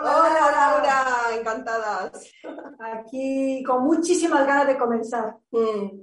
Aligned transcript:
Hola, 0.05 0.19
hola, 0.19 0.51
Laura, 0.51 1.39
encantadas. 1.39 2.29
Aquí 2.77 3.63
con 3.65 3.85
muchísimas 3.85 4.45
ganas 4.45 4.67
de 4.67 4.77
comenzar. 4.77 5.37
Mm. 5.51 6.01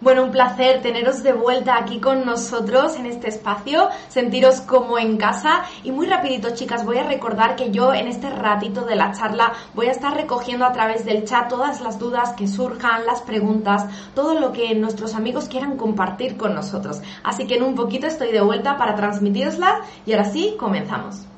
Bueno, 0.00 0.22
un 0.22 0.30
placer 0.30 0.82
teneros 0.82 1.24
de 1.24 1.32
vuelta 1.32 1.78
aquí 1.78 1.98
con 1.98 2.24
nosotros 2.24 2.94
en 2.94 3.06
este 3.06 3.28
espacio, 3.28 3.88
sentiros 4.06 4.60
como 4.60 5.00
en 5.00 5.16
casa 5.16 5.64
y 5.82 5.90
muy 5.90 6.06
rapidito 6.06 6.54
chicas 6.54 6.84
voy 6.84 6.98
a 6.98 7.02
recordar 7.02 7.56
que 7.56 7.72
yo 7.72 7.92
en 7.92 8.06
este 8.06 8.30
ratito 8.30 8.84
de 8.84 8.94
la 8.94 9.10
charla 9.10 9.52
voy 9.74 9.86
a 9.86 9.92
estar 9.92 10.14
recogiendo 10.14 10.64
a 10.64 10.72
través 10.72 11.04
del 11.04 11.24
chat 11.24 11.48
todas 11.48 11.80
las 11.80 11.98
dudas 11.98 12.34
que 12.34 12.46
surjan, 12.46 13.04
las 13.04 13.22
preguntas, 13.22 13.86
todo 14.14 14.38
lo 14.38 14.52
que 14.52 14.76
nuestros 14.76 15.16
amigos 15.16 15.48
quieran 15.48 15.76
compartir 15.76 16.36
con 16.36 16.54
nosotros. 16.54 17.00
Así 17.24 17.48
que 17.48 17.56
en 17.56 17.64
un 17.64 17.74
poquito 17.74 18.06
estoy 18.06 18.30
de 18.30 18.42
vuelta 18.42 18.76
para 18.76 18.94
transmitiroslas 18.94 19.80
y 20.06 20.12
ahora 20.12 20.26
sí, 20.26 20.54
comenzamos. 20.56 21.31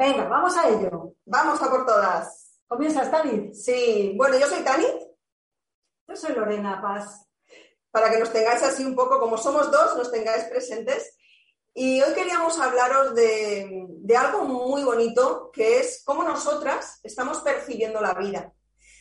Venga, 0.00 0.26
vamos 0.28 0.56
a 0.56 0.66
ello. 0.66 1.12
Vamos 1.26 1.60
a 1.60 1.68
por 1.68 1.84
todas. 1.84 2.58
¿Comienzas, 2.66 3.10
Tanit? 3.10 3.52
Sí, 3.52 4.14
bueno, 4.16 4.38
yo 4.38 4.46
soy 4.46 4.62
Tanit, 4.62 4.96
Yo 6.08 6.16
soy 6.16 6.34
Lorena 6.34 6.80
Paz. 6.80 7.26
para 7.90 8.10
que 8.10 8.18
nos 8.18 8.32
tengáis 8.32 8.62
así 8.62 8.82
un 8.82 8.96
poco, 8.96 9.20
como 9.20 9.36
somos 9.36 9.70
dos, 9.70 9.98
nos 9.98 10.10
tengáis 10.10 10.44
presentes. 10.44 11.18
Y 11.74 12.00
hoy 12.00 12.14
queríamos 12.14 12.58
hablaros 12.58 13.14
de, 13.14 13.88
de 13.88 14.16
algo 14.16 14.44
muy 14.44 14.82
bonito, 14.84 15.50
que 15.52 15.80
es 15.80 16.02
cómo 16.02 16.22
nosotras 16.22 16.98
estamos 17.02 17.40
percibiendo 17.40 18.00
la 18.00 18.14
vida. 18.14 18.54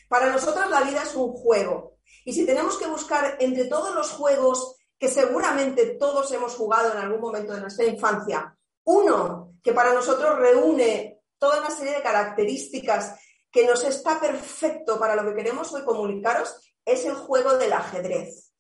Para 0.09 0.29
nosotras 0.29 0.69
la 0.69 0.81
vida 0.81 1.03
es 1.03 1.15
un 1.15 1.31
juego. 1.31 1.99
Y 2.25 2.33
si 2.33 2.45
tenemos 2.45 2.77
que 2.77 2.87
buscar 2.87 3.37
entre 3.39 3.69
todos 3.69 3.95
los 3.95 4.11
juegos 4.11 4.75
que 4.97 5.07
seguramente 5.07 5.95
todos 5.97 6.29
hemos 6.33 6.55
jugado 6.55 6.91
en 6.91 6.97
algún 6.97 7.21
momento 7.21 7.53
de 7.53 7.61
nuestra 7.61 7.85
infancia, 7.85 8.58
uno 8.89 9.53
que 9.63 9.71
para 9.71 9.93
nosotros 9.93 10.39
reúne 10.39 11.21
toda 11.37 11.59
una 11.59 11.69
serie 11.69 11.93
de 11.93 12.01
características 12.01 13.19
que 13.51 13.65
nos 13.65 13.83
está 13.83 14.19
perfecto 14.19 14.99
para 14.99 15.15
lo 15.15 15.23
que 15.23 15.35
queremos 15.35 15.71
hoy 15.73 15.83
comunicaros, 15.83 16.55
es 16.83 17.05
el 17.05 17.13
juego 17.13 17.55
del 17.57 17.73
ajedrez. 17.73 18.51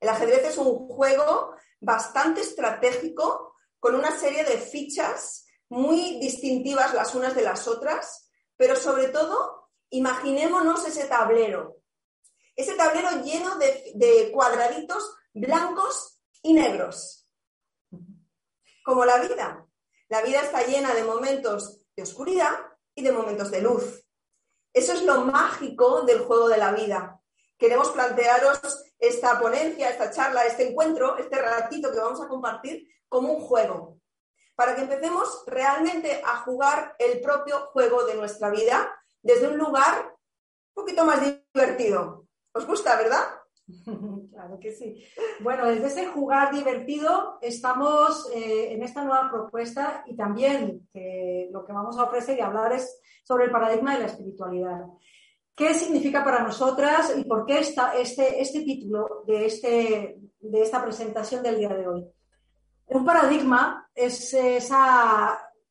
El 0.00 0.08
ajedrez 0.08 0.44
es 0.46 0.58
un 0.58 0.88
juego 0.88 1.54
bastante 1.80 2.40
estratégico, 2.40 3.54
con 3.78 3.94
una 3.94 4.16
serie 4.18 4.44
de 4.44 4.58
fichas 4.58 5.46
muy 5.68 6.18
distintivas 6.18 6.92
las 6.94 7.14
unas 7.14 7.34
de 7.34 7.42
las 7.42 7.66
otras, 7.68 8.30
pero 8.56 8.74
sobre 8.74 9.08
todo, 9.08 9.70
imaginémonos 9.90 10.86
ese 10.86 11.04
tablero. 11.04 11.76
Ese 12.56 12.74
tablero 12.74 13.22
lleno 13.22 13.56
de, 13.58 13.92
de 13.94 14.30
cuadraditos 14.32 15.14
blancos 15.32 16.20
y 16.42 16.52
negros. 16.52 17.21
Como 18.84 19.04
la 19.04 19.18
vida. 19.18 19.66
La 20.08 20.22
vida 20.22 20.42
está 20.42 20.64
llena 20.66 20.94
de 20.94 21.04
momentos 21.04 21.86
de 21.96 22.02
oscuridad 22.02 22.52
y 22.94 23.02
de 23.02 23.12
momentos 23.12 23.50
de 23.50 23.62
luz. 23.62 24.04
Eso 24.72 24.92
es 24.92 25.02
lo 25.02 25.22
mágico 25.22 26.02
del 26.02 26.20
juego 26.20 26.48
de 26.48 26.58
la 26.58 26.72
vida. 26.72 27.20
Queremos 27.58 27.90
plantearos 27.90 28.60
esta 28.98 29.38
ponencia, 29.38 29.90
esta 29.90 30.10
charla, 30.10 30.44
este 30.44 30.68
encuentro, 30.68 31.16
este 31.18 31.40
ratito 31.40 31.92
que 31.92 31.98
vamos 31.98 32.20
a 32.20 32.28
compartir 32.28 32.88
como 33.08 33.32
un 33.32 33.40
juego, 33.40 33.98
para 34.54 34.74
que 34.74 34.82
empecemos 34.82 35.44
realmente 35.46 36.22
a 36.24 36.38
jugar 36.38 36.96
el 36.98 37.20
propio 37.20 37.66
juego 37.72 38.04
de 38.04 38.14
nuestra 38.14 38.50
vida 38.50 38.94
desde 39.22 39.48
un 39.48 39.58
lugar 39.58 40.16
un 40.74 40.82
poquito 40.82 41.04
más 41.04 41.20
divertido. 41.20 42.26
¿Os 42.52 42.66
gusta, 42.66 42.96
verdad? 42.96 43.24
Claro 44.32 44.58
que 44.58 44.72
sí. 44.72 45.04
Bueno, 45.40 45.66
desde 45.66 45.88
ese 45.88 46.06
jugar 46.06 46.54
divertido 46.54 47.38
estamos 47.42 48.30
eh, 48.34 48.72
en 48.72 48.82
esta 48.82 49.04
nueva 49.04 49.30
propuesta 49.30 50.02
y 50.06 50.16
también 50.16 50.88
eh, 50.94 51.48
lo 51.52 51.64
que 51.64 51.72
vamos 51.72 51.98
a 51.98 52.04
ofrecer 52.04 52.38
y 52.38 52.40
hablar 52.40 52.72
es 52.72 52.98
sobre 53.24 53.44
el 53.44 53.50
paradigma 53.50 53.94
de 53.94 54.00
la 54.00 54.06
espiritualidad. 54.06 54.86
¿Qué 55.54 55.74
significa 55.74 56.24
para 56.24 56.42
nosotras 56.42 57.14
y 57.14 57.24
por 57.24 57.44
qué 57.44 57.58
está 57.58 57.92
este, 57.94 58.40
este 58.40 58.62
título 58.62 59.22
de, 59.26 59.44
este, 59.44 60.18
de 60.40 60.62
esta 60.62 60.82
presentación 60.82 61.42
del 61.42 61.58
día 61.58 61.74
de 61.74 61.86
hoy? 61.86 62.06
Un 62.86 63.04
paradigma 63.04 63.90
es 63.94 64.32
ese 64.32 64.74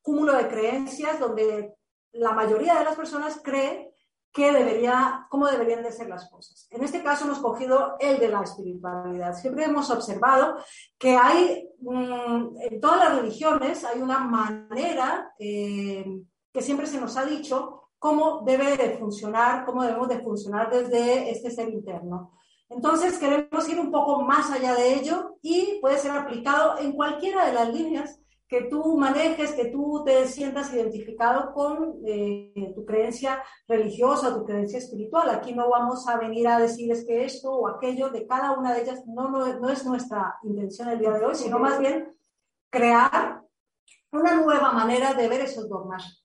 cúmulo 0.04 0.34
de 0.34 0.48
creencias 0.48 1.20
donde 1.20 1.74
la 2.12 2.34
mayoría 2.34 2.78
de 2.78 2.86
las 2.86 2.96
personas 2.96 3.42
cree 3.44 3.91
que 4.34 4.52
debería, 4.52 5.28
cómo 5.30 5.48
deberían 5.48 5.84
de 5.84 5.92
ser 5.92 6.08
las 6.08 6.30
cosas. 6.30 6.68
En 6.72 6.84
este 6.84 7.04
caso 7.04 7.26
hemos 7.26 7.40
cogido 7.40 7.96
el 8.00 8.18
de 8.20 8.30
la 8.30 8.42
espiritualidad. 8.42 9.34
Siempre 9.34 9.66
hemos 9.66 9.90
observado 9.90 10.56
que 10.98 11.18
hay, 11.18 11.68
mm, 11.82 12.58
en 12.62 12.80
todas 12.80 13.00
las 13.00 13.18
religiones, 13.18 13.84
hay 13.84 14.02
una 14.02 14.20
manera 14.20 15.34
eh, 15.38 16.06
que 16.54 16.62
siempre 16.62 16.88
se 16.88 17.02
nos 17.02 17.18
ha 17.18 17.26
dicho 17.26 17.90
cómo 18.00 18.44
debe 18.46 18.78
de 18.78 18.98
funcionar, 18.98 19.66
cómo 19.66 19.84
debemos 19.84 20.08
de 20.08 20.22
funcionar 20.22 20.70
desde 20.72 21.30
este 21.30 21.52
ser 21.52 21.70
interno. 21.70 22.32
Entonces 22.70 23.18
queremos 23.18 23.68
ir 23.68 23.80
un 23.80 23.92
poco 23.92 24.22
más 24.22 24.50
allá 24.50 24.74
de 24.76 24.96
ello 24.96 25.36
y 25.42 25.78
puede 25.82 25.98
ser 25.98 26.12
aplicado 26.12 26.78
en 26.78 26.94
cualquiera 26.94 27.46
de 27.46 27.54
las 27.54 27.74
líneas 27.74 28.21
que 28.52 28.64
tú 28.64 28.98
manejes, 28.98 29.54
que 29.54 29.68
tú 29.68 30.04
te 30.04 30.28
sientas 30.28 30.74
identificado 30.74 31.54
con 31.54 32.02
eh, 32.06 32.74
tu 32.76 32.84
creencia 32.84 33.42
religiosa, 33.66 34.36
tu 34.36 34.44
creencia 34.44 34.78
espiritual. 34.78 35.30
Aquí 35.30 35.54
no 35.54 35.70
vamos 35.70 36.06
a 36.10 36.18
venir 36.18 36.50
a 36.50 36.60
decirles 36.60 37.06
que 37.08 37.24
esto 37.24 37.50
o 37.50 37.70
aquello 37.70 38.10
de 38.10 38.28
cada 38.28 38.52
una 38.52 38.74
de 38.74 38.82
ellas 38.82 39.04
no, 39.08 39.30
no, 39.30 39.70
es 39.70 39.86
nuestra 39.86 40.36
intención 40.44 40.90
el 40.90 41.00
día 41.00 41.12
de 41.12 41.26
hoy, 41.26 41.36
sino 41.36 41.60
más 41.60 41.80
bien 41.80 42.14
crear 42.70 43.42
una 44.12 44.36
nueva 44.36 44.74
manera 44.74 45.14
de 45.14 45.30
ver 45.30 45.42
esos 45.42 45.70
dogmas. 45.70 46.22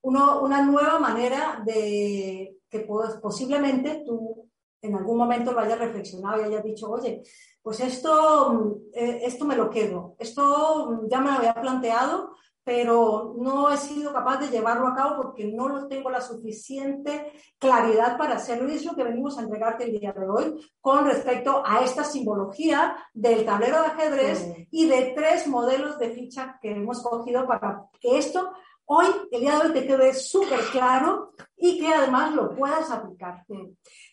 una 0.00 0.62
nueva 0.62 0.98
manera 0.98 1.62
de 1.66 2.56
que 2.70 2.88
posiblemente 3.20 4.02
tú 4.06 4.48
en 4.80 4.96
algún 4.96 5.18
momento 5.18 5.52
lo 5.52 5.60
hayas 5.60 5.78
reflexionado 5.78 6.40
y 6.40 6.44
hayas 6.44 6.64
dicho, 6.64 6.90
oye, 6.90 7.22
pues 7.62 7.80
esto, 7.80 8.78
eh, 8.92 9.20
esto 9.24 9.44
me 9.44 9.56
lo 9.56 9.70
quedo, 9.70 10.16
esto 10.18 11.02
ya 11.08 11.20
me 11.20 11.30
lo 11.30 11.38
había 11.38 11.54
planteado, 11.54 12.34
pero 12.62 13.34
no 13.38 13.70
he 13.70 13.76
sido 13.76 14.12
capaz 14.12 14.38
de 14.38 14.48
llevarlo 14.48 14.86
a 14.86 14.94
cabo 14.94 15.16
porque 15.16 15.46
no 15.46 15.68
lo 15.68 15.88
tengo 15.88 16.10
la 16.10 16.20
suficiente 16.20 17.32
claridad 17.58 18.16
para 18.18 18.36
hacerlo. 18.36 18.70
Y 18.70 18.76
es 18.76 18.84
lo 18.84 18.94
que 18.94 19.02
venimos 19.02 19.38
a 19.38 19.42
entregarte 19.42 19.84
el 19.84 19.98
día 19.98 20.12
de 20.12 20.28
hoy 20.28 20.72
con 20.80 21.04
respecto 21.06 21.62
a 21.66 21.80
esta 21.80 22.04
simbología 22.04 22.96
del 23.12 23.44
tablero 23.44 23.80
de 23.80 23.88
ajedrez 23.88 24.68
y 24.70 24.86
de 24.86 25.12
tres 25.16 25.46
modelos 25.48 25.98
de 25.98 26.10
ficha 26.10 26.58
que 26.60 26.72
hemos 26.72 27.02
cogido 27.02 27.46
para 27.46 27.86
que 27.98 28.18
esto 28.18 28.52
hoy, 28.84 29.06
el 29.30 29.40
día 29.40 29.58
de 29.58 29.66
hoy, 29.66 29.72
te 29.72 29.86
quede 29.86 30.12
súper 30.14 30.60
claro 30.72 31.32
y 31.56 31.78
que 31.78 31.88
además 31.88 32.34
lo 32.34 32.54
puedas 32.54 32.90
aplicar. 32.90 33.44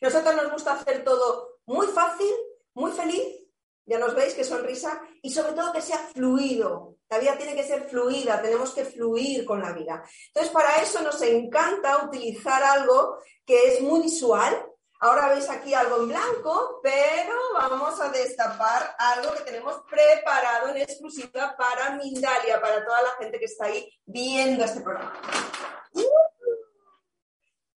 Nosotros 0.02 0.36
nos 0.36 0.52
gusta 0.52 0.74
hacer 0.74 1.04
todo 1.04 1.58
muy 1.66 1.88
fácil, 1.88 2.28
muy 2.78 2.92
feliz, 2.92 3.44
ya 3.86 3.98
nos 3.98 4.14
veis 4.14 4.36
que 4.36 4.44
sonrisa, 4.44 5.02
y 5.24 5.32
sobre 5.32 5.54
todo 5.54 5.74
que 5.74 5.82
sea 5.82 5.98
fluido. 5.98 6.98
La 7.10 7.18
vida 7.18 7.36
tiene 7.36 7.56
que 7.56 7.64
ser 7.64 7.90
fluida, 7.90 8.40
tenemos 8.42 8.72
que 8.72 8.86
fluir 8.86 9.46
con 9.46 9.62
la 9.62 9.72
vida. 9.72 10.04
Entonces, 10.28 10.52
para 10.52 10.78
eso 10.82 11.02
nos 11.02 11.20
encanta 11.24 12.06
utilizar 12.06 12.62
algo 12.62 13.18
que 13.46 13.74
es 13.74 13.82
muy 13.82 14.02
visual. 14.02 14.54
Ahora 15.00 15.30
veis 15.30 15.50
aquí 15.50 15.74
algo 15.74 15.98
en 15.98 16.10
blanco, 16.10 16.80
pero 16.84 17.36
vamos 17.54 18.00
a 18.00 18.10
destapar 18.10 18.96
algo 19.00 19.34
que 19.34 19.44
tenemos 19.44 19.82
preparado 19.90 20.70
en 20.70 20.78
exclusiva 20.78 21.56
para 21.58 21.96
Mindalia, 21.96 22.62
para 22.62 22.86
toda 22.86 23.02
la 23.02 23.12
gente 23.20 23.40
que 23.40 23.46
está 23.46 23.66
ahí 23.66 23.90
viendo 24.06 24.64
este 24.64 24.82
programa. 24.82 25.20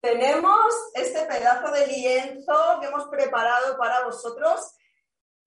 Tenemos 0.01 0.75
este 0.95 1.23
pedazo 1.27 1.71
de 1.73 1.87
lienzo 1.87 2.79
que 2.81 2.87
hemos 2.87 3.07
preparado 3.09 3.77
para 3.77 4.05
vosotros, 4.05 4.73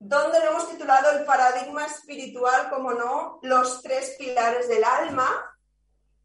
donde 0.05 0.39
lo 0.41 0.51
hemos 0.51 0.69
titulado 0.69 1.11
el 1.11 1.23
paradigma 1.23 1.85
espiritual, 1.85 2.69
como 2.69 2.93
no, 2.93 3.39
los 3.41 3.81
tres 3.81 4.15
pilares 4.19 4.67
del 4.67 4.83
alma, 4.83 5.25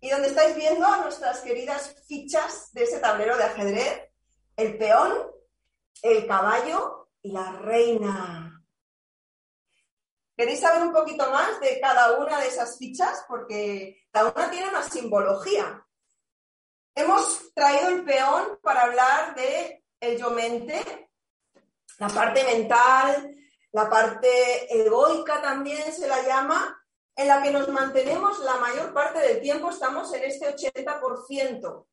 y 0.00 0.10
donde 0.10 0.28
estáis 0.28 0.56
viendo 0.56 0.84
a 0.84 0.98
nuestras 0.98 1.40
queridas 1.42 1.94
fichas 2.08 2.72
de 2.72 2.82
ese 2.82 2.98
tablero 2.98 3.36
de 3.36 3.44
ajedrez, 3.44 4.10
el 4.56 4.76
peón, 4.76 5.30
el 6.02 6.26
caballo 6.26 7.08
y 7.22 7.30
la 7.30 7.52
reina. 7.52 8.64
¿Queréis 10.36 10.60
saber 10.60 10.82
un 10.82 10.92
poquito 10.92 11.30
más 11.30 11.60
de 11.60 11.80
cada 11.80 12.18
una 12.18 12.40
de 12.40 12.48
esas 12.48 12.78
fichas? 12.78 13.24
Porque 13.28 14.06
cada 14.10 14.32
una 14.32 14.50
tiene 14.50 14.68
una 14.68 14.82
simbología. 14.82 15.84
Hemos 16.96 17.54
traído 17.54 17.90
el 17.90 18.04
peón 18.04 18.58
para 18.60 18.82
hablar 18.82 19.36
de 19.36 19.84
el 20.00 20.18
yo 20.18 20.30
mente, 20.30 21.10
la 21.98 22.08
parte 22.08 22.42
mental, 22.42 23.37
la 23.72 23.88
parte 23.88 24.72
egoica 24.74 25.40
también 25.42 25.92
se 25.92 26.06
la 26.06 26.22
llama, 26.22 26.74
en 27.14 27.28
la 27.28 27.42
que 27.42 27.50
nos 27.50 27.68
mantenemos 27.68 28.38
la 28.40 28.56
mayor 28.56 28.92
parte 28.94 29.18
del 29.18 29.40
tiempo, 29.40 29.70
estamos 29.70 30.12
en 30.14 30.24
este 30.24 30.54
80%. 30.54 31.86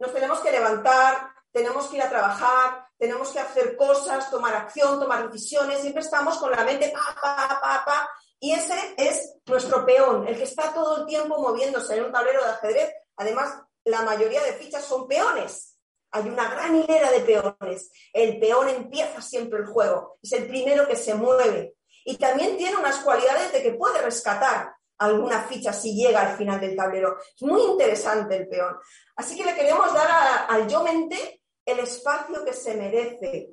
Nos 0.00 0.12
tenemos 0.12 0.40
que 0.40 0.50
levantar, 0.50 1.30
tenemos 1.52 1.86
que 1.86 1.96
ir 1.96 2.02
a 2.02 2.10
trabajar, 2.10 2.84
tenemos 2.98 3.30
que 3.30 3.38
hacer 3.38 3.76
cosas, 3.76 4.30
tomar 4.30 4.54
acción, 4.54 4.98
tomar 4.98 5.30
decisiones, 5.30 5.80
siempre 5.80 6.02
estamos 6.02 6.38
con 6.38 6.50
la 6.50 6.64
mente 6.64 6.92
pa, 6.92 7.14
pa, 7.20 7.60
pa, 7.60 7.84
pa, 7.84 8.10
y 8.40 8.52
ese 8.52 8.94
es 8.98 9.36
nuestro 9.46 9.86
peón, 9.86 10.26
el 10.26 10.36
que 10.36 10.44
está 10.44 10.72
todo 10.74 10.98
el 10.98 11.06
tiempo 11.06 11.40
moviéndose 11.40 11.96
en 11.96 12.04
un 12.04 12.12
tablero 12.12 12.42
de 12.42 12.50
ajedrez, 12.50 12.92
además 13.16 13.62
la 13.84 14.02
mayoría 14.02 14.42
de 14.42 14.54
fichas 14.54 14.84
son 14.84 15.06
peones. 15.06 15.73
Hay 16.14 16.28
una 16.28 16.48
gran 16.48 16.76
hilera 16.76 17.10
de 17.10 17.20
peones. 17.22 17.90
El 18.12 18.38
peón 18.38 18.68
empieza 18.68 19.20
siempre 19.20 19.58
el 19.58 19.66
juego. 19.66 20.16
Es 20.22 20.30
el 20.30 20.46
primero 20.46 20.86
que 20.86 20.94
se 20.94 21.12
mueve. 21.12 21.74
Y 22.04 22.16
también 22.18 22.56
tiene 22.56 22.76
unas 22.76 23.00
cualidades 23.00 23.52
de 23.52 23.60
que 23.60 23.72
puede 23.72 24.00
rescatar 24.00 24.72
alguna 24.98 25.42
ficha 25.42 25.72
si 25.72 25.96
llega 25.96 26.20
al 26.20 26.36
final 26.36 26.60
del 26.60 26.76
tablero. 26.76 27.18
Es 27.18 27.42
muy 27.42 27.62
interesante 27.62 28.36
el 28.36 28.48
peón. 28.48 28.76
Así 29.16 29.36
que 29.36 29.44
le 29.44 29.56
queremos 29.56 29.92
dar 29.92 30.46
al 30.48 30.68
yo 30.68 30.84
mente 30.84 31.42
el 31.66 31.80
espacio 31.80 32.44
que 32.44 32.52
se 32.52 32.74
merece. 32.76 33.50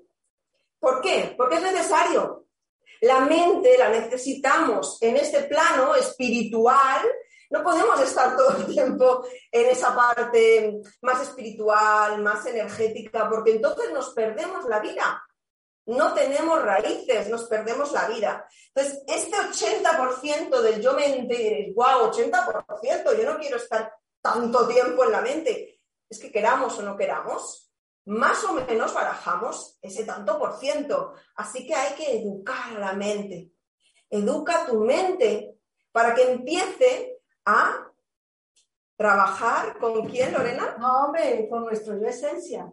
¿Por 0.80 1.02
qué? 1.02 1.34
Porque 1.36 1.56
es 1.56 1.64
necesario. 1.64 2.46
La 3.02 3.22
mente 3.22 3.76
la 3.76 3.90
necesitamos 3.90 5.02
en 5.02 5.18
este 5.18 5.46
plano 5.46 5.96
espiritual 5.96 7.02
no 7.52 7.64
podemos 7.64 8.00
estar 8.00 8.36
todo 8.36 8.56
el 8.58 8.66
tiempo 8.66 9.26
en 9.52 9.70
esa 9.70 9.94
parte 9.94 10.80
más 11.02 11.22
espiritual, 11.22 12.22
más 12.22 12.46
energética, 12.46 13.30
porque 13.30 13.52
entonces 13.52 13.92
nos 13.92 14.12
perdemos 14.12 14.66
la 14.66 14.80
vida. 14.80 15.22
No 15.88 16.14
tenemos 16.14 16.62
raíces, 16.64 17.28
nos 17.28 17.44
perdemos 17.46 17.92
la 17.92 18.08
vida. 18.08 18.48
Entonces, 18.74 19.04
este 19.06 19.36
80% 19.36 20.62
del 20.62 20.82
yo 20.82 20.94
mente, 20.94 21.74
wow, 21.76 22.10
80%, 22.10 23.18
yo 23.18 23.34
no 23.34 23.38
quiero 23.38 23.58
estar 23.58 23.94
tanto 24.22 24.68
tiempo 24.68 25.04
en 25.04 25.12
la 25.12 25.22
mente. 25.22 25.82
Es 26.10 26.20
que 26.20 26.32
queramos 26.32 26.78
o 26.80 26.84
no 26.84 26.96
queramos, 26.96 27.70
más 28.06 28.44
o 28.46 28.54
menos 28.54 28.94
barajamos 28.94 29.78
ese 29.82 30.06
tanto 30.06 30.40
por 30.40 30.58
ciento. 30.58 31.16
Así 31.36 31.68
que 31.68 31.76
hay 31.76 31.96
que 31.96 32.18
educar 32.18 32.78
a 32.78 32.80
la 32.80 32.94
mente. 32.94 33.52
Educa 34.10 34.66
tu 34.66 34.80
mente 34.80 35.56
para 35.92 36.14
que 36.14 36.32
empiece 36.32 37.11
a 37.46 37.92
trabajar 38.96 39.78
con 39.80 40.08
quién, 40.08 40.34
Lorena? 40.34 40.76
No, 40.80 41.06
hombre, 41.06 41.48
con 41.50 41.64
nuestro 41.64 42.00
yo 42.00 42.08
esencia. 42.08 42.72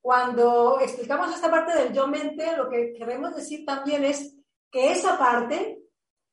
Cuando 0.00 0.80
explicamos 0.80 1.34
esta 1.34 1.50
parte 1.50 1.74
del 1.74 1.92
yo 1.92 2.06
mente, 2.06 2.56
lo 2.56 2.68
que 2.68 2.92
queremos 2.92 3.34
decir 3.34 3.64
también 3.64 4.04
es 4.04 4.36
que 4.70 4.92
esa 4.92 5.18
parte 5.18 5.78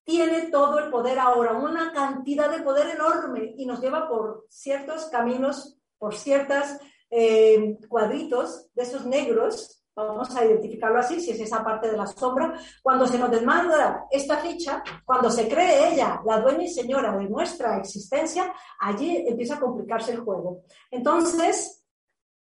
tiene 0.03 0.49
todo 0.49 0.79
el 0.79 0.89
poder 0.89 1.19
ahora, 1.19 1.53
una 1.53 1.93
cantidad 1.93 2.49
de 2.49 2.63
poder 2.63 2.87
enorme 2.95 3.53
y 3.55 3.65
nos 3.65 3.79
lleva 3.79 4.09
por 4.09 4.47
ciertos 4.49 5.05
caminos, 5.05 5.77
por 5.99 6.15
ciertos 6.15 6.65
eh, 7.11 7.77
cuadritos 7.87 8.73
de 8.73 8.83
esos 8.83 9.05
negros 9.05 9.78
vamos 10.07 10.35
a 10.35 10.45
identificarlo 10.45 10.99
así, 10.99 11.19
si 11.19 11.31
es 11.31 11.39
esa 11.39 11.63
parte 11.63 11.89
de 11.89 11.97
la 11.97 12.07
sombra, 12.07 12.53
cuando 12.81 13.07
se 13.07 13.17
nos 13.17 13.31
demanda 13.31 14.05
esta 14.09 14.37
ficha, 14.37 14.83
cuando 15.05 15.29
se 15.29 15.47
cree 15.47 15.93
ella 15.93 16.21
la 16.25 16.39
dueña 16.39 16.63
y 16.63 16.69
señora 16.69 17.15
de 17.15 17.29
nuestra 17.29 17.77
existencia, 17.77 18.53
allí 18.79 19.25
empieza 19.27 19.55
a 19.55 19.59
complicarse 19.59 20.11
el 20.11 20.21
juego. 20.21 20.63
Entonces, 20.91 21.85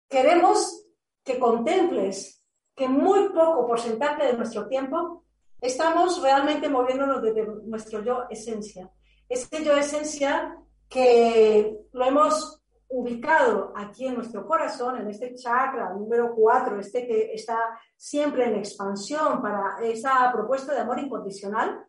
queremos 0.08 0.86
que 1.24 1.38
contemples 1.38 2.44
que 2.74 2.88
muy 2.88 3.28
poco 3.30 3.66
porcentaje 3.66 4.26
de 4.26 4.32
nuestro 4.34 4.66
tiempo 4.68 5.24
estamos 5.60 6.20
realmente 6.22 6.68
moviéndonos 6.68 7.22
desde 7.22 7.46
nuestro 7.64 8.02
yo 8.02 8.24
esencia. 8.30 8.90
Ese 9.28 9.64
yo 9.64 9.76
esencia 9.76 10.56
que 10.88 11.78
lo 11.92 12.04
hemos 12.04 12.61
ubicado 12.92 13.72
aquí 13.74 14.06
en 14.06 14.16
nuestro 14.16 14.46
corazón, 14.46 14.98
en 14.98 15.08
este 15.08 15.34
chakra 15.34 15.94
número 15.94 16.34
4, 16.34 16.78
este 16.78 17.06
que 17.06 17.32
está 17.32 17.78
siempre 17.96 18.44
en 18.46 18.56
expansión 18.56 19.40
para 19.40 19.82
esa 19.82 20.30
propuesta 20.30 20.74
de 20.74 20.80
amor 20.80 20.98
incondicional, 21.00 21.86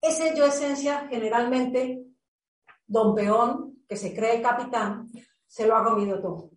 ese 0.00 0.34
yo 0.34 0.46
esencia 0.46 1.06
generalmente, 1.08 2.02
don 2.86 3.14
peón, 3.14 3.84
que 3.86 3.96
se 3.96 4.14
cree 4.14 4.40
capitán, 4.40 5.06
se 5.46 5.66
lo 5.66 5.76
ha 5.76 5.84
comido 5.84 6.20
todo. 6.20 6.50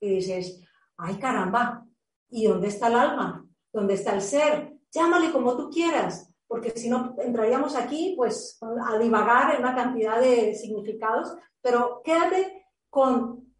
Y 0.00 0.16
dices, 0.16 0.60
ay 0.96 1.18
caramba, 1.18 1.86
¿y 2.30 2.46
dónde 2.46 2.68
está 2.68 2.88
el 2.88 2.96
alma? 2.96 3.46
¿Dónde 3.72 3.94
está 3.94 4.14
el 4.14 4.22
ser? 4.22 4.74
Llámale 4.90 5.30
como 5.30 5.56
tú 5.56 5.70
quieras, 5.70 6.29
porque 6.50 6.72
si 6.74 6.90
no 6.90 7.14
entraríamos 7.18 7.76
aquí 7.76 8.14
pues 8.16 8.58
a 8.60 8.98
divagar 8.98 9.54
en 9.54 9.60
una 9.60 9.72
cantidad 9.72 10.20
de 10.20 10.52
significados, 10.56 11.32
pero 11.62 12.02
quédate 12.02 12.66
con 12.88 13.54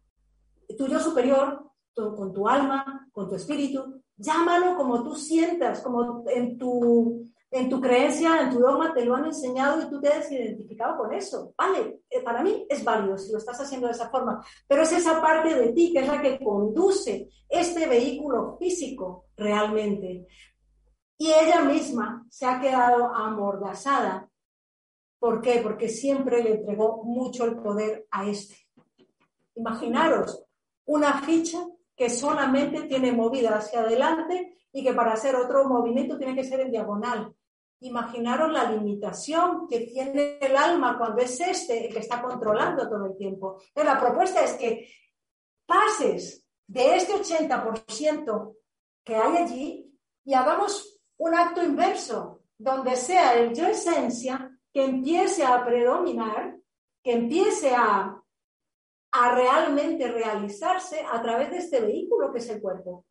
tu 0.77 0.87
yo 0.87 0.99
superior, 0.99 1.71
con 1.95 2.33
tu 2.33 2.49
alma, 2.49 3.07
con 3.13 3.29
tu 3.29 3.35
espíritu, 3.35 4.01
llámalo 4.17 4.75
como 4.75 5.03
tú 5.03 5.15
sientas, 5.15 5.79
como 5.79 6.25
en 6.29 6.57
tu 6.57 7.31
en 7.49 7.69
tu 7.69 7.81
creencia, 7.81 8.41
en 8.41 8.49
tu 8.49 8.59
dogma, 8.59 8.93
te 8.93 9.03
lo 9.03 9.13
han 9.13 9.25
enseñado 9.25 9.81
y 9.81 9.89
tú 9.89 9.99
te 9.99 10.07
has 10.07 10.31
identificado 10.31 10.97
con 10.97 11.13
eso. 11.13 11.53
Vale, 11.57 11.99
eh, 12.09 12.21
para 12.21 12.41
mí 12.41 12.65
es 12.69 12.81
válido 12.81 13.17
si 13.17 13.29
lo 13.31 13.37
estás 13.37 13.59
haciendo 13.59 13.87
de 13.87 13.93
esa 13.93 14.09
forma, 14.09 14.41
pero 14.67 14.83
es 14.83 14.91
esa 14.93 15.21
parte 15.21 15.53
de 15.53 15.73
ti 15.73 15.91
que 15.91 15.99
es 15.99 16.07
la 16.07 16.21
que 16.21 16.39
conduce 16.39 17.29
este 17.49 17.87
vehículo 17.87 18.57
físico 18.57 19.25
realmente. 19.35 20.27
Y 21.21 21.31
ella 21.31 21.61
misma 21.61 22.25
se 22.31 22.47
ha 22.47 22.59
quedado 22.59 23.13
amordazada. 23.13 24.27
¿Por 25.19 25.39
qué? 25.39 25.59
Porque 25.61 25.87
siempre 25.87 26.41
le 26.41 26.55
entregó 26.55 27.03
mucho 27.03 27.45
el 27.45 27.57
poder 27.57 28.07
a 28.09 28.27
este. 28.27 28.55
Imaginaros 29.53 30.43
una 30.85 31.21
ficha 31.21 31.59
que 31.95 32.09
solamente 32.09 32.87
tiene 32.87 33.11
movida 33.11 33.55
hacia 33.55 33.81
adelante 33.81 34.57
y 34.73 34.83
que 34.83 34.93
para 34.93 35.13
hacer 35.13 35.35
otro 35.35 35.65
movimiento 35.65 36.17
tiene 36.17 36.33
que 36.33 36.43
ser 36.43 36.61
en 36.61 36.71
diagonal. 36.71 37.31
Imaginaros 37.81 38.51
la 38.51 38.71
limitación 38.71 39.67
que 39.67 39.81
tiene 39.81 40.39
el 40.41 40.57
alma 40.57 40.97
cuando 40.97 41.21
es 41.21 41.39
este 41.39 41.85
el 41.85 41.93
que 41.93 41.99
está 41.99 42.19
controlando 42.19 42.89
todo 42.89 43.05
el 43.05 43.15
tiempo. 43.15 43.61
Entonces, 43.67 43.93
la 43.93 43.99
propuesta 43.99 44.43
es 44.43 44.53
que 44.53 44.91
pases 45.67 46.47
de 46.65 46.95
este 46.95 47.13
80% 47.13 48.55
que 49.03 49.15
hay 49.15 49.37
allí 49.37 49.87
y 50.23 50.33
hagamos 50.33 50.90
un 51.21 51.35
acto 51.35 51.63
inverso, 51.63 52.41
donde 52.57 52.95
sea 52.95 53.35
el 53.35 53.53
yo 53.53 53.67
esencia 53.67 54.57
que 54.73 54.85
empiece 54.85 55.45
a 55.45 55.63
predominar, 55.63 56.57
que 57.03 57.13
empiece 57.13 57.75
a, 57.75 58.19
a 59.11 59.35
realmente 59.35 60.07
realizarse 60.07 61.05
a 61.05 61.21
través 61.21 61.51
de 61.51 61.57
este 61.57 61.79
vehículo 61.79 62.31
que 62.31 62.39
es 62.39 62.49
el 62.49 62.59
cuerpo. 62.59 63.05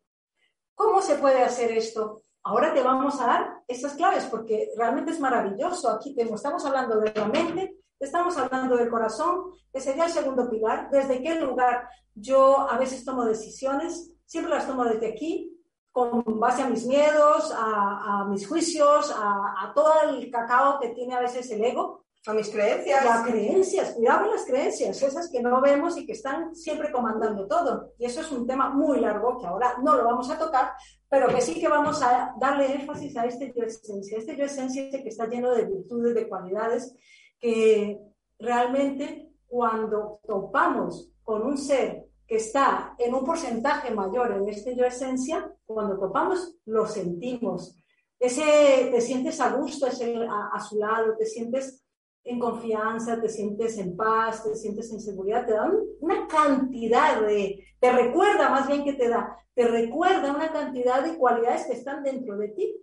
¿Cómo 0.75 1.01
se 1.01 1.15
puede 1.15 1.41
hacer 1.41 1.71
esto? 1.71 2.23
Ahora 2.43 2.73
te 2.73 2.83
vamos 2.83 3.21
a 3.21 3.27
dar 3.27 3.63
esas 3.65 3.93
claves 3.93 4.25
porque 4.25 4.71
realmente 4.75 5.11
es 5.11 5.19
maravilloso. 5.21 5.89
Aquí 5.89 6.13
estamos 6.17 6.65
hablando 6.65 6.99
de 6.99 7.13
la 7.15 7.25
mente, 7.27 7.77
estamos 7.97 8.35
hablando 8.37 8.75
del 8.75 8.89
corazón, 8.89 9.53
que 9.71 9.79
sería 9.79 10.05
el 10.05 10.11
segundo 10.11 10.49
pilar. 10.49 10.89
¿Desde 10.91 11.23
qué 11.23 11.35
lugar 11.35 11.87
yo 12.13 12.69
a 12.69 12.77
veces 12.77 13.05
tomo 13.05 13.23
decisiones? 13.23 14.11
Siempre 14.25 14.53
las 14.53 14.67
tomo 14.67 14.83
desde 14.83 15.07
aquí, 15.07 15.50
con 15.91 16.23
base 16.39 16.61
a 16.61 16.69
mis 16.69 16.85
miedos, 16.85 17.53
a, 17.55 18.25
mis 18.29 18.47
juicios, 18.47 19.11
a, 19.11 19.55
a, 19.63 19.73
todo 19.73 19.93
el 20.09 20.31
cacao 20.31 20.79
que 20.79 20.89
tiene 20.89 21.15
a 21.15 21.19
veces 21.19 21.49
el 21.51 21.63
ego. 21.63 22.05
A 22.27 22.33
mis 22.33 22.49
creencias. 22.49 23.03
Las 23.03 23.27
creencias, 23.27 23.93
cuidado 23.93 24.21
con 24.21 24.31
las 24.31 24.45
creencias, 24.45 25.01
esas 25.01 25.29
que 25.31 25.41
no 25.41 25.59
vemos 25.59 25.97
y 25.97 26.05
que 26.05 26.11
están 26.11 26.55
siempre 26.55 26.91
comandando 26.91 27.47
todo. 27.47 27.93
Y 27.97 28.05
eso 28.05 28.21
es 28.21 28.31
un 28.31 28.45
tema 28.45 28.69
muy 28.69 28.99
largo 28.99 29.39
que 29.39 29.47
ahora 29.47 29.75
no 29.81 29.95
lo 29.95 30.05
vamos 30.05 30.29
a 30.29 30.37
tocar, 30.37 30.73
pero 31.09 31.27
que 31.27 31.41
sí 31.41 31.59
que 31.59 31.67
vamos 31.67 32.01
a 32.03 32.35
darle 32.39 32.75
énfasis 32.75 33.17
a 33.17 33.25
este 33.25 33.51
yo 33.55 33.63
esencia. 33.63 34.19
Este 34.19 34.37
yo 34.37 34.45
esencia 34.45 34.89
que 34.91 35.09
está 35.09 35.25
lleno 35.25 35.51
de 35.51 35.65
virtudes, 35.65 36.13
de 36.13 36.29
cualidades, 36.29 36.95
que 37.39 37.99
realmente 38.37 39.31
cuando 39.47 40.19
topamos 40.25 41.09
con 41.23 41.41
un 41.41 41.57
ser 41.57 42.10
que 42.31 42.37
está 42.37 42.95
en 42.97 43.13
un 43.13 43.25
porcentaje 43.25 43.93
mayor 43.93 44.31
en 44.31 44.47
este 44.47 44.73
yo 44.73 44.85
esencia, 44.85 45.53
cuando 45.65 45.99
topamos 45.99 46.55
lo 46.63 46.85
sentimos. 46.85 47.75
Ese, 48.17 48.87
te 48.89 49.01
sientes 49.01 49.41
a 49.41 49.51
gusto 49.51 49.87
a 49.87 50.59
su 50.61 50.77
lado, 50.77 51.17
te 51.17 51.25
sientes 51.25 51.83
en 52.23 52.39
confianza, 52.39 53.19
te 53.19 53.27
sientes 53.27 53.77
en 53.79 53.97
paz, 53.97 54.45
te 54.45 54.55
sientes 54.55 54.93
en 54.93 55.01
seguridad, 55.01 55.45
te 55.45 55.51
da 55.51 55.69
una 55.99 56.25
cantidad 56.25 57.19
de, 57.19 57.65
te 57.77 57.91
recuerda 57.91 58.49
más 58.49 58.65
bien 58.65 58.85
que 58.85 58.93
te 58.93 59.09
da, 59.09 59.35
te 59.53 59.67
recuerda 59.67 60.31
una 60.33 60.53
cantidad 60.53 61.03
de 61.03 61.17
cualidades 61.17 61.65
que 61.65 61.73
están 61.73 62.01
dentro 62.01 62.37
de 62.37 62.47
ti 62.47 62.77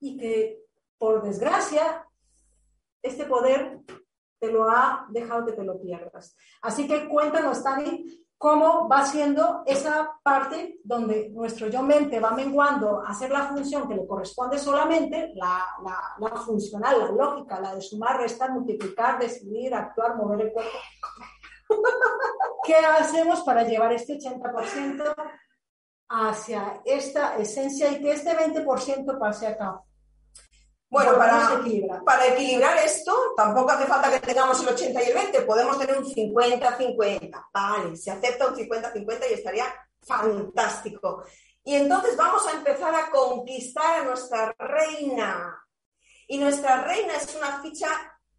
y 0.00 0.16
que 0.16 0.62
por 0.96 1.22
desgracia 1.22 2.08
este 3.02 3.26
poder 3.26 3.80
te 4.38 4.50
lo 4.50 4.64
ha 4.70 5.06
dejado 5.10 5.44
que 5.44 5.52
te 5.52 5.64
lo 5.64 5.78
pierdas. 5.78 6.38
Así 6.62 6.88
que 6.88 7.06
cuéntanos, 7.06 7.62
Tani, 7.62 8.23
cómo 8.44 8.86
va 8.90 9.06
siendo 9.06 9.62
esa 9.64 10.20
parte 10.22 10.78
donde 10.84 11.30
nuestro 11.30 11.68
yo 11.68 11.82
mente 11.82 12.20
va 12.20 12.32
menguando 12.32 13.00
a 13.00 13.08
hacer 13.08 13.30
la 13.30 13.44
función 13.44 13.88
que 13.88 13.94
le 13.94 14.06
corresponde 14.06 14.58
solamente, 14.58 15.32
la, 15.34 15.64
la, 16.20 16.36
funcional, 16.36 16.98
la 16.98 17.10
lógica, 17.10 17.58
la 17.58 17.74
de 17.74 17.80
sumar, 17.80 18.18
restar, 18.18 18.52
multiplicar, 18.52 19.18
decidir, 19.18 19.74
actuar, 19.74 20.16
mover 20.18 20.42
el 20.42 20.52
cuerpo. 20.52 20.78
¿Qué 22.66 22.76
hacemos 22.76 23.40
para 23.44 23.64
llevar 23.64 23.94
este 23.94 24.18
80% 24.18 25.14
hacia 26.10 26.82
esta 26.84 27.38
esencia 27.38 27.92
y 27.92 28.02
que 28.02 28.12
este 28.12 28.36
20% 28.36 29.18
pase 29.18 29.46
acá? 29.46 29.80
Bueno, 30.94 31.18
para, 31.18 31.60
para, 32.04 32.28
equilibrar 32.28 32.78
esto, 32.78 33.34
tampoco 33.36 33.72
hace 33.72 33.84
falta 33.84 34.12
que 34.12 34.20
tengamos 34.20 34.60
el 34.60 34.68
80 34.68 35.02
y 35.02 35.06
el 35.06 35.14
20, 35.14 35.42
podemos 35.42 35.76
tener 35.76 35.98
un 35.98 36.04
50-50. 36.04 37.48
Vale, 37.52 37.96
se 37.96 38.12
acepta 38.12 38.46
un 38.46 38.54
50-50 38.54 39.24
y 39.28 39.34
estaría 39.34 39.66
fantástico. 40.00 41.24
Y 41.64 41.74
entonces 41.74 42.16
vamos 42.16 42.46
a 42.46 42.52
empezar 42.52 42.94
a 42.94 43.10
conquistar 43.10 44.02
a 44.02 44.04
nuestra 44.04 44.54
reina. 44.56 45.66
Y 46.28 46.38
nuestra 46.38 46.84
reina 46.84 47.16
es 47.16 47.34
una 47.34 47.60
ficha 47.60 47.88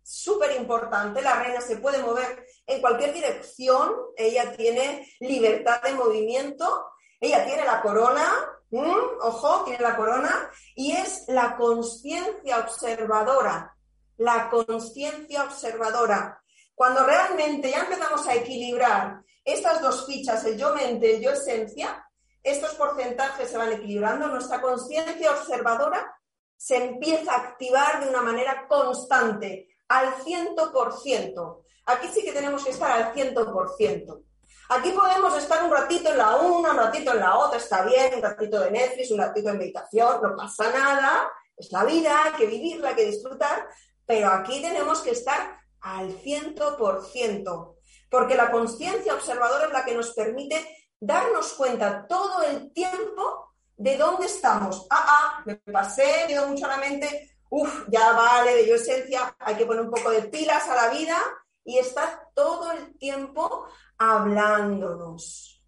súper 0.01 0.55
importante. 0.55 1.21
La 1.21 1.43
reina 1.43 1.59
se 1.59 1.75
puede 1.75 2.01
mover 2.01 2.47
en 2.67 2.79
cualquier 2.79 3.11
dirección, 3.11 3.91
ella 4.15 4.55
tiene 4.55 5.05
libertad 5.19 5.81
de 5.81 5.93
movimiento, 5.93 6.85
ella 7.19 7.43
tiene 7.43 7.65
la 7.65 7.81
corona, 7.81 8.54
¿Mm? 8.75 9.21
Ojo, 9.21 9.63
tiene 9.63 9.81
la 9.81 9.95
corona. 9.95 10.51
Y 10.75 10.91
es 10.91 11.23
la 11.27 11.55
conciencia 11.55 12.59
observadora. 12.59 13.73
La 14.17 14.49
conciencia 14.49 15.43
observadora. 15.43 16.41
Cuando 16.73 17.05
realmente 17.05 17.71
ya 17.71 17.83
empezamos 17.83 18.27
a 18.27 18.35
equilibrar 18.35 19.21
estas 19.45 19.81
dos 19.81 20.05
fichas, 20.05 20.43
el 20.43 20.57
yo 20.57 20.73
mente, 20.73 21.15
el 21.15 21.21
yo 21.21 21.31
esencia, 21.31 22.05
estos 22.43 22.73
porcentajes 22.75 23.49
se 23.49 23.57
van 23.57 23.71
equilibrando, 23.71 24.27
nuestra 24.27 24.61
conciencia 24.61 25.31
observadora 25.31 26.13
se 26.57 26.75
empieza 26.75 27.31
a 27.31 27.37
activar 27.37 28.03
de 28.03 28.09
una 28.09 28.21
manera 28.21 28.67
constante, 28.67 29.69
al 29.87 30.15
100%. 30.15 31.63
Aquí 31.85 32.07
sí 32.13 32.23
que 32.23 32.33
tenemos 32.33 32.63
que 32.63 32.71
estar 32.71 32.91
al 32.91 33.13
100%. 33.13 34.23
Aquí 34.69 34.91
podemos 34.91 35.37
estar 35.37 35.63
un 35.63 35.71
ratito 35.71 36.09
en 36.09 36.17
la 36.17 36.37
una, 36.37 36.71
un 36.71 36.77
ratito 36.77 37.11
en 37.11 37.19
la 37.19 37.37
otra, 37.37 37.59
está 37.59 37.83
bien, 37.83 38.15
un 38.15 38.21
ratito 38.21 38.59
de 38.59 38.71
Netflix, 38.71 39.11
un 39.11 39.19
ratito 39.19 39.49
de 39.49 39.57
meditación, 39.57 40.21
no 40.23 40.35
pasa 40.35 40.71
nada, 40.71 41.31
es 41.55 41.71
la 41.71 41.83
vida, 41.83 42.23
hay 42.23 42.31
que 42.33 42.47
vivirla, 42.47 42.89
hay 42.89 42.95
que 42.95 43.05
disfrutar, 43.05 43.67
pero 44.07 44.29
aquí 44.29 44.61
tenemos 44.61 45.01
que 45.01 45.11
estar 45.11 45.59
al 45.81 46.11
ciento 46.19 46.75
por 46.77 47.05
ciento, 47.05 47.77
porque 48.09 48.33
la 48.35 48.49
conciencia 48.49 49.13
observadora 49.13 49.67
es 49.67 49.71
la 49.71 49.85
que 49.85 49.93
nos 49.93 50.13
permite 50.13 50.87
darnos 50.99 51.53
cuenta 51.53 52.07
todo 52.07 52.41
el 52.41 52.73
tiempo 52.73 53.53
de 53.77 53.97
dónde 53.97 54.25
estamos. 54.25 54.87
Ah, 54.89 55.05
ah, 55.07 55.43
me 55.45 55.57
pasé, 55.57 56.25
me 56.27 56.45
mucho 56.47 56.65
a 56.65 56.69
la 56.69 56.77
mente, 56.77 57.37
uff, 57.51 57.85
ya 57.87 58.13
vale, 58.13 58.55
de 58.55 58.67
yo 58.67 58.75
esencia, 58.75 59.35
hay 59.37 59.55
que 59.55 59.65
poner 59.67 59.83
un 59.83 59.91
poco 59.91 60.09
de 60.09 60.23
pilas 60.23 60.67
a 60.67 60.75
la 60.75 60.89
vida 60.89 61.17
y 61.65 61.79
estar 61.79 62.29
todo 62.33 62.71
el 62.71 62.97
tiempo 62.97 63.67
hablándonos. 63.97 65.63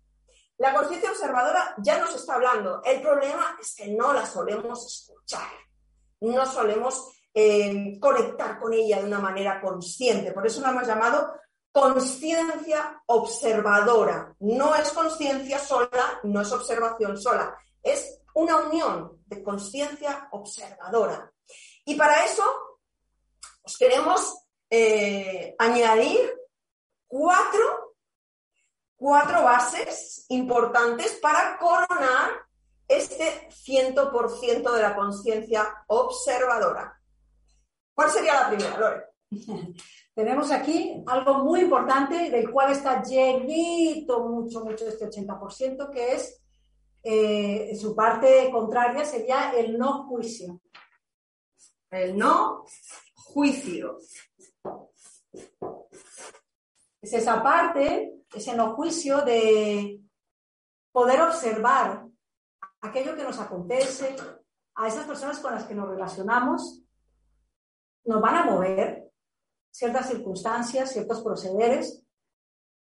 La 0.59 0.73
conciencia 0.73 1.11
observadora 1.11 1.75
ya 1.79 1.99
nos 1.99 2.15
está 2.15 2.35
hablando. 2.35 2.81
El 2.83 3.01
problema 3.01 3.57
es 3.59 3.75
que 3.75 3.87
no 3.89 4.13
la 4.13 4.25
solemos 4.25 4.85
escuchar, 4.85 5.51
no 6.21 6.45
solemos 6.45 7.11
eh, 7.33 7.99
conectar 7.99 8.59
con 8.59 8.73
ella 8.73 8.99
de 8.99 9.07
una 9.07 9.19
manera 9.19 9.59
consciente. 9.59 10.31
Por 10.31 10.47
eso 10.47 10.61
la 10.61 10.69
hemos 10.69 10.87
llamado 10.87 11.33
conciencia 11.71 13.03
observadora. 13.05 14.35
No 14.39 14.73
es 14.75 14.91
conciencia 14.91 15.59
sola, 15.59 16.19
no 16.23 16.41
es 16.41 16.51
observación 16.51 17.17
sola, 17.17 17.55
es 17.83 18.19
una 18.33 18.57
unión 18.57 19.21
de 19.25 19.43
conciencia 19.43 20.27
observadora. 20.31 21.31
Y 21.85 21.95
para 21.95 22.25
eso 22.25 22.43
os 23.61 23.77
queremos 23.77 24.46
eh, 24.69 25.55
añadir 25.57 26.33
cuatro 27.07 27.87
cuatro 28.97 29.43
bases 29.43 30.25
importantes 30.29 31.13
para 31.21 31.57
coronar 31.57 32.31
este 32.87 33.49
100% 33.49 34.73
de 34.73 34.81
la 34.81 34.95
conciencia 34.95 35.85
observadora. 35.87 36.99
¿Cuál 37.93 38.09
sería 38.09 38.41
la 38.41 38.47
primera, 38.49 38.77
Lore? 38.77 39.03
Tenemos 40.15 40.51
aquí 40.51 41.03
algo 41.05 41.43
muy 41.43 41.61
importante 41.61 42.31
del 42.31 42.49
cual 42.49 42.71
está 42.71 43.03
llenito 43.03 44.27
mucho, 44.27 44.65
mucho 44.65 44.87
este 44.87 45.07
80%, 45.07 45.91
que 45.91 46.13
es 46.13 46.41
eh, 47.03 47.77
su 47.79 47.95
parte 47.95 48.49
contraria, 48.51 49.05
sería 49.05 49.51
el 49.51 49.77
no 49.77 50.07
juicio. 50.07 50.59
El 51.91 52.17
no 52.17 52.65
juicio. 53.13 53.99
Es 57.01 57.13
esa 57.13 57.41
parte 57.41 58.17
es 58.33 58.47
en 58.47 58.59
el 58.59 58.67
juicio 58.69 59.21
de 59.21 60.01
poder 60.91 61.21
observar 61.21 62.05
aquello 62.81 63.15
que 63.15 63.23
nos 63.23 63.39
acontece, 63.39 64.15
a 64.75 64.87
esas 64.87 65.05
personas 65.05 65.39
con 65.39 65.53
las 65.53 65.63
que 65.65 65.73
nos 65.73 65.89
relacionamos 65.89 66.83
nos 68.05 68.21
van 68.21 68.35
a 68.35 68.45
mover 68.45 69.11
ciertas 69.69 70.07
circunstancias, 70.07 70.91
ciertos 70.91 71.21
procederes, 71.21 72.01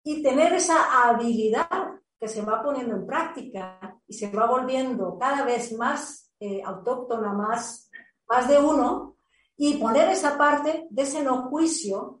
y 0.04 0.22
tener 0.22 0.52
esa 0.52 1.08
habilidad 1.08 2.00
que 2.18 2.28
se 2.28 2.42
va 2.42 2.62
poniendo 2.62 2.94
en 2.94 3.06
práctica 3.06 3.98
y 4.06 4.14
se 4.14 4.30
va 4.30 4.46
volviendo 4.46 5.18
cada 5.18 5.44
vez 5.44 5.72
más 5.76 6.32
eh, 6.38 6.62
autóctona, 6.64 7.32
más, 7.32 7.90
más 8.28 8.48
de 8.48 8.58
uno, 8.58 9.16
y 9.56 9.78
poner 9.78 10.08
esa 10.10 10.38
parte 10.38 10.86
de 10.88 11.02
ese 11.02 11.22
no 11.22 11.48
juicio 11.48 12.19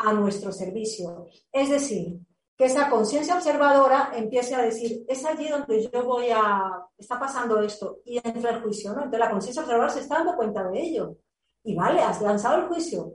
a 0.00 0.12
nuestro 0.12 0.52
servicio. 0.52 1.26
Es 1.52 1.68
decir, 1.68 2.20
que 2.56 2.66
esa 2.66 2.90
conciencia 2.90 3.36
observadora 3.36 4.12
empiece 4.14 4.54
a 4.54 4.62
decir, 4.62 5.04
es 5.08 5.24
allí 5.24 5.48
donde 5.48 5.88
yo 5.88 6.04
voy 6.04 6.26
a, 6.30 6.86
está 6.98 7.18
pasando 7.18 7.60
esto, 7.60 8.00
y 8.04 8.16
entra 8.16 8.50
el 8.50 8.62
juicio, 8.62 8.92
¿no? 8.92 8.98
Entonces 8.98 9.20
la 9.20 9.30
conciencia 9.30 9.62
observadora 9.62 9.92
se 9.92 10.00
está 10.00 10.16
dando 10.16 10.36
cuenta 10.36 10.68
de 10.68 10.80
ello. 10.80 11.16
Y 11.64 11.74
vale, 11.74 12.00
has 12.02 12.20
lanzado 12.20 12.62
el 12.62 12.68
juicio. 12.68 13.14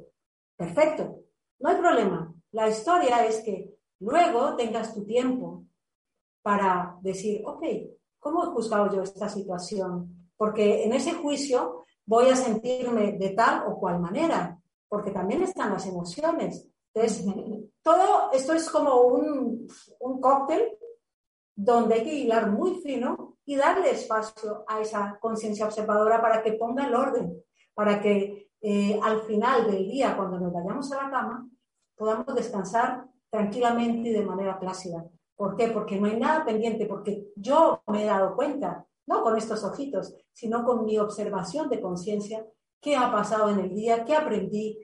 Perfecto, 0.56 1.20
no 1.60 1.70
hay 1.70 1.76
problema. 1.78 2.34
La 2.52 2.70
historia 2.70 3.26
es 3.26 3.42
que 3.42 3.76
luego 4.00 4.56
tengas 4.56 4.94
tu 4.94 5.06
tiempo 5.06 5.66
para 6.42 6.98
decir, 7.02 7.44
ok, 7.46 7.64
¿cómo 8.20 8.44
he 8.44 8.48
juzgado 8.48 8.96
yo 8.96 9.02
esta 9.02 9.30
situación? 9.30 10.30
Porque 10.38 10.86
en 10.86 10.94
ese 10.94 11.14
juicio 11.14 11.86
voy 12.06 12.30
a 12.30 12.36
sentirme 12.36 13.14
de 13.14 13.30
tal 13.32 13.64
o 13.68 13.80
cual 13.80 14.00
manera, 14.00 14.60
porque 14.88 15.12
también 15.12 15.44
están 15.44 15.74
las 15.74 15.86
emociones. 15.86 16.68
Entonces, 16.96 17.26
todo 17.84 18.32
esto 18.32 18.54
es 18.54 18.70
como 18.70 19.02
un, 19.02 19.68
un 20.00 20.22
cóctel 20.22 20.78
donde 21.54 21.96
hay 21.96 22.04
que 22.04 22.16
hilar 22.16 22.50
muy 22.50 22.76
fino 22.76 23.38
y 23.46 23.58
darle 23.58 23.92
espacio 23.92 24.64
a 24.68 24.80
esa 24.80 25.20
conciencia 25.20 25.66
observadora 25.66 26.22
para 26.22 26.42
que 26.42 26.54
ponga 26.54 26.88
el 26.88 26.96
orden, 26.96 27.44
para 27.74 28.02
que 28.02 28.50
eh, 28.62 29.00
al 29.04 29.22
final 29.22 29.70
del 29.70 29.88
día, 29.88 30.16
cuando 30.16 30.40
nos 30.40 30.52
vayamos 30.52 30.92
a 30.92 31.04
la 31.04 31.12
cama, 31.12 31.50
podamos 31.96 32.34
descansar 32.34 33.06
tranquilamente 33.30 34.10
y 34.10 34.14
de 34.14 34.26
manera 34.26 34.60
plácida. 34.60 35.06
¿Por 35.36 35.56
qué? 35.56 35.68
Porque 35.68 36.00
no 36.00 36.08
hay 36.08 36.18
nada 36.18 36.46
pendiente, 36.46 36.86
porque 36.86 37.28
yo 37.36 37.84
me 37.88 38.04
he 38.04 38.06
dado 38.06 38.36
cuenta, 38.36 38.88
no 39.06 39.22
con 39.22 39.38
estos 39.38 39.64
ojitos, 39.64 40.16
sino 40.32 40.64
con 40.64 40.86
mi 40.86 40.98
observación 40.98 41.70
de 41.70 41.82
conciencia, 41.82 42.46
qué 42.82 42.96
ha 42.96 43.12
pasado 43.12 43.50
en 43.50 43.60
el 43.60 43.76
día, 43.76 44.06
qué 44.06 44.16
aprendí, 44.16 44.80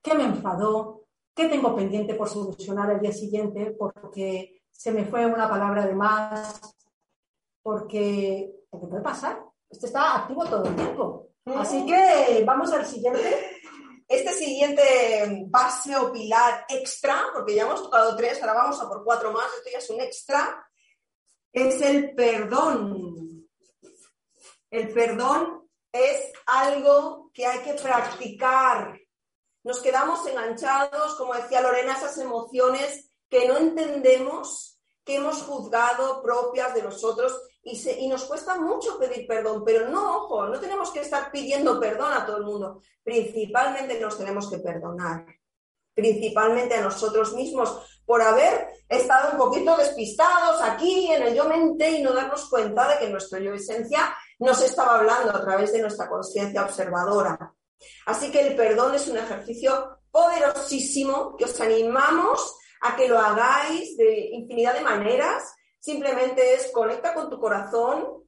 qué 0.00 0.14
me 0.14 0.24
enfadó, 0.24 0.95
qué 1.36 1.48
tengo 1.48 1.76
pendiente 1.76 2.14
por 2.14 2.30
solucionar 2.30 2.90
el 2.90 3.00
día 3.00 3.12
siguiente, 3.12 3.76
porque 3.78 4.62
se 4.70 4.90
me 4.90 5.04
fue 5.04 5.26
una 5.26 5.48
palabra 5.48 5.86
de 5.86 5.94
más, 5.94 6.58
porque, 7.62 8.64
porque 8.70 8.86
puede 8.86 9.02
pasar. 9.02 9.44
Esto 9.68 9.86
está 9.86 10.16
activo 10.16 10.46
todo 10.46 10.64
el 10.64 10.74
tiempo. 10.74 11.28
Así 11.44 11.84
que 11.84 12.42
vamos 12.44 12.72
al 12.72 12.86
siguiente. 12.86 13.60
Este 14.08 14.32
siguiente 14.32 15.46
base 15.48 15.94
o 15.96 16.10
pilar 16.12 16.64
extra, 16.68 17.24
porque 17.34 17.54
ya 17.54 17.64
hemos 17.64 17.82
tocado 17.82 18.16
tres, 18.16 18.40
ahora 18.40 18.54
vamos 18.54 18.80
a 18.80 18.88
por 18.88 19.04
cuatro 19.04 19.32
más, 19.32 19.46
esto 19.58 19.70
ya 19.70 19.78
es 19.78 19.90
un 19.90 20.00
extra, 20.00 20.66
es 21.52 21.82
el 21.82 22.14
perdón. 22.14 23.48
El 24.70 24.88
perdón 24.92 25.68
es 25.92 26.32
algo 26.46 27.30
que 27.34 27.46
hay 27.46 27.58
que 27.60 27.74
practicar. 27.74 28.96
Nos 29.66 29.80
quedamos 29.80 30.24
enganchados, 30.28 31.16
como 31.16 31.34
decía 31.34 31.60
Lorena, 31.60 31.94
esas 31.94 32.16
emociones 32.18 33.10
que 33.28 33.48
no 33.48 33.56
entendemos, 33.56 34.78
que 35.04 35.16
hemos 35.16 35.42
juzgado 35.42 36.22
propias 36.22 36.72
de 36.72 36.84
nosotros 36.84 37.36
y, 37.64 38.06
nos 38.06 38.26
cuesta 38.26 38.60
mucho 38.60 38.96
pedir 38.96 39.26
perdón, 39.26 39.64
pero 39.64 39.88
no, 39.88 40.18
ojo, 40.18 40.46
no 40.46 40.60
tenemos 40.60 40.92
que 40.92 41.00
estar 41.00 41.32
pidiendo 41.32 41.80
perdón 41.80 42.12
a 42.12 42.24
todo 42.24 42.36
el 42.36 42.44
mundo. 42.44 42.80
Principalmente 43.02 43.98
nos 43.98 44.16
tenemos 44.16 44.48
que 44.48 44.58
perdonar, 44.58 45.26
principalmente 45.92 46.76
a 46.76 46.82
nosotros 46.82 47.34
mismos 47.34 48.00
por 48.06 48.22
haber 48.22 48.68
estado 48.88 49.32
un 49.32 49.38
poquito 49.38 49.76
despistados 49.76 50.62
aquí 50.62 51.10
en 51.10 51.22
el 51.22 51.34
yo 51.34 51.44
mente 51.48 51.90
y 51.90 52.04
no 52.04 52.12
darnos 52.12 52.48
cuenta 52.48 52.86
de 52.86 52.98
que 53.00 53.10
nuestro 53.10 53.40
yo 53.40 53.52
esencia 53.52 54.14
nos 54.38 54.62
estaba 54.62 55.00
hablando 55.00 55.34
a 55.34 55.44
través 55.44 55.72
de 55.72 55.82
nuestra 55.82 56.08
conciencia 56.08 56.62
observadora. 56.62 57.55
Así 58.06 58.30
que 58.30 58.40
el 58.46 58.56
perdón 58.56 58.94
es 58.94 59.08
un 59.08 59.16
ejercicio 59.16 59.98
poderosísimo 60.10 61.36
que 61.36 61.44
os 61.44 61.60
animamos 61.60 62.56
a 62.80 62.96
que 62.96 63.08
lo 63.08 63.18
hagáis 63.18 63.96
de 63.96 64.30
infinidad 64.32 64.74
de 64.74 64.82
maneras. 64.82 65.54
Simplemente 65.78 66.54
es 66.54 66.70
conecta 66.72 67.14
con 67.14 67.30
tu 67.30 67.38
corazón, 67.38 68.24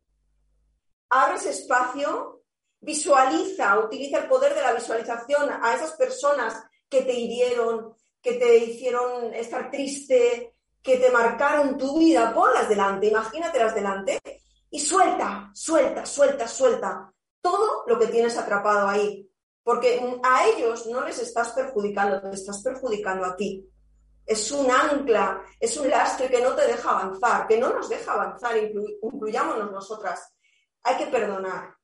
abres 1.08 1.46
espacio, 1.46 2.42
visualiza, 2.80 3.78
utiliza 3.78 4.18
el 4.18 4.28
poder 4.28 4.54
de 4.54 4.62
la 4.62 4.72
visualización 4.72 5.50
a 5.62 5.74
esas 5.74 5.92
personas 5.92 6.62
que 6.88 7.02
te 7.02 7.12
hirieron, 7.12 7.94
que 8.22 8.34
te 8.34 8.56
hicieron 8.58 9.34
estar 9.34 9.70
triste, 9.70 10.54
que 10.82 10.96
te 10.98 11.10
marcaron 11.10 11.76
tu 11.76 11.98
vida, 11.98 12.32
ponlas 12.32 12.68
delante, 12.68 13.08
imagínatelas 13.08 13.74
delante 13.74 14.20
y 14.70 14.80
suelta, 14.80 15.50
suelta, 15.54 16.06
suelta, 16.06 16.46
suelta 16.46 17.12
todo 17.40 17.84
lo 17.86 17.98
que 17.98 18.06
tienes 18.08 18.36
atrapado 18.36 18.88
ahí, 18.88 19.27
porque 19.68 20.00
a 20.22 20.46
ellos 20.46 20.86
no 20.86 21.04
les 21.04 21.18
estás 21.18 21.52
perjudicando, 21.52 22.22
te 22.22 22.36
estás 22.36 22.62
perjudicando 22.62 23.26
a 23.26 23.36
ti 23.36 23.68
es 24.24 24.50
un 24.50 24.70
ancla, 24.70 25.42
es 25.60 25.76
un 25.76 25.90
lastre 25.90 26.30
que 26.30 26.40
no 26.40 26.54
te 26.54 26.66
deja 26.66 26.90
avanzar, 26.90 27.46
que 27.46 27.58
no 27.58 27.74
nos 27.74 27.86
deja 27.86 28.12
avanzar, 28.12 28.56
incluyámonos 28.56 29.70
nosotras. 29.70 30.34
Hay 30.84 30.96
que 30.96 31.06
perdonar. 31.08 31.74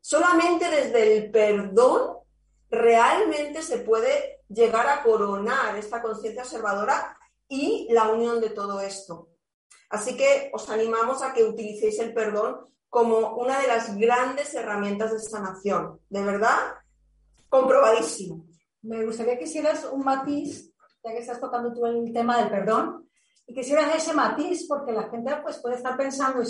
Solamente 0.00 0.70
desde 0.70 1.16
el 1.16 1.32
perdón 1.32 2.18
realmente 2.70 3.60
se 3.62 3.78
puede 3.78 4.42
llegar 4.48 4.88
a 4.88 5.02
coronar 5.02 5.76
esta 5.76 6.00
conciencia 6.00 6.42
observadora 6.42 7.18
y 7.48 7.88
la 7.90 8.08
unión 8.10 8.40
de 8.40 8.50
todo 8.50 8.80
esto. 8.80 9.30
Así 9.90 10.16
que 10.16 10.52
os 10.54 10.70
animamos 10.70 11.24
a 11.24 11.32
que 11.32 11.42
utilicéis 11.42 11.98
el 11.98 12.14
perdón 12.14 12.66
como 12.88 13.36
una 13.36 13.60
de 13.60 13.66
las 13.66 13.96
grandes 13.96 14.54
herramientas 14.54 15.12
de 15.12 15.18
sanación. 15.18 16.00
De 16.08 16.22
verdad, 16.22 16.74
comprobadísimo. 17.52 18.46
Me 18.80 19.04
gustaría 19.04 19.36
que 19.36 19.44
hicieras 19.44 19.86
un 19.92 20.02
matiz 20.02 20.72
ya 21.04 21.10
que 21.10 21.18
estás 21.18 21.40
tocando 21.40 21.72
tú 21.72 21.84
el 21.86 22.12
tema 22.12 22.38
del 22.38 22.48
perdón, 22.48 23.08
y 23.46 23.54
quisieras 23.54 23.94
ese 23.96 24.14
matiz, 24.14 24.66
porque 24.68 24.92
la 24.92 25.08
gente 25.10 25.34
pues, 25.42 25.58
puede 25.58 25.74
estar 25.74 25.96
pensando, 25.96 26.42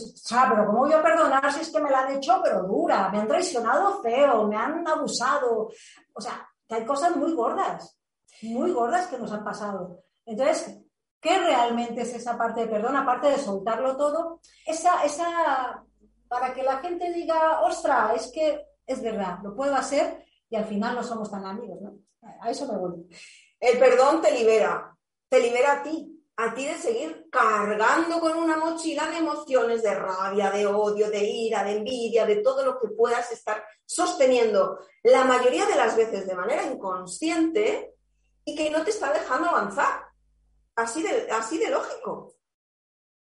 pero 0.50 0.66
¿cómo 0.66 0.80
voy 0.80 0.92
a 0.92 1.02
perdonar 1.02 1.52
si 1.52 1.60
es 1.60 1.70
que 1.70 1.80
me 1.80 1.90
la 1.90 2.00
han 2.00 2.16
hecho 2.16 2.40
pero 2.44 2.62
dura? 2.64 3.08
Me 3.08 3.18
han 3.18 3.28
traicionado 3.28 4.02
feo, 4.02 4.46
me 4.46 4.56
han 4.56 4.86
abusado. 4.86 5.70
O 6.12 6.20
sea, 6.20 6.46
que 6.68 6.74
hay 6.74 6.84
cosas 6.84 7.16
muy 7.16 7.32
gordas, 7.32 7.98
muy 8.42 8.72
gordas 8.72 9.06
que 9.06 9.18
nos 9.18 9.32
han 9.32 9.42
pasado. 9.42 10.04
Entonces, 10.26 10.80
¿qué 11.18 11.38
realmente 11.38 12.02
es 12.02 12.14
esa 12.14 12.36
parte 12.36 12.60
de 12.60 12.68
perdón? 12.68 12.96
Aparte 12.96 13.28
de 13.28 13.38
soltarlo 13.38 13.96
todo, 13.96 14.40
esa, 14.66 15.02
esa, 15.02 15.82
para 16.28 16.52
que 16.52 16.62
la 16.62 16.76
gente 16.78 17.10
diga, 17.10 17.62
ostra, 17.62 18.12
es 18.14 18.30
que 18.30 18.66
es 18.86 19.02
verdad, 19.02 19.38
lo 19.42 19.56
puedo 19.56 19.74
hacer 19.74 20.26
y 20.52 20.56
al 20.56 20.66
final 20.66 20.94
no 20.94 21.02
somos 21.02 21.30
tan 21.30 21.46
amigos, 21.46 21.80
¿no? 21.80 21.98
A 22.42 22.50
eso 22.50 22.70
me 22.70 22.78
voy. 22.78 23.08
El 23.58 23.78
perdón 23.78 24.20
te 24.20 24.30
libera, 24.32 24.94
te 25.26 25.40
libera 25.40 25.72
a 25.72 25.82
ti, 25.82 26.22
a 26.36 26.52
ti 26.52 26.66
de 26.66 26.74
seguir 26.74 27.26
cargando 27.30 28.20
con 28.20 28.36
una 28.36 28.58
mochila 28.58 29.08
de 29.08 29.16
emociones, 29.16 29.82
de 29.82 29.94
rabia, 29.94 30.50
de 30.50 30.66
odio, 30.66 31.10
de 31.10 31.24
ira, 31.24 31.64
de 31.64 31.78
envidia, 31.78 32.26
de 32.26 32.36
todo 32.36 32.66
lo 32.66 32.78
que 32.78 32.88
puedas 32.88 33.32
estar 33.32 33.64
sosteniendo 33.86 34.78
la 35.04 35.24
mayoría 35.24 35.64
de 35.64 35.74
las 35.74 35.96
veces 35.96 36.26
de 36.26 36.34
manera 36.34 36.66
inconsciente 36.66 37.94
y 38.44 38.54
que 38.54 38.68
no 38.68 38.84
te 38.84 38.90
está 38.90 39.10
dejando 39.10 39.48
avanzar. 39.48 40.02
Así 40.76 41.02
de, 41.02 41.30
así 41.30 41.56
de 41.56 41.70
lógico. 41.70 42.34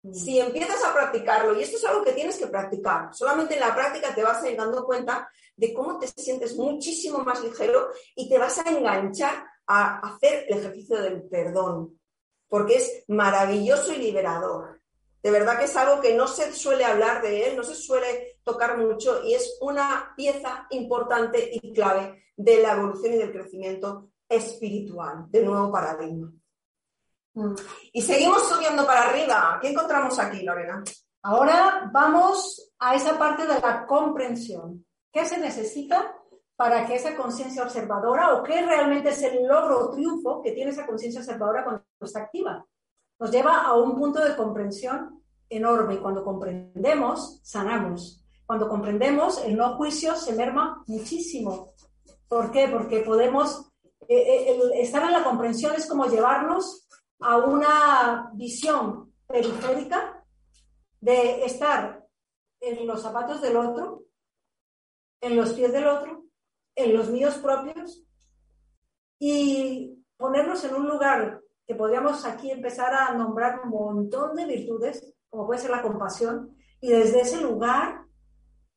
Mm. 0.04 0.14
Si 0.14 0.40
empiezas 0.40 0.84
a 0.84 0.94
practicarlo, 0.94 1.58
y 1.58 1.64
esto 1.64 1.78
es 1.78 1.86
algo 1.86 2.04
que 2.04 2.14
tienes 2.14 2.38
que 2.38 2.48
practicar, 2.48 3.14
solamente 3.14 3.56
en 3.56 3.62
la 3.62 3.74
práctica 3.74 4.14
te 4.14 4.24
vas 4.24 4.44
a 4.44 4.50
ir 4.50 4.58
dando 4.58 4.86
cuenta 4.86 5.30
de 5.56 5.74
cómo 5.74 5.98
te 5.98 6.08
sientes 6.08 6.56
muchísimo 6.56 7.20
más 7.20 7.42
ligero 7.42 7.90
y 8.16 8.30
te 8.30 8.38
vas 8.38 8.60
a 8.60 8.70
enganchar 8.70 9.46
a 9.66 10.00
hacer 10.00 10.46
el 10.50 10.60
ejercicio 10.60 11.02
del 11.02 11.24
perdón, 11.24 12.00
porque 12.50 12.76
es 12.76 13.04
maravilloso 13.08 13.94
y 13.94 13.98
liberador. 13.98 14.82
De 15.22 15.32
verdad 15.32 15.58
que 15.58 15.66
es 15.66 15.76
algo 15.78 16.02
que 16.02 16.16
no 16.16 16.28
se 16.28 16.52
suele 16.52 16.84
hablar 16.84 17.22
de 17.22 17.48
él, 17.48 17.56
no 17.56 17.64
se 17.64 17.76
suele 17.76 18.40
tocar 18.44 18.78
mucho 18.78 19.24
y 19.24 19.36
es 19.36 19.58
una 19.62 20.14
pieza 20.18 20.68
importante 20.72 21.50
y 21.54 21.72
clave 21.72 22.26
de 22.36 22.62
la 22.62 22.74
evolución 22.74 23.14
y 23.14 23.18
del 23.18 23.32
crecimiento 23.32 24.10
espiritual, 24.28 25.28
del 25.30 25.46
nuevo 25.46 25.72
paradigma. 25.72 26.30
Mm. 27.34 27.54
Y 27.94 28.02
seguimos 28.02 28.48
subiendo 28.48 28.86
para 28.86 29.10
arriba. 29.10 29.60
¿Qué 29.62 29.70
encontramos 29.70 30.18
aquí, 30.20 30.44
Lorena? 30.44 30.84
Ahora 31.24 31.90
vamos 31.92 32.72
a 32.80 32.96
esa 32.96 33.18
parte 33.18 33.48
de 33.48 33.60
la 33.60 33.86
comprensión. 33.86 34.86
¿Qué 35.12 35.26
se 35.26 35.38
necesita 35.38 36.16
para 36.56 36.86
que 36.86 36.96
esa 36.96 37.16
conciencia 37.16 37.64
observadora 37.64 38.36
o 38.36 38.44
qué 38.44 38.62
realmente 38.62 39.10
es 39.10 39.22
el 39.24 39.46
logro 39.48 39.80
o 39.80 39.90
triunfo 39.90 40.42
que 40.42 40.52
tiene 40.52 40.72
esa 40.72 40.86
conciencia 40.86 41.22
observadora 41.22 41.64
cuando 41.64 41.84
está 42.02 42.22
activa. 42.22 42.66
Nos 43.20 43.32
lleva 43.32 43.64
a 43.64 43.74
un 43.74 43.96
punto 43.96 44.24
de 44.24 44.36
comprensión 44.36 45.24
enorme 45.50 46.00
cuando 46.00 46.24
comprendemos, 46.24 47.40
sanamos. 47.44 48.24
Cuando 48.46 48.70
comprendemos, 48.70 49.44
el 49.44 49.56
no 49.56 49.76
juicio 49.78 50.16
se 50.16 50.34
merma 50.34 50.84
muchísimo, 50.88 51.74
¿Por 52.34 52.50
qué? 52.50 52.68
Porque 52.68 53.02
podemos, 53.02 53.72
eh, 54.08 54.18
eh, 54.18 54.60
estar 54.82 55.04
en 55.04 55.12
la 55.12 55.24
comprensión 55.24 55.76
es 55.76 55.86
como 55.86 56.06
llevarnos 56.06 56.83
a 57.24 57.38
una 57.38 58.32
visión 58.34 59.14
periférica 59.28 60.24
de 61.00 61.46
estar 61.46 62.06
en 62.60 62.86
los 62.86 63.02
zapatos 63.02 63.42
del 63.42 63.56
otro, 63.58 64.06
en 65.22 65.38
los 65.38 65.54
pies 65.54 65.72
del 65.72 65.88
otro, 65.88 66.26
en 66.76 66.94
los 66.94 67.10
míos 67.10 67.36
propios 67.36 68.04
y 69.20 70.04
ponernos 70.18 70.64
en 70.66 70.76
un 70.76 70.88
lugar 70.88 71.42
que 71.66 71.76
podríamos 71.76 72.26
aquí 72.26 72.52
empezar 72.52 72.94
a 72.94 73.14
nombrar 73.14 73.62
un 73.64 73.70
montón 73.70 74.36
de 74.36 74.46
virtudes, 74.46 75.16
como 75.30 75.48
puede 75.48 75.62
ser 75.62 75.72
la 75.72 75.82
compasión, 75.82 76.56
y 76.82 76.90
desde 76.90 77.22
ese 77.22 77.42
lugar 77.42 78.06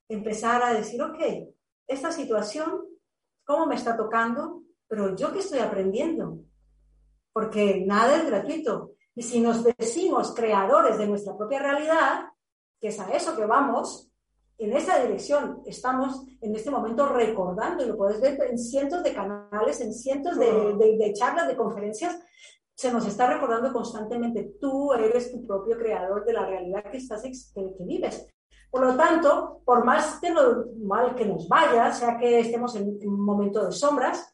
empezar 0.08 0.62
a 0.62 0.72
decir, 0.72 1.02
ok, 1.02 1.18
esta 1.88 2.12
situación, 2.12 2.84
¿cómo 3.44 3.66
me 3.66 3.74
está 3.74 3.96
tocando? 3.96 4.62
Pero 4.86 5.16
yo 5.16 5.32
qué 5.32 5.40
estoy 5.40 5.58
aprendiendo, 5.58 6.38
porque 7.36 7.84
nada 7.84 8.16
es 8.16 8.26
gratuito. 8.26 8.92
Y 9.14 9.22
si 9.22 9.40
nos 9.40 9.62
decimos 9.62 10.32
creadores 10.34 10.96
de 10.96 11.06
nuestra 11.06 11.36
propia 11.36 11.58
realidad, 11.58 12.30
que 12.80 12.88
es 12.88 12.98
a 12.98 13.12
eso 13.12 13.36
que 13.36 13.44
vamos, 13.44 14.10
en 14.56 14.72
esa 14.72 14.98
dirección 15.00 15.60
estamos 15.66 16.22
en 16.40 16.56
este 16.56 16.70
momento 16.70 17.06
recordando, 17.06 17.84
y 17.84 17.88
lo 17.88 17.98
puedes 17.98 18.22
ver 18.22 18.42
en 18.48 18.58
cientos 18.58 19.02
de 19.02 19.12
canales, 19.12 19.82
en 19.82 19.92
cientos 19.92 20.38
de, 20.38 21.12
charlas, 21.12 21.46
de 21.46 21.58
conferencias, 21.58 22.18
se 22.74 22.90
nos 22.90 23.06
está 23.06 23.30
recordando 23.30 23.70
constantemente, 23.70 24.54
tú 24.58 24.94
eres 24.94 25.30
tu 25.30 25.46
propio 25.46 25.76
creador 25.76 26.24
de 26.24 26.32
la 26.32 26.46
realidad 26.46 26.90
que, 26.90 26.96
estás, 26.96 27.20
que, 27.20 27.74
vives. 27.80 28.26
Por 28.70 28.80
lo 28.80 28.96
tanto, 28.96 29.60
por 29.62 29.84
más 29.84 30.18
que 30.20 30.30
lo 30.30 30.68
mal 30.78 31.14
que 31.14 31.26
nos 31.26 31.46
vaya, 31.50 31.92
sea 31.92 32.16
que 32.16 32.40
estemos 32.40 32.74
en, 32.76 32.96
en 32.98 33.10
un 33.10 33.22
momento 33.26 33.62
de 33.62 33.72
sombras, 33.72 34.26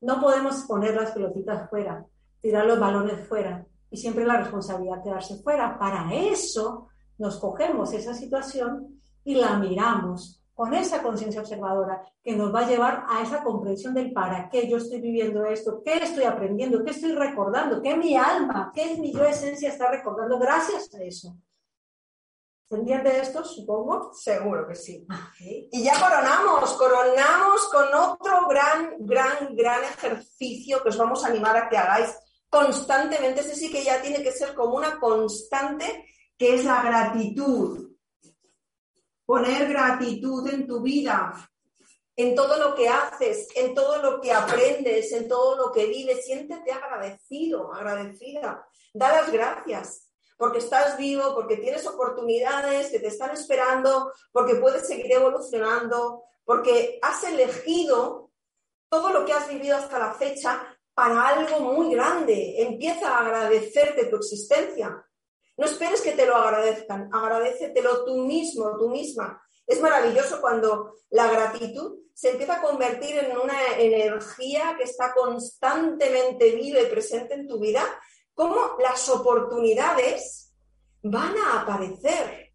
no 0.00 0.20
podemos 0.20 0.64
poner 0.64 0.96
las 0.96 1.12
pelotitas 1.12 1.70
fuera, 1.70 2.04
tirar 2.40 2.66
los 2.66 2.78
balones 2.78 3.26
fuera 3.28 3.66
y 3.90 3.96
siempre 3.96 4.24
la 4.24 4.38
responsabilidad 4.38 5.02
quedarse 5.02 5.42
fuera. 5.42 5.78
Para 5.78 6.12
eso 6.14 6.88
nos 7.18 7.38
cogemos 7.38 7.92
esa 7.92 8.14
situación 8.14 9.00
y 9.24 9.34
la 9.34 9.58
miramos 9.58 10.42
con 10.54 10.74
esa 10.74 11.02
conciencia 11.02 11.40
observadora 11.40 12.02
que 12.22 12.34
nos 12.34 12.52
va 12.52 12.60
a 12.60 12.68
llevar 12.68 13.04
a 13.08 13.22
esa 13.22 13.44
comprensión 13.44 13.94
del 13.94 14.12
para 14.12 14.48
qué 14.48 14.68
yo 14.68 14.78
estoy 14.78 15.00
viviendo 15.00 15.44
esto, 15.44 15.82
qué 15.84 15.98
estoy 15.98 16.24
aprendiendo, 16.24 16.82
qué 16.84 16.90
estoy 16.90 17.12
recordando, 17.12 17.80
qué 17.80 17.96
mi 17.96 18.16
alma, 18.16 18.72
qué 18.74 18.92
es 18.92 18.98
mi 18.98 19.12
yo 19.12 19.24
esencia 19.24 19.68
está 19.68 19.88
recordando 19.88 20.36
gracias 20.38 20.92
a 20.94 21.02
eso. 21.02 21.36
¿Se 22.68 22.76
entiende 22.76 23.20
esto, 23.20 23.44
supongo? 23.44 24.12
Seguro 24.12 24.66
que 24.66 24.74
sí. 24.74 25.06
Y 25.70 25.84
ya 25.84 25.92
coronamos, 25.98 26.74
coronamos 26.74 27.68
con 27.68 27.86
otro 27.94 28.48
gran, 28.48 28.96
gran, 28.98 29.54
gran 29.56 29.84
ejercicio 29.84 30.82
que 30.82 30.88
os 30.90 30.98
vamos 30.98 31.24
a 31.24 31.28
animar 31.28 31.56
a 31.56 31.68
que 31.68 31.78
hagáis 31.78 32.14
constantemente. 32.48 33.40
Ese 33.40 33.54
sí 33.54 33.70
que 33.70 33.84
ya 33.84 34.00
tiene 34.00 34.22
que 34.22 34.32
ser 34.32 34.54
como 34.54 34.76
una 34.76 34.98
constante, 34.98 36.06
que 36.36 36.54
es 36.54 36.64
la 36.64 36.82
gratitud 36.82 37.88
poner 39.28 39.68
gratitud 39.68 40.48
en 40.48 40.66
tu 40.66 40.80
vida, 40.80 41.34
en 42.16 42.34
todo 42.34 42.56
lo 42.56 42.74
que 42.74 42.88
haces, 42.88 43.46
en 43.54 43.74
todo 43.74 44.00
lo 44.00 44.22
que 44.22 44.32
aprendes, 44.32 45.12
en 45.12 45.28
todo 45.28 45.54
lo 45.54 45.70
que 45.70 45.84
vives. 45.84 46.24
Siéntete 46.24 46.72
agradecido, 46.72 47.74
agradecida. 47.74 48.66
Da 48.94 49.12
las 49.12 49.30
gracias 49.30 50.08
porque 50.38 50.60
estás 50.60 50.96
vivo, 50.96 51.34
porque 51.34 51.58
tienes 51.58 51.86
oportunidades 51.86 52.88
que 52.88 53.00
te 53.00 53.08
están 53.08 53.32
esperando, 53.32 54.14
porque 54.32 54.54
puedes 54.54 54.88
seguir 54.88 55.12
evolucionando, 55.12 56.24
porque 56.46 56.98
has 57.02 57.22
elegido 57.24 58.30
todo 58.88 59.10
lo 59.10 59.26
que 59.26 59.34
has 59.34 59.46
vivido 59.46 59.76
hasta 59.76 59.98
la 59.98 60.14
fecha 60.14 60.74
para 60.98 61.28
algo 61.28 61.60
muy 61.60 61.94
grande. 61.94 62.60
Empieza 62.60 63.08
a 63.08 63.20
agradecerte 63.20 64.06
tu 64.06 64.16
existencia. 64.16 65.00
No 65.56 65.64
esperes 65.64 66.00
que 66.00 66.10
te 66.10 66.26
lo 66.26 66.34
agradezcan, 66.34 67.08
agradecetelo 67.12 68.04
tú 68.04 68.16
mismo, 68.24 68.76
tú 68.76 68.88
misma. 68.88 69.40
Es 69.64 69.80
maravilloso 69.80 70.40
cuando 70.40 70.96
la 71.10 71.30
gratitud 71.30 72.00
se 72.12 72.30
empieza 72.30 72.56
a 72.56 72.60
convertir 72.60 73.16
en 73.16 73.38
una 73.38 73.78
energía 73.78 74.74
que 74.76 74.82
está 74.82 75.14
constantemente 75.14 76.50
viva 76.56 76.80
y 76.80 76.86
presente 76.86 77.34
en 77.34 77.46
tu 77.46 77.60
vida, 77.60 77.84
como 78.34 78.76
las 78.80 79.08
oportunidades 79.08 80.52
van 81.04 81.38
a 81.38 81.60
aparecer. 81.60 82.54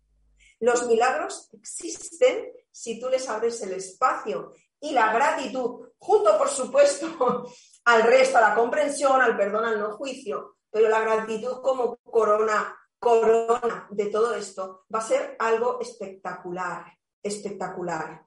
Los 0.59 0.85
milagros 0.87 1.49
existen 1.53 2.51
si 2.69 2.99
tú 2.99 3.07
les 3.07 3.29
abres 3.29 3.61
el 3.61 3.71
espacio 3.71 4.51
y 4.81 4.91
la 4.91 5.13
gratitud, 5.13 5.87
junto 5.97 6.37
por 6.37 6.49
supuesto 6.49 7.45
al 7.85 8.03
resto, 8.03 8.37
a 8.37 8.41
la 8.41 8.55
comprensión, 8.55 9.21
al 9.21 9.35
perdón, 9.35 9.65
al 9.65 9.79
no 9.79 9.91
juicio, 9.97 10.57
pero 10.69 10.89
la 10.89 11.01
gratitud 11.01 11.61
como 11.61 11.97
corona 11.97 12.75
corona 13.03 13.87
de 13.91 14.05
todo 14.05 14.33
esto 14.33 14.85
va 14.93 14.99
a 14.99 15.07
ser 15.07 15.35
algo 15.37 15.79
espectacular, 15.81 16.85
espectacular. 17.21 18.25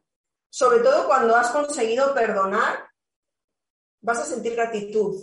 Sobre 0.51 0.81
todo 0.81 1.07
cuando 1.07 1.35
has 1.35 1.51
conseguido 1.51 2.14
perdonar, 2.14 2.88
vas 4.03 4.19
a 4.19 4.25
sentir 4.27 4.55
gratitud. 4.55 5.19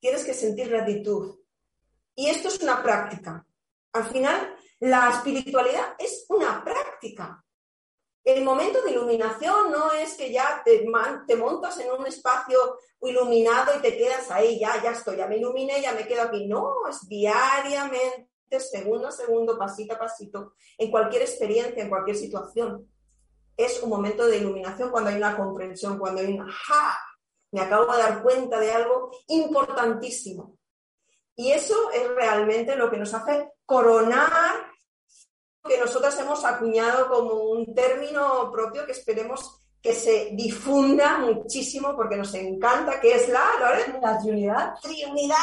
Tienes 0.00 0.24
que 0.24 0.32
sentir 0.32 0.70
gratitud. 0.70 1.38
Y 2.14 2.28
esto 2.28 2.48
es 2.48 2.60
una 2.62 2.82
práctica. 2.82 3.46
Al 3.92 4.06
final, 4.06 4.56
la 4.80 5.10
espiritualidad 5.10 5.94
es 5.98 6.24
una 6.28 6.64
práctica. 6.64 7.44
El 8.28 8.44
momento 8.44 8.82
de 8.82 8.90
iluminación 8.90 9.70
no 9.70 9.90
es 9.90 10.14
que 10.14 10.30
ya 10.30 10.62
te, 10.62 10.84
montas 10.84 11.80
en 11.80 11.90
un 11.90 12.06
espacio 12.06 12.78
iluminado 13.00 13.74
y 13.74 13.80
te 13.80 13.96
quedas 13.96 14.30
ahí, 14.30 14.60
ya, 14.60 14.82
ya 14.82 14.90
estoy, 14.90 15.16
ya 15.16 15.26
me 15.26 15.38
iluminé, 15.38 15.80
ya 15.80 15.94
me 15.94 16.06
quedo 16.06 16.24
aquí. 16.24 16.46
No, 16.46 16.86
es 16.90 17.08
diariamente 17.08 18.28
segundo 18.58 19.08
a 19.08 19.12
segundo, 19.12 19.56
pasito 19.56 19.94
a 19.94 19.98
pasito, 19.98 20.52
en 20.76 20.90
cualquier 20.90 21.22
experiencia, 21.22 21.82
en 21.82 21.88
cualquier 21.88 22.18
situación. 22.18 22.86
Es 23.56 23.82
un 23.82 23.88
momento 23.88 24.26
de 24.26 24.36
iluminación 24.36 24.90
cuando 24.90 25.08
hay 25.08 25.16
una 25.16 25.34
comprensión, 25.34 25.98
cuando 25.98 26.20
hay 26.20 26.34
una 26.34 26.52
¡ja! 26.52 26.98
Me 27.50 27.62
acabo 27.62 27.90
de 27.90 27.98
dar 27.98 28.22
cuenta 28.22 28.60
de 28.60 28.72
algo 28.72 29.10
importantísimo. 29.28 30.58
Y 31.34 31.52
eso 31.52 31.90
es 31.92 32.06
realmente 32.08 32.76
lo 32.76 32.90
que 32.90 32.98
nos 32.98 33.14
hace 33.14 33.52
coronar 33.64 34.68
que 35.68 35.78
nosotras 35.78 36.18
hemos 36.18 36.44
acuñado 36.44 37.08
como 37.08 37.34
un 37.34 37.74
término 37.74 38.50
propio 38.50 38.86
que 38.86 38.92
esperemos 38.92 39.62
que 39.80 39.92
se 39.92 40.30
difunda 40.32 41.18
muchísimo 41.18 41.94
porque 41.94 42.16
nos 42.16 42.34
encanta, 42.34 43.00
que 43.00 43.14
es 43.14 43.28
la, 43.28 43.44
la 44.00 44.18
Trinidad. 44.18 44.74
Trinidad. 44.82 45.36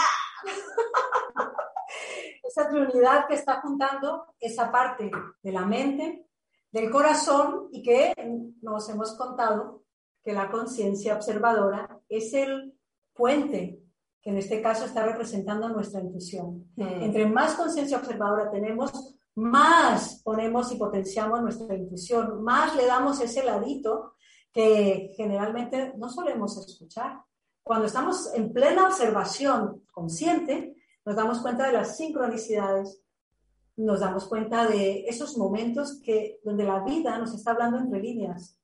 esa 2.43 2.69
Trinidad 2.69 3.27
que 3.27 3.35
está 3.35 3.61
juntando 3.61 4.35
esa 4.39 4.71
parte 4.71 5.09
de 5.41 5.51
la 5.51 5.65
mente, 5.65 6.27
del 6.71 6.89
corazón 6.89 7.69
y 7.71 7.81
que 7.81 8.13
nos 8.61 8.89
hemos 8.89 9.13
contado 9.13 9.83
que 10.21 10.33
la 10.33 10.49
conciencia 10.49 11.15
observadora 11.15 12.01
es 12.09 12.33
el 12.33 12.73
puente 13.13 13.85
que 14.25 14.31
en 14.31 14.37
este 14.37 14.59
caso 14.59 14.85
está 14.85 15.05
representando 15.05 15.69
nuestra 15.69 16.01
intuición. 16.01 16.67
Hmm. 16.75 17.03
Entre 17.03 17.27
más 17.27 17.53
conciencia 17.53 17.97
observadora 17.97 18.49
tenemos, 18.49 19.14
más 19.35 20.21
ponemos 20.23 20.71
y 20.71 20.77
potenciamos 20.77 21.41
nuestra 21.41 21.75
intuición, 21.75 22.43
más 22.43 22.75
le 22.75 22.85
damos 22.85 23.19
ese 23.19 23.43
ladito 23.43 24.13
que 24.51 25.13
generalmente 25.17 25.93
no 25.97 26.09
solemos 26.09 26.57
escuchar. 26.57 27.21
Cuando 27.61 27.87
estamos 27.87 28.33
en 28.33 28.53
plena 28.53 28.87
observación 28.87 29.83
consciente, 29.91 30.75
nos 31.03 31.15
damos 31.15 31.39
cuenta 31.39 31.67
de 31.67 31.73
las 31.73 31.97
sincronicidades, 31.97 33.01
nos 33.77 33.99
damos 33.99 34.25
cuenta 34.25 34.67
de 34.67 35.05
esos 35.07 35.37
momentos 35.37 35.99
que, 36.01 36.39
donde 36.43 36.63
la 36.63 36.79
vida 36.83 37.17
nos 37.17 37.33
está 37.33 37.51
hablando 37.51 37.77
entre 37.77 37.99
líneas. 37.99 38.57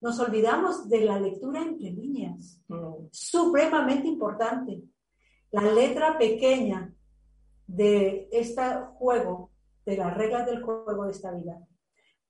Nos 0.00 0.20
olvidamos 0.20 0.88
de 0.88 1.00
la 1.00 1.18
lectura 1.18 1.62
entre 1.62 1.90
líneas, 1.90 2.60
mm. 2.68 3.06
supremamente 3.10 4.06
importante. 4.06 4.82
La 5.50 5.62
letra 5.62 6.18
pequeña 6.18 6.92
de 7.66 8.28
este 8.30 8.62
juego, 8.98 9.50
de 9.88 9.96
las 9.96 10.14
reglas 10.14 10.44
del 10.44 10.62
juego 10.62 11.04
de 11.04 11.12
esta 11.12 11.32
vida. 11.32 11.58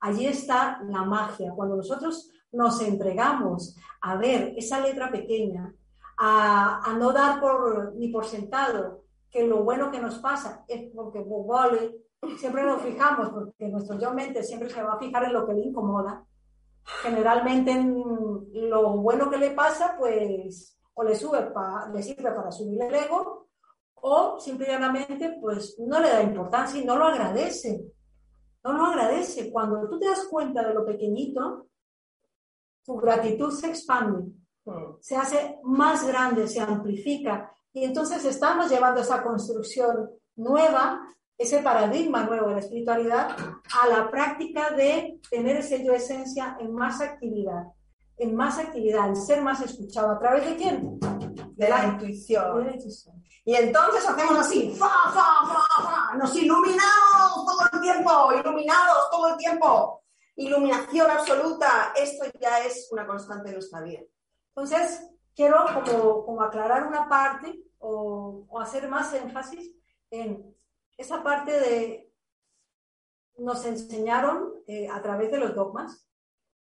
Allí 0.00 0.26
está 0.26 0.80
la 0.88 1.02
magia. 1.02 1.52
Cuando 1.56 1.74
nosotros 1.74 2.30
nos 2.52 2.80
entregamos 2.80 3.76
a 4.00 4.16
ver 4.16 4.54
esa 4.56 4.80
letra 4.80 5.10
pequeña, 5.10 5.74
a, 6.18 6.94
no 6.98 7.12
dar 7.12 7.40
por, 7.40 7.94
ni 7.96 8.08
por 8.08 8.24
sentado 8.24 9.02
que 9.30 9.46
lo 9.46 9.64
bueno 9.64 9.90
que 9.90 10.00
nos 10.00 10.18
pasa 10.18 10.64
es 10.68 10.90
porque 10.94 11.24
vale, 11.26 11.96
siempre 12.38 12.62
nos 12.62 12.80
fijamos, 12.80 13.30
porque 13.30 13.68
nuestro 13.68 13.98
yo 13.98 14.12
mente 14.14 14.42
siempre 14.42 14.70
se 14.70 14.82
va 14.82 14.94
a 14.94 14.98
fijar 14.98 15.24
en 15.24 15.32
lo 15.32 15.46
que 15.46 15.54
le 15.54 15.62
incomoda. 15.62 16.24
Generalmente 17.02 17.72
en 17.72 18.70
lo 18.70 18.96
bueno 18.98 19.28
que 19.28 19.36
le 19.36 19.50
pasa, 19.50 19.96
pues 19.98 20.78
o 20.94 21.02
le 21.02 21.14
sube 21.14 21.42
para, 21.50 21.88
le 21.88 22.02
sirve 22.02 22.30
para 22.32 22.50
subir 22.50 22.80
el 22.82 22.94
ego, 22.94 23.47
o 24.02 24.38
simplemente 24.40 25.36
pues 25.40 25.76
no 25.78 26.00
le 26.00 26.08
da 26.08 26.22
importancia 26.22 26.80
y 26.80 26.84
no 26.84 26.96
lo 26.96 27.04
agradece. 27.04 27.84
No 28.64 28.72
lo 28.72 28.84
agradece. 28.84 29.50
Cuando 29.50 29.88
tú 29.88 29.98
te 29.98 30.06
das 30.06 30.26
cuenta 30.30 30.66
de 30.66 30.74
lo 30.74 30.84
pequeñito, 30.84 31.68
tu 32.84 32.96
gratitud 32.96 33.52
se 33.52 33.68
expande. 33.68 34.32
mm. 34.64 34.96
se 35.00 35.16
hace 35.16 35.58
más 35.62 36.06
grande, 36.06 36.48
se 36.48 36.60
amplifica. 36.60 37.52
Y 37.72 37.84
entonces 37.84 38.24
estamos 38.24 38.70
llevando 38.70 39.00
esa 39.00 39.22
construcción 39.22 40.10
nueva, 40.36 41.00
ese 41.36 41.60
paradigma 41.60 42.24
nuevo 42.24 42.48
de 42.48 42.54
la 42.54 42.60
espiritualidad, 42.60 43.36
a 43.80 43.88
la 43.88 44.10
práctica 44.10 44.70
de 44.70 45.20
tener 45.30 45.58
ese 45.58 45.84
yo 45.84 45.92
esencia 45.92 46.56
en 46.60 46.72
más 46.72 47.00
actividad, 47.00 47.64
en 48.16 48.34
más 48.34 48.58
actividad, 48.58 49.08
en 49.08 49.16
ser 49.16 49.42
más 49.42 49.60
escuchado. 49.60 50.10
¿A 50.10 50.18
través 50.18 50.44
de 50.48 50.56
quién? 50.56 50.98
De 51.58 51.68
la, 51.68 51.84
intuición. 51.86 52.70
Y 53.44 53.54
entonces 53.54 54.08
hacemos 54.08 54.38
así, 54.38 54.76
fa, 54.78 54.88
fa, 55.12 55.44
fa, 55.44 55.82
fa, 55.82 56.14
nos 56.16 56.36
iluminamos 56.36 57.44
todo 57.44 57.68
el 57.72 57.80
tiempo, 57.80 58.32
iluminados 58.32 59.10
todo 59.10 59.28
el 59.28 59.36
tiempo. 59.36 60.04
Iluminación 60.36 61.10
absoluta, 61.10 61.92
esto 61.96 62.26
ya 62.40 62.60
es 62.64 62.88
una 62.92 63.04
constante 63.08 63.48
en 63.48 63.54
nuestra 63.54 63.80
vida. 63.80 64.02
Entonces, 64.54 65.10
quiero 65.34 65.64
como, 66.24 66.42
aclarar 66.42 66.86
una 66.86 67.08
parte 67.08 67.60
o, 67.78 68.46
hacer 68.60 68.88
más 68.88 69.12
énfasis 69.14 69.72
en 70.10 70.54
esa 70.96 71.24
parte 71.24 71.52
de, 71.52 72.12
nos 73.38 73.64
enseñaron 73.64 74.62
eh, 74.68 74.88
a 74.88 75.02
través 75.02 75.32
de 75.32 75.38
los 75.38 75.56
dogmas 75.56 76.08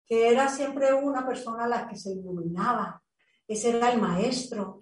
que 0.06 0.30
era 0.30 0.48
siempre 0.48 0.94
una 0.94 1.26
persona 1.26 1.68
la 1.68 1.88
que 1.88 1.98
se 1.98 2.12
iluminaba, 2.12 3.02
ese 3.48 3.78
era 3.78 3.92
el 3.92 4.02
maestro, 4.02 4.82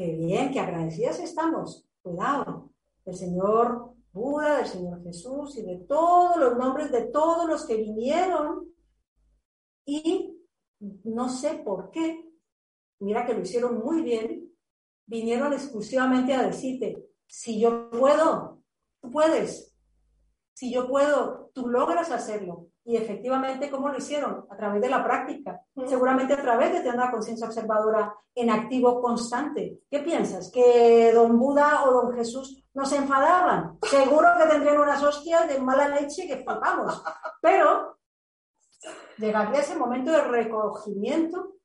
Qué 0.00 0.12
bien, 0.12 0.50
que 0.50 0.58
agradecidas 0.58 1.18
estamos. 1.18 1.86
Cuidado. 2.00 2.72
Del 3.04 3.14
Señor 3.14 3.92
Buda, 4.14 4.56
del 4.56 4.66
Señor 4.66 5.02
Jesús 5.02 5.58
y 5.58 5.62
de 5.62 5.76
todos 5.86 6.38
los 6.38 6.56
nombres 6.56 6.90
de 6.90 7.02
todos 7.08 7.46
los 7.46 7.66
que 7.66 7.76
vinieron. 7.76 8.72
Y 9.84 10.38
no 11.04 11.28
sé 11.28 11.60
por 11.62 11.90
qué, 11.90 12.32
mira 13.00 13.26
que 13.26 13.34
lo 13.34 13.42
hicieron 13.42 13.78
muy 13.84 14.00
bien, 14.00 14.50
vinieron 15.04 15.52
exclusivamente 15.52 16.32
a 16.32 16.44
decirte, 16.44 17.06
si 17.26 17.60
yo 17.60 17.90
puedo, 17.90 18.62
tú 19.02 19.10
puedes. 19.10 19.76
Si 20.54 20.72
yo 20.72 20.88
puedo, 20.88 21.50
tú 21.52 21.68
logras 21.68 22.10
hacerlo. 22.10 22.69
Y 22.84 22.96
efectivamente, 22.96 23.70
¿cómo 23.70 23.88
lo 23.88 23.98
hicieron? 23.98 24.46
A 24.50 24.56
través 24.56 24.80
de 24.80 24.88
la 24.88 25.04
práctica. 25.04 25.60
Seguramente 25.86 26.32
a 26.32 26.40
través 26.40 26.72
de 26.72 26.80
tener 26.80 26.94
una 26.94 27.10
conciencia 27.10 27.46
observadora 27.46 28.14
en 28.34 28.50
activo 28.50 29.00
constante. 29.00 29.80
¿Qué 29.90 30.00
piensas? 30.00 30.50
¿Que 30.50 31.12
don 31.12 31.38
Buda 31.38 31.84
o 31.84 31.92
don 31.92 32.14
Jesús 32.14 32.64
nos 32.72 32.92
enfadaban? 32.92 33.78
Seguro 33.82 34.28
que 34.38 34.48
tendrían 34.48 34.80
unas 34.80 35.02
hostias 35.02 35.48
de 35.48 35.60
mala 35.60 35.88
leche 35.88 36.26
que 36.26 36.36
flipamos. 36.36 37.02
Pero 37.42 37.98
llegaría 39.18 39.60
ese 39.60 39.76
momento 39.76 40.10
de 40.10 40.22
recogimiento, 40.22 41.56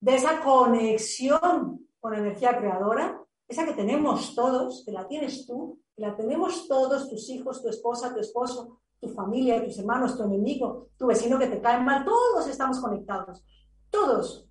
de 0.00 0.14
esa 0.14 0.40
conexión 0.40 1.88
con 2.00 2.14
energía 2.14 2.56
creadora, 2.56 3.20
esa 3.48 3.64
que 3.64 3.72
tenemos 3.72 4.34
todos, 4.34 4.84
que 4.84 4.92
la 4.92 5.08
tienes 5.08 5.46
tú, 5.46 5.80
que 5.96 6.02
la 6.02 6.16
tenemos 6.16 6.68
todos, 6.68 7.08
tus 7.10 7.28
hijos, 7.30 7.60
tu 7.60 7.68
esposa, 7.68 8.14
tu 8.14 8.20
esposo, 8.20 8.80
tu 9.00 9.08
familia, 9.08 9.64
tus 9.64 9.78
hermanos, 9.78 10.16
tu 10.16 10.24
enemigo, 10.24 10.88
tu 10.96 11.06
vecino 11.06 11.38
que 11.38 11.46
te 11.46 11.60
cae 11.60 11.80
mal, 11.80 12.04
todos 12.04 12.48
estamos 12.48 12.80
conectados, 12.80 13.44
todos. 13.90 14.48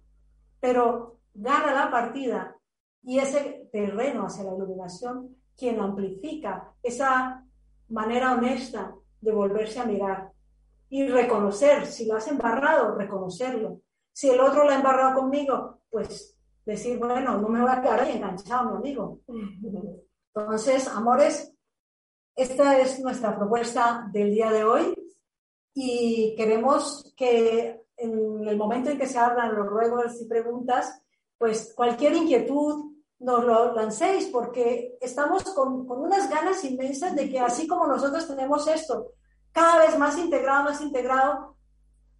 Pero 0.60 1.20
gana 1.34 1.74
la 1.74 1.92
partida 1.92 2.56
y 3.04 3.20
ese 3.20 3.70
terreno 3.72 4.26
hacia 4.26 4.44
la 4.44 4.56
iluminación 4.56 5.36
quien 5.56 5.80
amplifica 5.80 6.74
esa 6.84 7.44
manera 7.90 8.34
honesta 8.34 8.94
de 9.22 9.32
volverse 9.32 9.80
a 9.80 9.86
mirar 9.86 10.32
y 10.90 11.08
reconocer, 11.08 11.86
si 11.86 12.06
lo 12.06 12.16
has 12.16 12.28
embarrado, 12.28 12.96
reconocerlo. 12.96 13.82
Si 14.14 14.30
el 14.30 14.40
otro 14.40 14.64
lo 14.64 14.72
ha 14.72 14.76
embarrado 14.76 15.20
conmigo, 15.20 15.82
pues 15.90 16.38
decir, 16.66 16.98
bueno, 16.98 17.38
no 17.40 17.50
me 17.50 17.62
voy 17.62 17.70
a 17.72 17.82
quedar 17.82 18.02
ahí 18.02 18.16
enganchado, 18.16 18.72
mi 18.72 18.78
amigo. 18.78 19.20
Entonces, 20.34 20.88
amores, 20.88 21.54
esta 22.38 22.78
es 22.78 23.00
nuestra 23.00 23.36
propuesta 23.36 24.08
del 24.13 24.32
día 24.32 24.52
de 24.52 24.63
hoy 24.63 24.93
y 25.73 26.36
queremos 26.38 27.12
que 27.17 27.82
en 27.97 28.47
el 28.47 28.56
momento 28.56 28.91
en 28.91 29.00
que 29.00 29.08
se 29.08 29.17
abran 29.17 29.56
los 29.56 29.65
ruegos 29.65 30.21
y 30.21 30.26
preguntas, 30.26 31.02
pues 31.36 31.73
cualquier 31.76 32.13
inquietud 32.13 32.91
nos 33.19 33.43
lo 33.43 33.73
lancéis 33.73 34.28
porque 34.28 35.00
estamos 35.02 35.43
con, 35.45 35.88
con 35.88 36.02
unas 36.02 36.30
ganas 36.30 36.63
inmensas 36.63 37.15
de 37.15 37.28
que 37.28 37.39
así 37.39 37.65
como 37.65 37.88
nosotros 37.88 38.28
tenemos 38.28 38.67
esto 38.67 39.13
cada 39.52 39.80
vez 39.80 39.97
más 39.97 40.15
integrado, 40.19 40.65
más 40.65 40.80
integrado, 40.82 41.56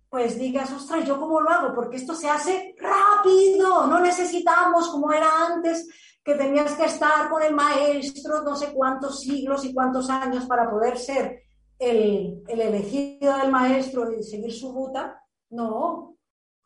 pues 0.10 0.40
digas, 0.40 0.72
ostras, 0.72 1.06
¿yo 1.06 1.20
cómo 1.20 1.40
lo 1.40 1.50
hago? 1.52 1.76
Porque 1.76 1.98
esto 1.98 2.16
se 2.16 2.28
hace 2.28 2.76
rápido, 2.80 3.86
no 3.86 4.00
necesitamos 4.00 4.90
como 4.90 5.12
era 5.12 5.46
antes 5.46 5.88
que 6.28 6.36
tenías 6.36 6.76
que 6.76 6.84
estar 6.84 7.30
con 7.30 7.42
el 7.42 7.56
maestro 7.56 8.42
no 8.42 8.54
sé 8.54 8.74
cuántos 8.74 9.22
siglos 9.22 9.64
y 9.64 9.74
cuántos 9.74 10.10
años 10.10 10.46
para 10.46 10.70
poder 10.70 10.98
ser 10.98 11.44
el, 11.80 12.44
elegido 12.50 13.38
del 13.38 13.50
maestro 13.50 14.12
y 14.12 14.22
seguir 14.22 14.52
su 14.52 14.74
ruta. 14.74 15.24
No, 15.50 16.18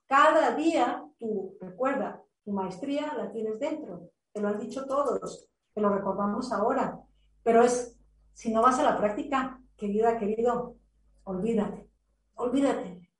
cada 0.07 0.55
día 0.55 1.05
tú, 1.19 1.59
recuerda, 1.61 2.23
tu 2.43 2.53
maestría 2.53 3.13
la 3.15 3.31
tienes 3.31 3.59
dentro, 3.59 4.09
te 4.33 4.41
lo 4.41 4.47
han 4.47 4.57
dicho 4.57 4.87
todos, 4.87 5.47
te 5.75 5.79
lo 5.79 5.89
recordamos 5.89 6.51
ahora, 6.51 6.99
pero 7.43 7.61
es, 7.61 7.95
si 8.33 8.51
no 8.51 8.63
vas 8.63 8.79
a 8.79 8.83
la 8.83 8.97
práctica, 8.97 9.61
querida, 9.77 10.17
querido, 10.17 10.77
olvídate, 11.23 11.87
olvídate. 12.33 13.11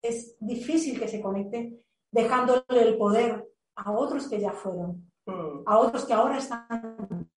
Es 0.00 0.36
difícil 0.38 1.00
que 1.00 1.08
se 1.08 1.20
conecte 1.20 1.84
dejándole 2.12 2.62
el 2.68 2.96
poder 2.96 3.44
a 3.74 3.90
otros 3.90 4.28
que 4.28 4.40
ya 4.40 4.52
fueron 4.52 5.09
a 5.66 5.78
otros 5.78 6.04
que 6.04 6.12
ahora 6.12 6.38
están, 6.38 7.28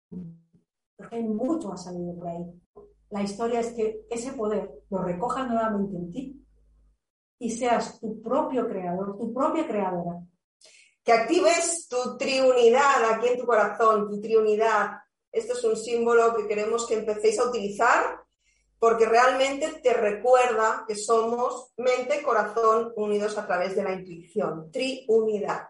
porque 0.96 1.16
hay 1.16 1.24
mucho 1.24 1.72
ha 1.72 1.78
salido 1.78 2.16
por 2.16 2.28
ahí. 2.28 2.62
La 3.10 3.22
historia 3.22 3.60
es 3.60 3.74
que 3.74 4.06
ese 4.10 4.34
poder 4.34 4.72
lo 4.90 5.00
recoja 5.00 5.46
nuevamente 5.46 5.98
en 5.98 6.12
ti 6.12 6.46
y 7.40 7.52
seas 7.52 8.00
tu 8.00 8.22
propio 8.22 8.68
creador, 8.68 9.18
tu 9.18 9.34
propia 9.34 9.68
creadora. 9.68 10.22
Que 11.04 11.12
actives 11.12 11.88
tu 11.90 12.18
triunidad 12.18 13.12
aquí 13.12 13.28
en 13.28 13.38
tu 13.38 13.46
corazón, 13.46 14.10
tu 14.10 14.22
triunidad. 14.22 14.92
Esto 15.32 15.54
es 15.54 15.64
un 15.64 15.76
símbolo 15.76 16.36
que 16.36 16.48
queremos 16.48 16.88
que 16.88 16.96
empecéis 16.96 17.38
a 17.40 17.50
utilizar 17.50 18.24
porque 18.84 19.06
realmente 19.06 19.80
te 19.82 19.94
recuerda 19.94 20.84
que 20.86 20.96
somos 20.96 21.72
mente, 21.78 22.22
corazón 22.22 22.92
unidos 22.98 23.38
a 23.38 23.48
través 23.48 23.78
de 23.78 23.84
la 23.84 23.94
intuición. 23.94 24.70
Triunidad. 24.72 25.68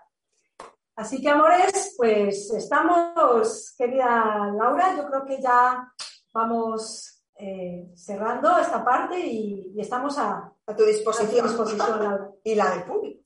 Así 0.96 1.22
que, 1.22 1.30
amores, 1.30 1.96
pues 1.98 2.52
estamos, 2.52 3.74
querida 3.78 4.52
Laura, 4.56 4.96
yo 4.96 5.08
creo 5.08 5.26
que 5.26 5.42
ya 5.42 5.92
vamos 6.32 7.24
eh, 7.36 7.92
cerrando 7.96 8.58
esta 8.60 8.84
parte 8.86 9.20
y, 9.20 9.74
estamos 9.78 10.18
a, 10.20 10.54
tu 10.78 10.84
disposición, 10.86 11.78
Laura. 11.78 12.30
y 12.44 12.56
la 12.56 12.70
del 12.72 12.84
público. 12.84 13.24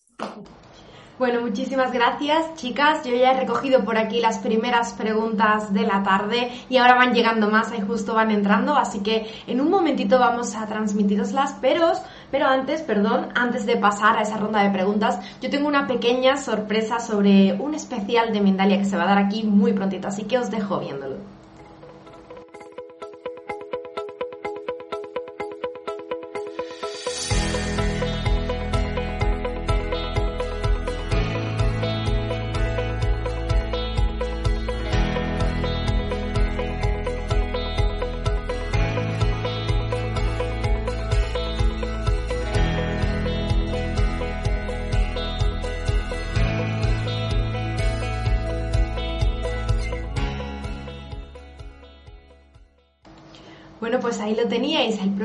Bueno, 1.19 1.41
muchísimas 1.41 1.91
gracias, 1.91 2.53
chicas. 2.57 3.03
Yo 3.03 3.15
ya 3.15 3.31
he 3.31 3.39
recogido 3.39 3.83
por 3.83 3.97
aquí 3.97 4.19
las 4.19 4.37
primeras 4.37 4.93
preguntas 4.93 5.73
de 5.73 5.81
la 5.81 6.03
tarde 6.03 6.51
y 6.69 6.77
ahora 6.77 6.93
van 6.93 7.15
llegando 7.15 7.49
más, 7.49 7.71
ahí 7.71 7.81
justo 7.81 8.13
van 8.13 8.29
entrando, 8.29 8.75
así 8.75 8.99
que 8.99 9.25
en 9.47 9.59
un 9.59 9.71
momentito 9.71 10.19
vamos 10.19 10.55
a 10.55 10.67
transmitiroslas, 10.67 11.55
pero, 11.59 11.91
pero 12.29 12.45
antes, 12.45 12.83
perdón, 12.83 13.29
antes 13.33 13.65
de 13.65 13.77
pasar 13.77 14.15
a 14.15 14.21
esa 14.21 14.37
ronda 14.37 14.61
de 14.61 14.69
preguntas, 14.69 15.19
yo 15.41 15.49
tengo 15.49 15.67
una 15.67 15.87
pequeña 15.87 16.37
sorpresa 16.37 16.99
sobre 16.99 17.53
un 17.53 17.73
especial 17.73 18.31
de 18.31 18.41
Mindalia 18.41 18.77
que 18.77 18.85
se 18.85 18.95
va 18.95 19.05
a 19.05 19.15
dar 19.15 19.17
aquí 19.17 19.43
muy 19.43 19.73
prontito, 19.73 20.09
así 20.09 20.25
que 20.25 20.37
os 20.37 20.51
dejo 20.51 20.79
viéndolo. 20.79 21.36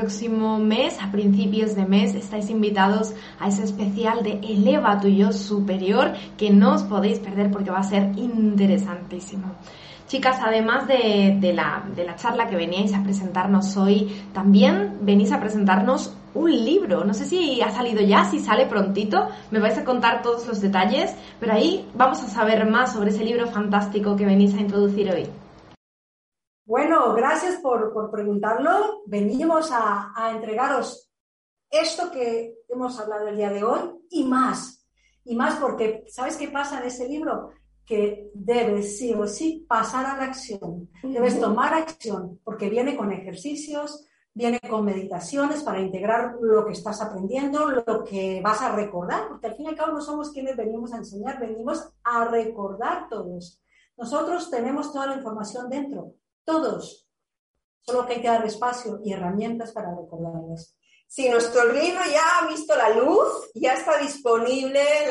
Próximo 0.03 0.59
mes, 0.59 1.01
a 1.01 1.09
principios 1.13 1.75
de 1.75 1.85
mes, 1.85 2.13
estáis 2.13 2.49
invitados 2.49 3.13
a 3.39 3.47
ese 3.47 3.63
especial 3.63 4.21
de 4.21 4.33
Eleva 4.43 4.99
tu 4.99 5.07
yo 5.07 5.31
superior 5.31 6.11
que 6.35 6.49
no 6.49 6.73
os 6.73 6.83
podéis 6.83 7.19
perder 7.19 7.49
porque 7.49 7.71
va 7.71 7.79
a 7.79 7.83
ser 7.83 8.11
interesantísimo. 8.17 9.45
Chicas, 10.05 10.39
además 10.43 10.89
de, 10.89 11.53
la, 11.55 11.85
de 11.95 12.03
la 12.03 12.17
charla 12.17 12.49
que 12.49 12.57
veníais 12.57 12.93
a 12.93 13.01
presentarnos 13.01 13.77
hoy, 13.77 14.11
también 14.33 14.97
venís 14.99 15.31
a 15.31 15.39
presentarnos 15.39 16.13
un 16.33 16.51
libro. 16.51 17.05
No 17.05 17.13
sé 17.13 17.23
si 17.23 17.61
ha 17.61 17.71
salido 17.71 18.01
ya, 18.01 18.25
si 18.25 18.39
sale 18.39 18.65
prontito. 18.65 19.29
Me 19.51 19.59
vais 19.59 19.77
a 19.77 19.85
contar 19.85 20.21
todos 20.21 20.45
los 20.45 20.59
detalles, 20.59 21.15
pero 21.39 21.53
ahí 21.53 21.87
vamos 21.95 22.21
a 22.21 22.27
saber 22.27 22.69
más 22.69 22.91
sobre 22.91 23.11
ese 23.11 23.23
libro 23.23 23.47
fantástico 23.47 24.17
que 24.17 24.25
venís 24.25 24.53
a 24.53 24.59
introducir 24.59 25.09
hoy. 25.09 25.29
Bueno, 26.65 27.13
gracias 27.13 27.55
por, 27.57 28.09
preguntarlo. 28.09 29.03
Venimos 29.05 29.69
a, 29.71 30.13
a, 30.15 30.31
entregaros 30.31 31.11
esto 31.69 32.09
que 32.09 32.55
hemos 32.69 32.97
hablado 32.99 33.27
el 33.27 33.35
día 33.35 33.49
de 33.49 33.63
hoy 33.63 33.81
y 34.09 34.23
más. 34.23 34.87
Y 35.25 35.35
más 35.35 35.55
porque, 35.55 36.05
¿sabes 36.07 36.37
qué 36.37 36.47
pasa 36.47 36.79
en 36.79 36.87
ese 36.87 37.09
libro? 37.09 37.49
Que 37.85 38.31
debes 38.33 38.97
sí 38.97 39.13
o 39.13 39.27
sí 39.27 39.65
pasar 39.67 40.05
a 40.05 40.17
la 40.17 40.23
acción. 40.23 40.89
Debes 41.03 41.37
tomar 41.39 41.73
acción 41.73 42.39
porque 42.45 42.69
viene 42.69 42.95
con 42.95 43.11
ejercicios, 43.11 44.07
viene 44.33 44.61
con 44.61 44.85
meditaciones 44.85 45.63
para 45.63 45.81
integrar 45.81 46.37
lo 46.39 46.65
que 46.65 46.71
estás 46.71 47.01
aprendiendo, 47.01 47.69
lo 47.69 48.05
que 48.05 48.41
vas 48.41 48.61
a 48.61 48.73
recordar, 48.73 49.27
porque 49.27 49.47
al 49.47 49.55
fin 49.55 49.65
y 49.65 49.69
al 49.69 49.75
cabo 49.75 49.91
no 49.91 50.01
somos 50.01 50.31
quienes 50.31 50.55
venimos 50.55 50.93
a 50.93 50.97
enseñar, 50.97 51.41
venimos 51.41 51.91
a 52.05 52.23
recordar 52.25 53.09
todos. 53.09 53.61
Nosotros 53.97 54.49
tenemos 54.49 54.93
toda 54.93 55.07
la 55.07 55.15
información 55.17 55.69
dentro, 55.69 56.13
todos. 56.45 57.07
Solo 57.81 58.05
que 58.05 58.13
hay 58.13 58.21
que 58.21 58.27
dar 58.27 58.45
espacio 58.45 58.99
y 59.03 59.13
herramientas 59.13 59.71
para 59.71 59.89
recordarlas. 59.95 60.75
Sí, 61.07 61.29
nuestro 61.29 61.65
libro 61.65 62.01
ya 62.11 62.39
ha 62.39 62.47
visto 62.47 62.75
la 62.75 62.89
luz, 62.89 63.51
ya 63.53 63.73
está 63.73 63.97
disponible 63.97 64.81
en 65.03 65.09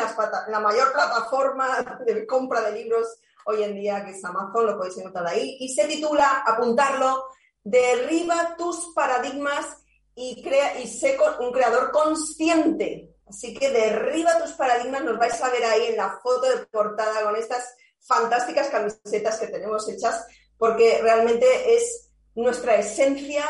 la 0.49 0.61
mayor 0.61 0.93
plataforma 0.93 1.97
de 2.05 2.27
compra 2.27 2.63
de 2.63 2.83
libros 2.83 3.07
hoy 3.47 3.63
en 3.63 3.75
día, 3.75 4.05
que 4.05 4.13
es 4.13 4.25
Amazon, 4.25 4.67
lo 4.67 4.77
podéis 4.77 4.99
encontrar 4.99 5.29
ahí, 5.29 5.57
y 5.61 5.69
se 5.69 5.87
titula, 5.87 6.43
apuntarlo, 6.47 7.27
Derriba 7.65 8.57
tus 8.57 8.93
paradigmas 8.93 9.67
y, 10.15 10.43
crea, 10.43 10.81
y 10.81 10.89
sé 10.89 11.17
un 11.39 11.53
creador 11.53 11.93
consciente. 11.93 13.15
Así 13.27 13.55
que 13.55 13.71
derriba 13.71 14.39
tus 14.39 14.53
paradigmas, 14.53 15.05
nos 15.05 15.19
vais 15.19 15.41
a 15.41 15.49
ver 15.49 15.65
ahí 15.65 15.87
en 15.87 15.97
la 15.97 16.19
foto 16.21 16.43
de 16.43 16.67
portada 16.67 17.23
con 17.23 17.37
estas 17.37 17.75
fantásticas 18.01 18.69
camisetas 18.69 19.39
que 19.39 19.47
tenemos 19.47 19.89
hechas 19.89 20.27
porque 20.63 21.01
realmente 21.03 21.75
es 21.75 22.13
nuestra 22.37 22.77
esencia, 22.77 23.45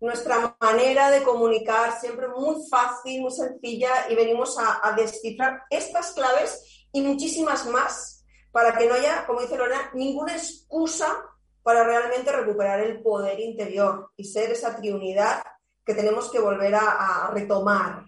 nuestra 0.00 0.56
manera 0.58 1.10
de 1.10 1.22
comunicar, 1.22 2.00
siempre 2.00 2.26
muy 2.28 2.56
fácil, 2.70 3.20
muy 3.20 3.30
sencilla, 3.32 3.90
y 4.08 4.14
venimos 4.14 4.56
a, 4.58 4.90
descifrar 4.96 5.64
estas 5.68 6.12
claves 6.12 6.86
y 6.90 7.02
muchísimas 7.02 7.66
más 7.66 8.24
para 8.50 8.78
que 8.78 8.86
no 8.86 8.94
haya, 8.94 9.26
como 9.26 9.42
dice 9.42 9.58
Lorena, 9.58 9.90
ninguna 9.92 10.36
excusa 10.36 11.22
para 11.62 11.84
realmente 11.84 12.32
recuperar 12.32 12.80
el 12.80 13.02
poder 13.02 13.38
interior 13.40 14.12
y 14.16 14.24
ser 14.24 14.50
esa 14.52 14.74
triunidad 14.74 15.42
que 15.84 15.92
tenemos 15.92 16.30
que 16.30 16.38
volver 16.38 16.76
a, 16.76 17.26
a 17.26 17.30
retomar. 17.30 18.06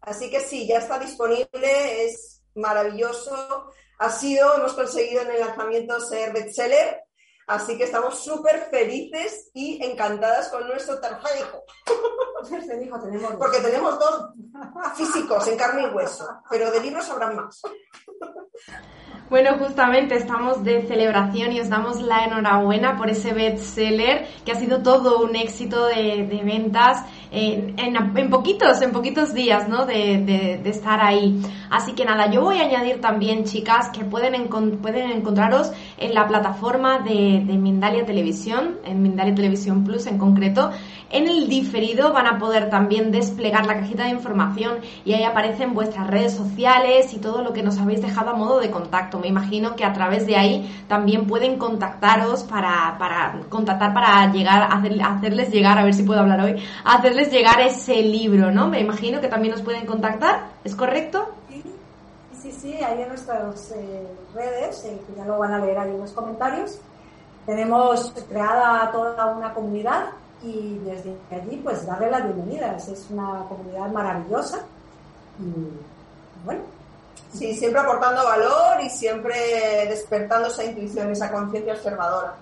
Así 0.00 0.30
que 0.30 0.38
sí, 0.38 0.64
ya 0.68 0.78
está 0.78 1.00
disponible, 1.00 2.04
es 2.04 2.40
maravilloso. 2.54 3.72
Ha 3.98 4.10
sido, 4.10 4.54
hemos 4.54 4.74
conseguido 4.74 5.22
en 5.22 5.32
el 5.32 5.40
lanzamiento 5.40 5.98
ser 5.98 6.32
bestseller 6.32 7.05
Así 7.46 7.78
que 7.78 7.84
estamos 7.84 8.18
súper 8.24 8.68
felices 8.70 9.50
y 9.54 9.82
encantadas 9.84 10.48
con 10.48 10.66
nuestro 10.66 10.98
tercer 11.00 11.30
hijo. 11.40 11.64
Porque 13.38 13.58
tenemos 13.60 13.98
dos 13.98 14.30
físicos 14.96 15.46
en 15.48 15.56
carne 15.56 15.82
y 15.82 15.94
hueso, 15.94 16.28
pero 16.50 16.70
de 16.70 16.80
libros 16.80 17.08
habrán 17.10 17.36
más. 17.36 17.62
Bueno, 19.28 19.58
justamente 19.58 20.14
estamos 20.14 20.62
de 20.62 20.86
celebración 20.86 21.50
y 21.50 21.60
os 21.60 21.68
damos 21.68 22.00
la 22.00 22.26
enhorabuena 22.26 22.96
por 22.96 23.10
ese 23.10 23.32
bestseller 23.32 24.24
que 24.44 24.52
ha 24.52 24.54
sido 24.54 24.84
todo 24.84 25.18
un 25.18 25.34
éxito 25.34 25.86
de, 25.86 26.42
ventas 26.44 27.04
en, 27.30 27.74
en, 27.78 28.30
poquitos, 28.30 28.80
en 28.82 28.92
poquitos 28.92 29.34
días, 29.34 29.68
¿no? 29.68 29.86
De, 29.86 30.60
estar 30.64 31.00
ahí. 31.00 31.40
Así 31.70 31.92
que 31.92 32.04
nada, 32.04 32.30
yo 32.30 32.42
voy 32.42 32.58
a 32.58 32.64
añadir 32.64 33.00
también, 33.00 33.44
chicas, 33.44 33.90
que 33.90 34.04
pueden, 34.04 34.48
pueden 34.48 35.10
encontraros 35.10 35.72
en 35.98 36.14
la 36.14 36.26
plataforma 36.26 36.98
de, 36.98 37.42
de 37.44 37.58
Mindalia 37.58 38.04
Televisión, 38.04 38.76
en 38.84 39.02
Mindalia 39.02 39.34
Televisión 39.34 39.84
Plus 39.84 40.06
en 40.06 40.18
concreto. 40.18 40.70
En 41.08 41.28
el 41.28 41.48
diferido 41.48 42.12
van 42.12 42.26
a 42.26 42.38
poder 42.38 42.68
también 42.68 43.12
desplegar 43.12 43.64
la 43.64 43.76
cajita 43.76 44.04
de 44.04 44.10
información 44.10 44.78
y 45.04 45.12
ahí 45.12 45.22
aparecen 45.22 45.72
vuestras 45.72 46.08
redes 46.08 46.34
sociales 46.34 47.14
y 47.14 47.18
todo 47.18 47.42
lo 47.42 47.52
que 47.52 47.62
nos 47.62 47.78
habéis 47.78 48.02
dejado 48.02 48.30
a 48.30 48.34
modo 48.34 48.58
de 48.58 48.72
contacto. 48.72 49.20
Me 49.20 49.28
imagino 49.28 49.76
que 49.76 49.84
a 49.84 49.92
través 49.92 50.26
de 50.26 50.36
ahí 50.36 50.68
también 50.88 51.26
pueden 51.26 51.58
contactaros 51.58 52.42
para, 52.42 52.96
para 52.98 53.40
contactar 53.48 53.94
para 53.94 54.32
llegar, 54.32 54.62
a 54.62 55.16
hacerles 55.16 55.50
llegar, 55.52 55.78
a 55.78 55.84
ver 55.84 55.94
si 55.94 56.02
puedo 56.02 56.20
hablar 56.20 56.40
hoy, 56.40 56.56
hacerles 57.16 57.32
llegar 57.32 57.60
ese 57.60 58.02
libro, 58.02 58.50
¿no? 58.50 58.68
Me 58.68 58.80
imagino 58.80 59.20
que 59.20 59.28
también 59.28 59.54
nos 59.54 59.62
pueden 59.62 59.86
contactar, 59.86 60.48
¿es 60.64 60.74
correcto? 60.74 61.28
Sí, 62.40 62.52
sí, 62.52 62.74
ahí 62.74 63.02
en 63.02 63.08
nuestras 63.08 63.72
eh, 63.72 64.06
redes, 64.34 64.84
eh, 64.84 65.00
que 65.06 65.16
ya 65.16 65.24
lo 65.24 65.38
van 65.38 65.54
a 65.54 65.58
leer 65.58 65.78
ahí 65.78 65.90
en 65.90 66.00
los 66.00 66.12
comentarios, 66.12 66.78
tenemos 67.44 68.12
creada 68.28 68.90
toda 68.92 69.26
una 69.34 69.52
comunidad 69.54 70.06
y 70.42 70.78
desde 70.84 71.16
allí 71.30 71.56
pues 71.62 71.86
darle 71.86 72.10
las 72.10 72.24
bienvenidas. 72.24 72.88
Es 72.88 73.06
una 73.10 73.44
comunidad 73.48 73.88
maravillosa 73.90 74.60
y 75.40 76.44
bueno. 76.44 76.60
Sí, 77.32 77.54
siempre 77.54 77.80
aportando 77.80 78.24
valor 78.24 78.80
y 78.82 78.90
siempre 78.90 79.86
despertando 79.88 80.48
esa 80.48 80.64
intuición, 80.64 81.10
esa 81.10 81.30
conciencia 81.30 81.74
observadora. 81.74 82.34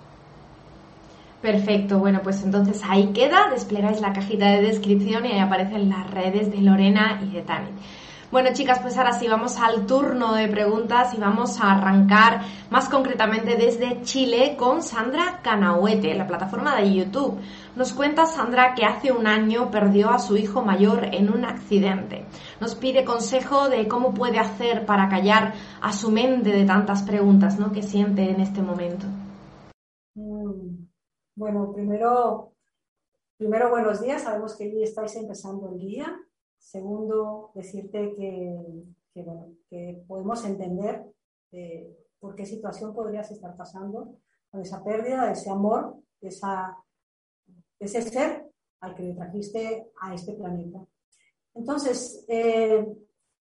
Perfecto, 1.44 1.98
bueno, 1.98 2.20
pues 2.22 2.42
entonces 2.42 2.80
ahí 2.88 3.08
queda, 3.12 3.50
desplegáis 3.50 4.00
la 4.00 4.14
cajita 4.14 4.46
de 4.46 4.62
descripción 4.62 5.26
y 5.26 5.32
ahí 5.32 5.40
aparecen 5.40 5.90
las 5.90 6.10
redes 6.10 6.50
de 6.50 6.62
Lorena 6.62 7.20
y 7.22 7.34
de 7.34 7.42
Tani. 7.42 7.68
Bueno, 8.30 8.48
chicas, 8.54 8.78
pues 8.80 8.96
ahora 8.96 9.12
sí, 9.12 9.28
vamos 9.28 9.58
al 9.58 9.84
turno 9.84 10.32
de 10.32 10.48
preguntas 10.48 11.12
y 11.12 11.18
vamos 11.18 11.60
a 11.60 11.72
arrancar 11.72 12.40
más 12.70 12.88
concretamente 12.88 13.56
desde 13.56 14.00
Chile 14.00 14.56
con 14.58 14.82
Sandra 14.82 15.40
Canahuete, 15.42 16.14
la 16.14 16.26
plataforma 16.26 16.76
de 16.76 16.94
YouTube. 16.94 17.38
Nos 17.76 17.92
cuenta 17.92 18.24
Sandra 18.24 18.74
que 18.74 18.86
hace 18.86 19.12
un 19.12 19.26
año 19.26 19.70
perdió 19.70 20.12
a 20.12 20.20
su 20.20 20.38
hijo 20.38 20.62
mayor 20.62 21.10
en 21.12 21.30
un 21.30 21.44
accidente. 21.44 22.24
Nos 22.58 22.74
pide 22.74 23.04
consejo 23.04 23.68
de 23.68 23.86
cómo 23.86 24.14
puede 24.14 24.38
hacer 24.38 24.86
para 24.86 25.10
callar 25.10 25.52
a 25.82 25.92
su 25.92 26.10
mente 26.10 26.52
de 26.52 26.64
tantas 26.64 27.02
preguntas 27.02 27.58
¿no? 27.58 27.70
que 27.70 27.82
siente 27.82 28.30
en 28.30 28.40
este 28.40 28.62
momento. 28.62 29.04
Mm, 30.14 30.83
bueno, 31.36 31.72
primero, 31.72 32.52
primero 33.36 33.70
buenos 33.70 34.00
días. 34.00 34.22
Sabemos 34.22 34.56
que 34.56 34.64
hoy 34.64 34.82
estáis 34.82 35.16
empezando 35.16 35.68
el 35.70 35.78
día. 35.78 36.16
Segundo, 36.58 37.50
decirte 37.54 38.14
que, 38.14 38.84
podemos 40.08 40.44
entender 40.44 41.04
eh, 41.52 41.96
por 42.18 42.34
qué 42.34 42.44
situación 42.44 42.92
podrías 42.92 43.30
estar 43.30 43.56
pasando 43.56 44.16
con 44.50 44.60
esa 44.60 44.82
pérdida 44.82 45.26
de 45.26 45.32
ese 45.32 45.50
amor, 45.50 45.96
de, 46.20 46.28
esa, 46.28 46.76
ese 47.78 48.02
ser 48.02 48.50
al 48.80 48.94
que 48.94 49.04
le 49.04 49.14
trajiste 49.14 49.92
a 50.00 50.14
este 50.14 50.32
planeta. 50.32 50.84
Entonces, 51.54 52.24
eh, 52.28 52.84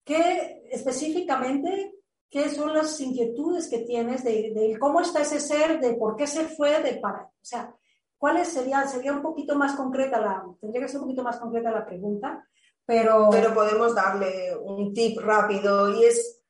¿qué 0.04 0.68
específicamente, 0.70 1.94
qué 2.30 2.48
son 2.50 2.72
las 2.72 3.00
inquietudes 3.00 3.68
que 3.68 3.80
tienes 3.80 4.22
de, 4.22 4.76
cómo 4.78 5.00
está 5.00 5.22
ese 5.22 5.40
ser, 5.40 5.80
de 5.80 5.94
por 5.94 6.16
qué 6.16 6.26
se 6.26 6.44
fue, 6.44 6.82
de 6.82 6.96
para, 7.00 7.24
o 7.24 7.44
sea, 7.44 7.74
¿cuáles 8.18 8.48
serían, 8.48 8.88
sería 8.88 9.12
un 9.12 9.22
poquito 9.22 9.56
más 9.56 9.74
concreta 9.76 10.20
la, 10.20 10.44
tendría 10.60 10.82
que 10.82 10.88
ser 10.88 11.00
un 11.00 11.06
poquito 11.06 11.22
más 11.22 11.36
concreta 11.38 11.70
la 11.70 11.86
pregunta, 11.86 12.46
pero... 12.86 13.30
podemos 13.54 13.94
darle 13.94 14.56
un 14.56 14.92
tip 14.92 15.18
rápido 15.20 15.90
y 15.94 16.04
es 16.04 16.42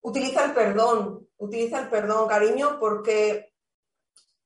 utiliza 0.00 0.44
el 0.44 0.52
perdón, 0.52 1.26
utiliza 1.38 1.80
el 1.80 1.88
perdón, 1.88 2.28
cariño, 2.28 2.78
porque 2.78 3.52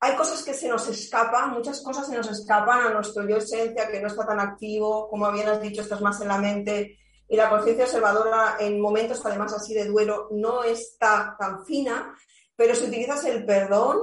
hay 0.01 0.17
cosas 0.17 0.43
que 0.43 0.55
se 0.55 0.69
nos 0.69 0.89
escapan, 0.89 1.53
muchas 1.53 1.81
cosas 1.81 2.09
se 2.09 2.17
nos 2.17 2.29
escapan 2.29 2.87
a 2.87 2.91
nuestro 2.91 3.27
yo 3.29 3.37
esencia 3.37 3.89
que 3.89 4.01
no 4.01 4.09
está 4.09 4.27
tan 4.27 4.41
activo, 4.41 5.09
como 5.09 5.31
bien 5.31 5.49
has 5.49 5.61
dicho, 5.61 5.83
estás 5.83 6.01
más 6.01 6.21
en 6.21 6.29
la 6.29 6.39
mente 6.39 6.99
y 7.29 7.37
la 7.37 7.49
conciencia 7.49 7.85
observadora 7.85 8.57
en 8.59 8.81
momentos 8.81 9.25
además 9.25 9.53
así 9.55 9.75
de 9.75 9.87
duelo 9.87 10.29
no 10.33 10.65
está 10.65 11.37
tan 11.39 11.65
fina, 11.65 12.15
pero 12.57 12.75
si 12.75 12.87
utilizas 12.87 13.25
el 13.25 13.47
perdón, 13.47 14.01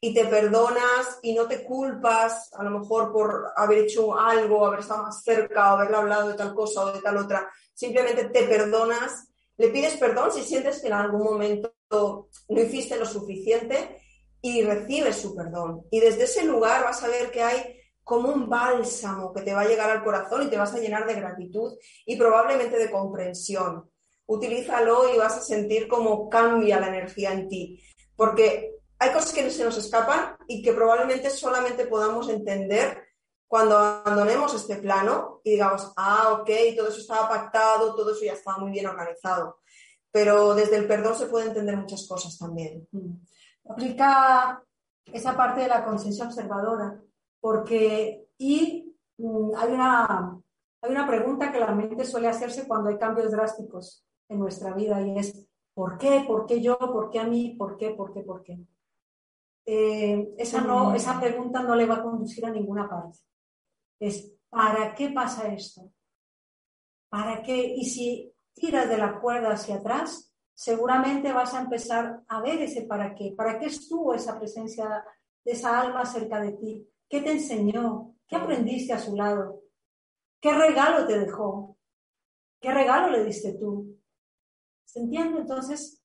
y 0.00 0.14
te 0.14 0.26
perdonas 0.26 1.18
y 1.22 1.34
no 1.34 1.46
te 1.46 1.64
culpas 1.64 2.52
a 2.54 2.62
lo 2.62 2.78
mejor 2.78 3.12
por 3.12 3.52
haber 3.56 3.78
hecho 3.78 4.16
algo, 4.18 4.64
haber 4.64 4.80
estado 4.80 5.02
más 5.02 5.22
cerca 5.22 5.72
o 5.72 5.76
haber 5.76 5.94
hablado 5.94 6.28
de 6.28 6.34
tal 6.34 6.54
cosa 6.54 6.82
o 6.82 6.92
de 6.92 7.00
tal 7.00 7.16
otra, 7.16 7.50
simplemente 7.74 8.26
te 8.26 8.44
perdonas, 8.44 9.28
le 9.56 9.68
pides 9.68 9.96
perdón 9.96 10.32
si 10.32 10.42
sientes 10.42 10.80
que 10.80 10.86
en 10.86 10.92
algún 10.92 11.24
momento 11.24 11.72
no 11.90 12.60
hiciste 12.60 12.96
lo 12.96 13.06
suficiente 13.06 14.00
y 14.40 14.62
recibes 14.62 15.16
su 15.16 15.34
perdón. 15.34 15.84
Y 15.90 15.98
desde 15.98 16.24
ese 16.24 16.44
lugar 16.44 16.84
vas 16.84 17.02
a 17.02 17.08
ver 17.08 17.32
que 17.32 17.42
hay 17.42 17.80
como 18.04 18.30
un 18.30 18.48
bálsamo 18.48 19.34
que 19.34 19.42
te 19.42 19.52
va 19.52 19.62
a 19.62 19.68
llegar 19.68 19.90
al 19.90 20.04
corazón 20.04 20.44
y 20.44 20.48
te 20.48 20.56
vas 20.56 20.72
a 20.74 20.78
llenar 20.78 21.06
de 21.06 21.14
gratitud 21.14 21.76
y 22.06 22.16
probablemente 22.16 22.78
de 22.78 22.90
comprensión. 22.90 23.90
Utilízalo 24.26 25.12
y 25.12 25.18
vas 25.18 25.38
a 25.38 25.42
sentir 25.42 25.88
cómo 25.88 26.28
cambia 26.30 26.80
la 26.80 26.88
energía 26.88 27.32
en 27.32 27.48
ti. 27.48 27.82
Porque 28.16 28.77
hay 28.98 29.12
cosas 29.12 29.32
que 29.32 29.50
se 29.50 29.64
nos 29.64 29.78
escapan 29.78 30.36
y 30.46 30.62
que 30.62 30.72
probablemente 30.72 31.30
solamente 31.30 31.86
podamos 31.86 32.28
entender 32.28 33.04
cuando 33.46 33.78
abandonemos 33.78 34.54
este 34.54 34.76
plano 34.76 35.40
y 35.42 35.52
digamos, 35.52 35.92
ah, 35.96 36.38
ok, 36.40 36.50
todo 36.76 36.88
eso 36.88 36.98
estaba 36.98 37.28
pactado, 37.28 37.94
todo 37.94 38.12
eso 38.12 38.24
ya 38.24 38.34
estaba 38.34 38.58
muy 38.58 38.70
bien 38.72 38.86
organizado. 38.86 39.60
Pero 40.10 40.54
desde 40.54 40.76
el 40.76 40.86
perdón 40.86 41.14
se 41.14 41.26
puede 41.26 41.46
entender 41.46 41.76
muchas 41.76 42.06
cosas 42.06 42.36
también. 42.36 42.86
Mm. 42.92 43.14
Aplica 43.70 44.62
esa 45.12 45.36
parte 45.36 45.62
de 45.62 45.68
la 45.68 45.84
conciencia 45.84 46.26
observadora, 46.26 47.00
porque 47.40 48.28
y 48.36 48.94
mm, 49.16 49.54
hay, 49.56 49.72
una, 49.72 50.38
hay 50.82 50.90
una 50.90 51.06
pregunta 51.06 51.52
que 51.52 51.60
la 51.60 51.74
mente 51.74 52.04
suele 52.04 52.28
hacerse 52.28 52.66
cuando 52.66 52.90
hay 52.90 52.98
cambios 52.98 53.30
drásticos 53.30 54.04
en 54.28 54.40
nuestra 54.40 54.74
vida 54.74 55.00
y 55.00 55.18
es, 55.18 55.46
¿por 55.72 55.96
qué? 55.96 56.24
¿Por 56.26 56.46
qué 56.46 56.60
yo? 56.60 56.76
¿Por 56.78 57.10
qué 57.10 57.20
a 57.20 57.24
mí? 57.24 57.54
¿Por 57.58 57.76
qué? 57.76 57.90
¿Por 57.90 58.12
qué? 58.12 58.20
¿Por 58.20 58.42
qué? 58.42 58.58
Eh, 59.70 60.34
esa, 60.38 60.62
no, 60.62 60.94
esa 60.94 61.20
pregunta 61.20 61.62
no 61.62 61.74
le 61.74 61.84
va 61.84 61.96
a 61.96 62.02
conducir 62.02 62.46
a 62.46 62.50
ninguna 62.50 62.88
parte. 62.88 63.18
Es, 64.00 64.32
¿para 64.48 64.94
qué 64.94 65.10
pasa 65.10 65.52
esto? 65.52 65.92
¿Para 67.10 67.42
qué? 67.42 67.74
Y 67.76 67.84
si 67.84 68.32
tiras 68.54 68.88
de 68.88 68.96
la 68.96 69.20
cuerda 69.20 69.52
hacia 69.52 69.74
atrás, 69.74 70.34
seguramente 70.54 71.34
vas 71.34 71.52
a 71.52 71.60
empezar 71.60 72.22
a 72.28 72.40
ver 72.40 72.62
ese 72.62 72.86
para 72.86 73.14
qué. 73.14 73.34
¿Para 73.36 73.58
qué 73.58 73.66
estuvo 73.66 74.14
esa 74.14 74.38
presencia 74.38 75.04
de 75.44 75.52
esa 75.52 75.78
alma 75.78 76.06
cerca 76.06 76.40
de 76.40 76.52
ti? 76.52 76.88
¿Qué 77.06 77.20
te 77.20 77.32
enseñó? 77.32 78.14
¿Qué 78.26 78.36
aprendiste 78.36 78.94
a 78.94 78.98
su 78.98 79.16
lado? 79.16 79.64
¿Qué 80.40 80.50
regalo 80.50 81.06
te 81.06 81.18
dejó? 81.18 81.76
¿Qué 82.58 82.72
regalo 82.72 83.10
le 83.10 83.22
diste 83.22 83.52
tú? 83.52 84.00
¿Se 84.86 85.00
entiende? 85.00 85.40
Entonces, 85.40 86.02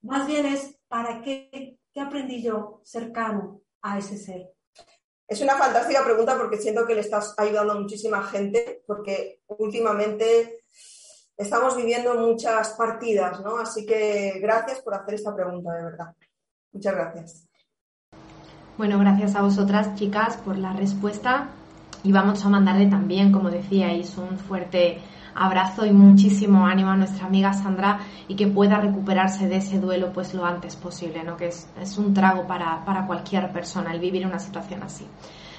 más 0.00 0.26
bien 0.26 0.46
es, 0.46 0.80
¿para 0.88 1.20
qué 1.20 1.78
¿Qué 1.96 2.02
aprendí 2.02 2.42
yo 2.42 2.82
cercano 2.84 3.62
a 3.80 3.96
ese 3.96 4.18
ser? 4.18 4.52
Es 5.26 5.40
una 5.40 5.54
fantástica 5.54 6.04
pregunta 6.04 6.36
porque 6.36 6.58
siento 6.58 6.84
que 6.86 6.94
le 6.94 7.00
estás 7.00 7.34
ayudando 7.38 7.72
a 7.72 7.80
muchísima 7.80 8.22
gente, 8.24 8.82
porque 8.86 9.40
últimamente 9.46 10.62
estamos 11.38 11.74
viviendo 11.74 12.14
muchas 12.16 12.72
partidas, 12.72 13.40
¿no? 13.40 13.56
Así 13.56 13.86
que 13.86 14.38
gracias 14.42 14.82
por 14.82 14.92
hacer 14.92 15.14
esta 15.14 15.34
pregunta, 15.34 15.72
de 15.72 15.84
verdad. 15.84 16.14
Muchas 16.70 16.94
gracias. 16.94 17.48
Bueno, 18.76 18.98
gracias 18.98 19.34
a 19.34 19.40
vosotras, 19.40 19.94
chicas, 19.94 20.36
por 20.36 20.58
la 20.58 20.74
respuesta. 20.74 21.48
Y 22.02 22.12
vamos 22.12 22.44
a 22.44 22.50
mandarle 22.50 22.90
también, 22.90 23.32
como 23.32 23.48
decíais, 23.50 24.18
un 24.18 24.38
fuerte 24.38 24.98
abrazo 25.36 25.86
y 25.86 25.92
muchísimo 25.92 26.66
ánimo 26.66 26.90
a 26.90 26.96
nuestra 26.96 27.26
amiga 27.26 27.52
Sandra 27.52 28.00
y 28.28 28.34
que 28.36 28.46
pueda 28.46 28.78
recuperarse 28.78 29.48
de 29.48 29.56
ese 29.56 29.78
duelo 29.78 30.12
pues 30.12 30.34
lo 30.34 30.44
antes 30.44 30.76
posible, 30.76 31.22
¿no? 31.24 31.36
que 31.36 31.48
es, 31.48 31.68
es 31.80 31.98
un 31.98 32.14
trago 32.14 32.46
para, 32.46 32.84
para 32.84 33.06
cualquier 33.06 33.52
persona 33.52 33.92
el 33.92 34.00
vivir 34.00 34.26
una 34.26 34.38
situación 34.38 34.82
así. 34.82 35.06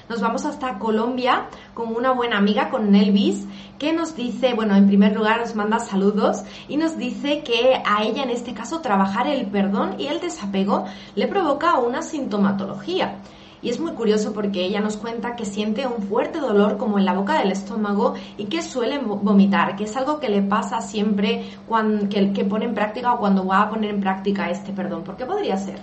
Nos 0.10 0.22
vamos 0.22 0.46
hasta 0.46 0.80
Colombia 0.80 1.48
con 1.74 1.94
una 1.94 2.12
buena 2.12 2.38
amiga, 2.38 2.70
con 2.70 2.92
Nelvis, 2.92 3.46
que 3.78 3.92
nos 3.92 4.16
dice, 4.16 4.54
bueno, 4.54 4.74
en 4.76 4.88
primer 4.88 5.14
lugar 5.14 5.42
nos 5.42 5.54
manda 5.54 5.80
saludos 5.80 6.44
y 6.70 6.78
nos 6.78 6.98
dice 6.98 7.44
que 7.44 7.82
a 7.86 8.04
ella 8.04 8.24
en 8.24 8.30
este 8.30 8.54
caso 8.54 8.80
trabajar 8.80 9.28
el 9.28 9.48
perdón 9.48 9.96
y 10.00 10.08
el 10.08 10.22
desapego 10.22 10.86
le 11.16 11.28
provoca 11.28 11.78
una 11.80 12.02
sintomatología. 12.02 13.18
Y 13.62 13.70
es 13.70 13.80
muy 13.80 13.94
curioso 13.94 14.34
porque 14.34 14.64
ella 14.64 14.82
nos 14.82 14.98
cuenta 14.98 15.36
que 15.36 15.46
siente 15.46 15.88
un 15.88 16.08
fuerte 16.08 16.40
dolor 16.40 16.78
como 16.78 17.00
en 17.00 17.06
la 17.06 17.14
boca 17.14 17.40
del 17.40 17.52
estómago 17.52 18.14
y 18.38 18.46
que 18.46 18.62
suele 18.62 19.00
vomitar, 19.00 19.76
que 19.76 19.86
es 19.86 19.96
algo 19.96 20.20
que 20.20 20.30
le 20.30 20.42
pasa 20.42 20.82
siempre 20.82 21.44
cuando, 21.68 22.08
que, 22.10 22.46
pone 22.46 22.66
en 22.66 22.76
práctica 22.76 23.14
o 23.14 23.20
cuando 23.20 23.46
va 23.46 23.64
a 23.64 23.70
poner 23.70 23.90
en 23.90 24.02
práctica 24.02 24.50
este 24.50 24.74
perdón. 24.74 25.04
¿Por 25.04 25.18
qué 25.18 25.26
podría 25.26 25.58
ser? 25.58 25.80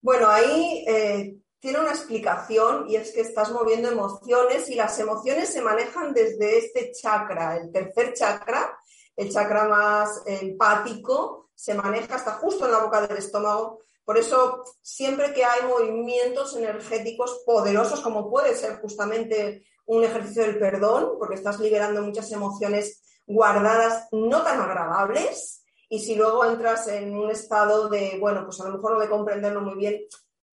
Bueno, 0.00 0.28
ahí 0.28 0.84
eh, 0.86 1.36
tiene 1.58 1.80
una 1.80 1.90
explicación 1.90 2.88
y 2.88 2.96
es 2.96 3.12
que 3.12 3.22
estás 3.22 3.50
moviendo 3.50 3.88
emociones 3.88 4.70
y 4.70 4.76
las 4.76 4.98
emociones 5.00 5.52
se 5.52 5.62
manejan 5.62 6.12
desde 6.14 6.58
este 6.58 6.92
chakra, 6.92 7.56
el 7.56 7.72
tercer 7.72 8.14
chakra, 8.14 8.78
el 9.16 9.30
chakra 9.32 9.66
más 9.66 10.22
empático, 10.26 11.50
se 11.54 11.74
maneja 11.74 12.14
hasta 12.14 12.34
justo 12.34 12.66
en 12.66 12.72
la 12.72 12.84
boca 12.84 13.04
del 13.04 13.18
estómago 13.18 13.80
por 14.08 14.16
eso, 14.16 14.64
siempre 14.80 15.34
que 15.34 15.44
hay 15.44 15.66
movimientos 15.66 16.56
energéticos 16.56 17.42
poderosos, 17.44 18.00
como 18.00 18.30
puede 18.30 18.54
ser 18.54 18.80
justamente 18.80 19.66
un 19.84 20.02
ejercicio 20.02 20.44
del 20.44 20.58
perdón, 20.58 21.16
porque 21.18 21.34
estás 21.34 21.60
liberando 21.60 22.00
muchas 22.00 22.32
emociones 22.32 23.02
guardadas 23.26 24.08
no 24.12 24.42
tan 24.42 24.62
agradables, 24.62 25.62
y 25.90 25.98
si 25.98 26.14
luego 26.14 26.42
entras 26.46 26.88
en 26.88 27.18
un 27.18 27.30
estado 27.30 27.90
de, 27.90 28.16
bueno, 28.18 28.46
pues 28.46 28.58
a 28.62 28.64
lo 28.70 28.76
mejor 28.76 28.94
no 28.94 29.00
de 29.00 29.10
comprenderlo 29.10 29.60
muy 29.60 29.74
bien, 29.74 30.00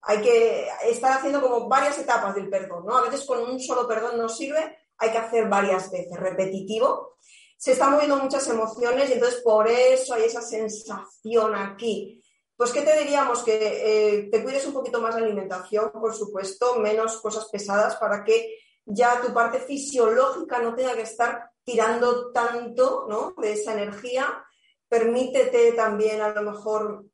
hay 0.02 0.20
que 0.20 0.68
estar 0.90 1.12
haciendo 1.12 1.40
como 1.40 1.66
varias 1.66 1.98
etapas 1.98 2.34
del 2.34 2.50
perdón, 2.50 2.84
¿no? 2.84 2.98
A 2.98 3.04
veces 3.04 3.24
con 3.24 3.38
un 3.38 3.58
solo 3.58 3.88
perdón 3.88 4.18
no 4.18 4.28
sirve, 4.28 4.76
hay 4.98 5.10
que 5.10 5.16
hacer 5.16 5.48
varias 5.48 5.90
veces, 5.90 6.14
repetitivo. 6.14 7.16
Se 7.56 7.72
están 7.72 7.92
moviendo 7.92 8.18
muchas 8.18 8.46
emociones 8.48 9.08
y 9.08 9.14
entonces 9.14 9.40
por 9.40 9.66
eso 9.66 10.12
hay 10.12 10.24
esa 10.24 10.42
sensación 10.42 11.54
aquí 11.54 12.22
pues, 12.56 12.72
¿qué 12.72 12.82
te 12.82 12.98
diríamos? 12.98 13.42
Que 13.42 13.56
eh, 13.58 14.28
te 14.30 14.42
cuides 14.42 14.66
un 14.66 14.72
poquito 14.72 15.00
más 15.00 15.14
la 15.14 15.26
alimentación, 15.26 15.90
por 15.92 16.14
supuesto, 16.14 16.76
menos 16.76 17.20
cosas 17.20 17.46
pesadas 17.50 17.96
para 17.96 18.24
que 18.24 18.58
ya 18.86 19.20
tu 19.20 19.34
parte 19.34 19.58
fisiológica 19.58 20.60
no 20.60 20.74
tenga 20.74 20.94
que 20.94 21.02
estar 21.02 21.50
tirando 21.64 22.30
tanto 22.32 23.06
¿no? 23.08 23.34
de 23.36 23.52
esa 23.52 23.74
energía. 23.74 24.44
Permítete 24.88 25.72
también 25.72 26.22
a 26.22 26.30
lo 26.30 26.52
mejor 26.52 27.04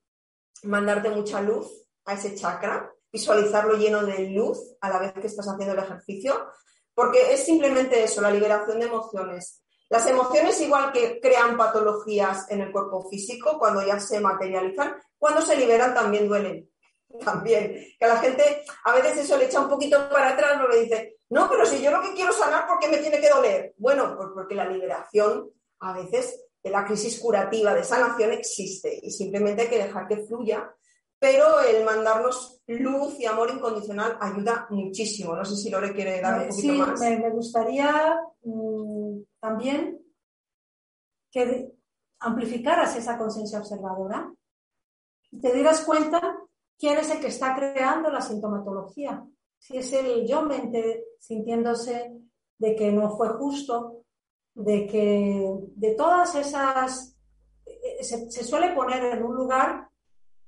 mandarte 0.64 1.09
mucha 1.09 1.40
luz 1.40 1.66
a 2.05 2.14
ese 2.14 2.34
chakra, 2.34 2.93
visualizarlo 3.11 3.74
lleno 3.74 4.05
de 4.05 4.30
luz 4.30 4.59
a 4.80 4.90
la 4.90 4.99
vez 4.99 5.12
que 5.14 5.26
estás 5.26 5.49
haciendo 5.49 5.74
el 5.74 5.80
ejercicio, 5.80 6.49
porque 6.95 7.32
es 7.32 7.45
simplemente 7.45 8.05
eso, 8.05 8.20
la 8.20 8.30
liberación 8.30 8.78
de 8.78 8.86
emociones. 8.86 9.62
Las 9.93 10.07
emociones 10.07 10.59
igual 10.62 10.90
que 10.90 11.20
crean 11.20 11.55
patologías 11.55 12.51
en 12.51 12.62
el 12.62 12.72
cuerpo 12.72 13.11
físico 13.11 13.59
cuando 13.59 13.86
ya 13.86 14.01
se 14.01 14.20
materializan, 14.20 14.97
cuando 15.18 15.43
se 15.43 15.55
liberan 15.55 15.93
también 15.93 16.26
duelen. 16.26 16.66
También. 17.22 17.74
Que 17.99 18.07
a 18.07 18.09
la 18.09 18.16
gente 18.16 18.64
a 18.86 18.95
veces 18.95 19.18
eso 19.18 19.36
le 19.36 19.45
echa 19.45 19.61
un 19.61 19.68
poquito 19.68 20.09
para 20.09 20.30
atrás, 20.30 20.59
porque 20.62 20.80
dice, 20.80 21.16
no, 21.28 21.47
pero 21.47 21.66
si 21.66 21.82
yo 21.82 21.90
lo 21.90 22.01
que 22.01 22.14
quiero 22.14 22.32
sanar, 22.32 22.66
¿por 22.66 22.78
qué 22.78 22.88
me 22.88 22.97
tiene 22.97 23.20
que 23.20 23.28
doler? 23.28 23.74
Bueno, 23.76 24.16
pues 24.16 24.30
porque 24.32 24.55
la 24.55 24.64
liberación 24.64 25.51
a 25.80 25.93
veces 25.93 26.43
la 26.62 26.86
crisis 26.86 27.20
curativa 27.20 27.74
de 27.74 27.84
sanación 27.84 28.32
existe 28.32 28.99
y 29.03 29.11
simplemente 29.11 29.61
hay 29.61 29.68
que 29.68 29.84
dejar 29.84 30.09
que 30.09 30.24
fluya, 30.24 30.74
pero 31.23 31.61
el 31.61 31.85
mandarnos 31.85 32.61
luz 32.66 33.20
y 33.20 33.27
amor 33.27 33.49
incondicional 33.49 34.18
ayuda 34.20 34.66
muchísimo. 34.70 35.37
No 35.37 35.45
sé 35.45 35.55
si 35.55 35.70
Lore 35.70 35.95
quiere 35.95 36.20
dar 36.20 36.41
un 36.41 36.49
poquito 36.49 36.73
más. 36.75 36.99
Sí, 36.99 37.16
me, 37.16 37.31
gustaría 37.31 38.20
mm, 38.43 39.20
también 39.39 40.01
que 41.31 41.70
amplificaras 42.18 42.97
esa 42.97 43.16
conciencia 43.16 43.61
observadora 43.61 44.35
te 45.41 45.53
dieras 45.55 45.83
cuenta 45.83 46.20
quién 46.77 46.99
es 46.99 47.09
el 47.12 47.20
que 47.20 47.29
está 47.29 47.55
creando 47.55 48.11
la 48.11 48.20
sintomatología. 48.20 49.25
Si 49.61 49.77
es 49.77 49.93
el 49.93 50.27
yo 50.27 50.43
mente 50.43 51.05
sintiéndose 51.20 52.16
de 52.59 52.75
que 52.75 52.91
no 52.91 53.16
fue 53.16 53.29
justo, 53.29 54.03
de 54.55 54.89
que 54.89 55.55
de 55.77 55.95
todas 55.95 56.35
esas 56.35 57.16
eh, 57.64 58.03
se, 58.03 58.29
se, 58.29 58.43
suele 58.43 58.75
poner 58.75 59.05
en 59.05 59.23
un 59.23 59.37
lugar 59.37 59.89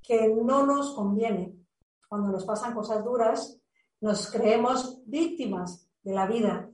que 0.04 0.28
no 0.28 0.66
nos 0.66 0.94
conviene. 0.94 1.56
Cuando 2.08 2.30
nos 2.30 2.44
pasan 2.44 2.74
cosas 2.74 3.02
duras, 3.02 3.58
nos 4.00 4.30
creemos 4.30 5.02
víctimas 5.06 5.88
de 6.02 6.12
la 6.12 6.26
vida. 6.26 6.70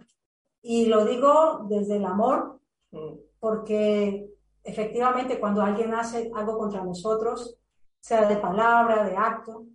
Y 0.61 0.87
lo 0.87 1.05
digo 1.05 1.65
desde 1.69 1.97
el 1.97 2.05
amor, 2.05 2.61
mm. 2.91 3.15
porque 3.39 4.29
efectivamente 4.63 5.39
cuando 5.39 5.63
alguien 5.63 5.95
hace 5.95 6.31
algo 6.35 6.59
contra 6.59 6.85
nosotros, 6.85 7.57
sea 8.01 8.27
de 8.27 8.37
palabra, 8.37 9.05
de 9.05 9.17
acto, 9.17 9.67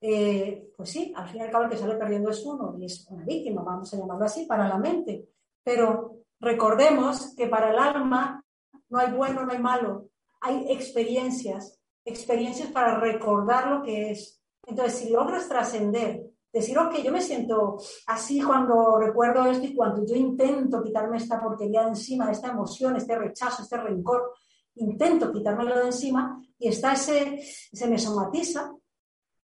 eh, 0.00 0.70
pues 0.76 0.90
sí, 0.90 1.12
al 1.14 1.28
fin 1.28 1.40
y 1.40 1.44
al 1.44 1.50
cabo 1.50 1.64
el 1.64 1.70
que 1.70 1.76
sale 1.76 1.96
perdiendo 1.96 2.30
es 2.30 2.44
uno 2.44 2.76
y 2.78 2.86
es 2.86 3.06
una 3.10 3.24
víctima, 3.24 3.62
vamos 3.62 3.92
a 3.92 3.96
llamarlo 3.96 4.24
así, 4.24 4.46
para 4.46 4.68
la 4.68 4.78
mente. 4.78 5.28
Pero 5.62 6.22
recordemos 6.40 7.34
que 7.36 7.46
para 7.46 7.70
el 7.70 7.78
alma 7.78 8.44
no 8.88 8.98
hay 8.98 9.12
bueno, 9.12 9.44
no 9.44 9.52
hay 9.52 9.58
malo, 9.58 10.08
hay 10.40 10.70
experiencias, 10.70 11.75
experiencias 12.06 12.70
para 12.70 12.98
recordar 12.98 13.70
lo 13.70 13.82
que 13.82 14.12
es. 14.12 14.40
Entonces, 14.64 15.00
si 15.00 15.10
logras 15.10 15.48
trascender, 15.48 16.22
decir, 16.52 16.78
ok, 16.78 16.94
yo 17.04 17.12
me 17.12 17.20
siento 17.20 17.76
así 18.06 18.40
cuando 18.40 18.98
recuerdo 18.98 19.44
esto 19.46 19.66
y 19.66 19.74
cuando 19.74 20.06
yo 20.06 20.14
intento 20.14 20.82
quitarme 20.82 21.18
esta 21.18 21.40
porquería 21.40 21.82
de 21.82 21.90
encima, 21.90 22.30
esta 22.30 22.48
emoción, 22.48 22.96
este 22.96 23.18
rechazo, 23.18 23.62
este 23.62 23.76
rencor, 23.76 24.32
intento 24.76 25.32
quitármelo 25.32 25.78
de 25.78 25.86
encima 25.86 26.42
y 26.58 26.68
está 26.68 26.94
ese, 26.94 27.42
se 27.42 27.86
me 27.86 27.98
somatiza. 27.98 28.72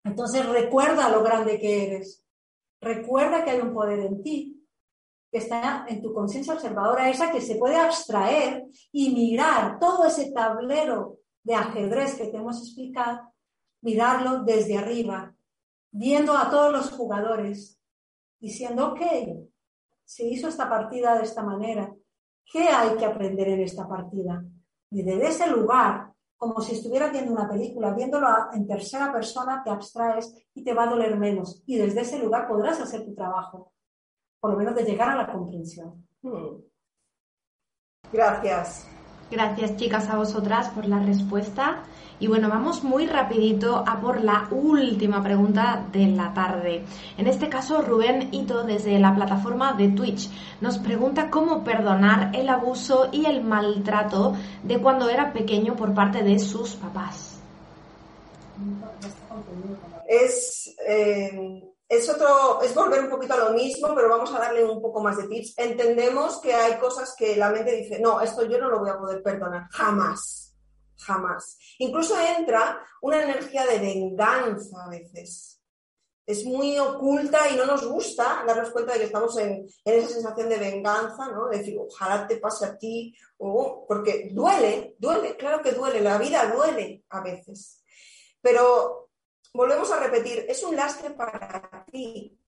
Entonces 0.04 0.46
recuerda 0.46 1.08
lo 1.08 1.22
grande 1.22 1.58
que 1.58 1.86
eres. 1.86 2.24
recuerda 2.82 3.44
que 3.44 3.50
hay 3.50 3.60
un 3.60 3.74
poder 3.74 4.00
en 4.00 4.22
ti, 4.22 4.66
que 5.30 5.38
está 5.38 5.84
en 5.88 6.02
tu 6.02 6.12
conciencia 6.12 6.54
observadora, 6.54 7.10
esa 7.10 7.30
que 7.30 7.40
se 7.40 7.56
puede 7.56 7.76
abstraer 7.76 8.66
y 8.90 9.10
mirar 9.14 9.78
todo 9.78 10.06
ese 10.06 10.32
tablero 10.32 11.19
de 11.42 11.54
ajedrez 11.54 12.16
que 12.16 12.26
te 12.26 12.36
hemos 12.36 12.58
explicado, 12.58 13.32
mirarlo 13.82 14.42
desde 14.44 14.78
arriba, 14.78 15.34
viendo 15.90 16.36
a 16.36 16.50
todos 16.50 16.72
los 16.72 16.90
jugadores, 16.90 17.80
diciendo, 18.38 18.92
ok, 18.92 19.00
se 20.04 20.24
hizo 20.26 20.48
esta 20.48 20.68
partida 20.68 21.16
de 21.16 21.24
esta 21.24 21.42
manera, 21.42 21.94
¿qué 22.44 22.68
hay 22.68 22.96
que 22.96 23.04
aprender 23.04 23.48
en 23.48 23.60
esta 23.60 23.88
partida? 23.88 24.44
Y 24.90 25.02
desde 25.02 25.28
ese 25.28 25.46
lugar, 25.48 26.12
como 26.36 26.60
si 26.60 26.74
estuvieras 26.74 27.12
viendo 27.12 27.32
una 27.32 27.48
película, 27.48 27.92
viéndolo 27.92 28.26
en 28.52 28.66
tercera 28.66 29.12
persona, 29.12 29.62
te 29.62 29.70
abstraes 29.70 30.34
y 30.54 30.64
te 30.64 30.72
va 30.74 30.84
a 30.84 30.90
doler 30.90 31.18
menos. 31.18 31.62
Y 31.66 31.76
desde 31.76 32.00
ese 32.00 32.18
lugar 32.18 32.48
podrás 32.48 32.80
hacer 32.80 33.04
tu 33.04 33.14
trabajo, 33.14 33.72
por 34.40 34.52
lo 34.52 34.56
menos 34.56 34.74
de 34.74 34.84
llegar 34.84 35.10
a 35.10 35.16
la 35.16 35.30
comprensión. 35.30 36.08
Hmm. 36.22 36.62
Gracias. 38.12 38.99
Gracias 39.30 39.76
chicas 39.76 40.08
a 40.08 40.16
vosotras 40.16 40.70
por 40.70 40.86
la 40.86 40.98
respuesta. 40.98 41.84
Y 42.18 42.26
bueno, 42.26 42.48
vamos 42.48 42.82
muy 42.82 43.06
rapidito 43.06 43.84
a 43.86 44.00
por 44.00 44.22
la 44.22 44.48
última 44.50 45.22
pregunta 45.22 45.86
de 45.92 46.08
la 46.08 46.34
tarde. 46.34 46.84
En 47.16 47.26
este 47.26 47.48
caso, 47.48 47.80
Rubén 47.80 48.28
Ito, 48.32 48.64
desde 48.64 48.98
la 48.98 49.14
plataforma 49.14 49.72
de 49.72 49.88
Twitch, 49.88 50.28
nos 50.60 50.78
pregunta 50.78 51.30
cómo 51.30 51.64
perdonar 51.64 52.34
el 52.34 52.48
abuso 52.48 53.08
y 53.12 53.24
el 53.24 53.42
maltrato 53.42 54.34
de 54.64 54.78
cuando 54.78 55.08
era 55.08 55.32
pequeño 55.32 55.76
por 55.76 55.94
parte 55.94 56.22
de 56.22 56.38
sus 56.38 56.74
papás. 56.74 57.40
Es, 60.08 60.74
eh, 60.86 61.62
es 61.90 62.08
otro, 62.08 62.62
es 62.62 62.72
volver 62.72 63.00
un 63.00 63.10
poquito 63.10 63.34
a 63.34 63.48
lo 63.48 63.50
mismo, 63.50 63.92
pero 63.96 64.08
vamos 64.08 64.32
a 64.32 64.38
darle 64.38 64.64
un 64.64 64.80
poco 64.80 65.02
más 65.02 65.16
de 65.16 65.26
tips. 65.26 65.54
Entendemos 65.58 66.40
que 66.40 66.54
hay 66.54 66.78
cosas 66.78 67.16
que 67.18 67.36
la 67.36 67.50
mente 67.50 67.72
dice, 67.72 67.98
no, 67.98 68.20
esto 68.20 68.44
yo 68.44 68.60
no 68.60 68.68
lo 68.68 68.78
voy 68.78 68.90
a 68.90 68.96
poder 68.96 69.20
perdonar, 69.24 69.66
jamás, 69.72 70.56
jamás. 70.98 71.58
Incluso 71.78 72.14
entra 72.38 72.80
una 73.02 73.24
energía 73.24 73.66
de 73.66 73.80
venganza 73.80 74.84
a 74.84 74.88
veces. 74.88 75.60
Es 76.24 76.44
muy 76.44 76.78
oculta 76.78 77.50
y 77.50 77.56
no 77.56 77.66
nos 77.66 77.84
gusta 77.84 78.44
darnos 78.46 78.70
cuenta 78.70 78.92
de 78.92 79.00
que 79.00 79.06
estamos 79.06 79.36
en, 79.38 79.66
esa 79.84 80.08
sensación 80.14 80.48
de 80.48 80.58
venganza, 80.58 81.26
¿no? 81.32 81.48
De 81.48 81.58
decir, 81.58 81.76
ojalá 81.76 82.24
te 82.28 82.36
pase 82.36 82.66
a 82.66 82.78
ti, 82.78 83.12
o, 83.38 83.84
porque 83.88 84.28
duele, 84.30 84.94
duele, 84.96 85.36
claro 85.36 85.60
que 85.60 85.72
duele, 85.72 86.00
la 86.00 86.18
vida 86.18 86.52
duele 86.54 87.02
a 87.08 87.20
veces. 87.20 87.82
Pero 88.40 88.99
volvemos 89.52 89.90
a 89.90 90.00
repetir, 90.00 90.46
es 90.48 90.62
un 90.62 90.76
lastre 90.76 91.10
para 91.10 91.84
ti, 91.90 92.38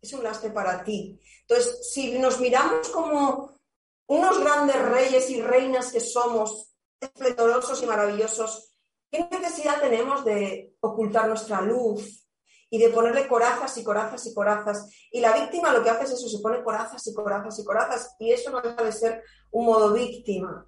es 0.00 0.12
un 0.12 0.22
lastre 0.22 0.50
para 0.50 0.82
ti. 0.84 1.18
Entonces, 1.42 1.92
si 1.92 2.18
nos 2.18 2.40
miramos 2.40 2.88
como 2.90 3.58
unos 4.06 4.38
grandes 4.38 4.80
reyes 4.82 5.30
y 5.30 5.40
reinas 5.40 5.92
que 5.92 6.00
somos, 6.00 6.74
esplendorosos 7.00 7.82
y 7.82 7.86
maravillosos, 7.86 8.76
¿qué 9.10 9.26
necesidad 9.30 9.80
tenemos 9.80 10.24
de 10.24 10.74
ocultar 10.80 11.28
nuestra 11.28 11.60
luz 11.60 12.26
y 12.70 12.78
de 12.78 12.88
ponerle 12.88 13.28
corazas 13.28 13.76
y 13.76 13.84
corazas 13.84 14.26
y 14.26 14.34
corazas? 14.34 14.90
Y 15.10 15.20
la 15.20 15.32
víctima 15.32 15.72
lo 15.72 15.82
que 15.82 15.90
hace 15.90 16.04
es 16.04 16.12
eso, 16.12 16.28
se 16.28 16.42
pone 16.42 16.62
corazas 16.62 17.06
y 17.06 17.14
corazas 17.14 17.58
y 17.58 17.64
corazas, 17.64 18.16
y 18.18 18.32
eso 18.32 18.50
no 18.50 18.60
debe 18.60 18.92
ser 18.92 19.22
un 19.50 19.66
modo 19.66 19.92
víctima. 19.92 20.66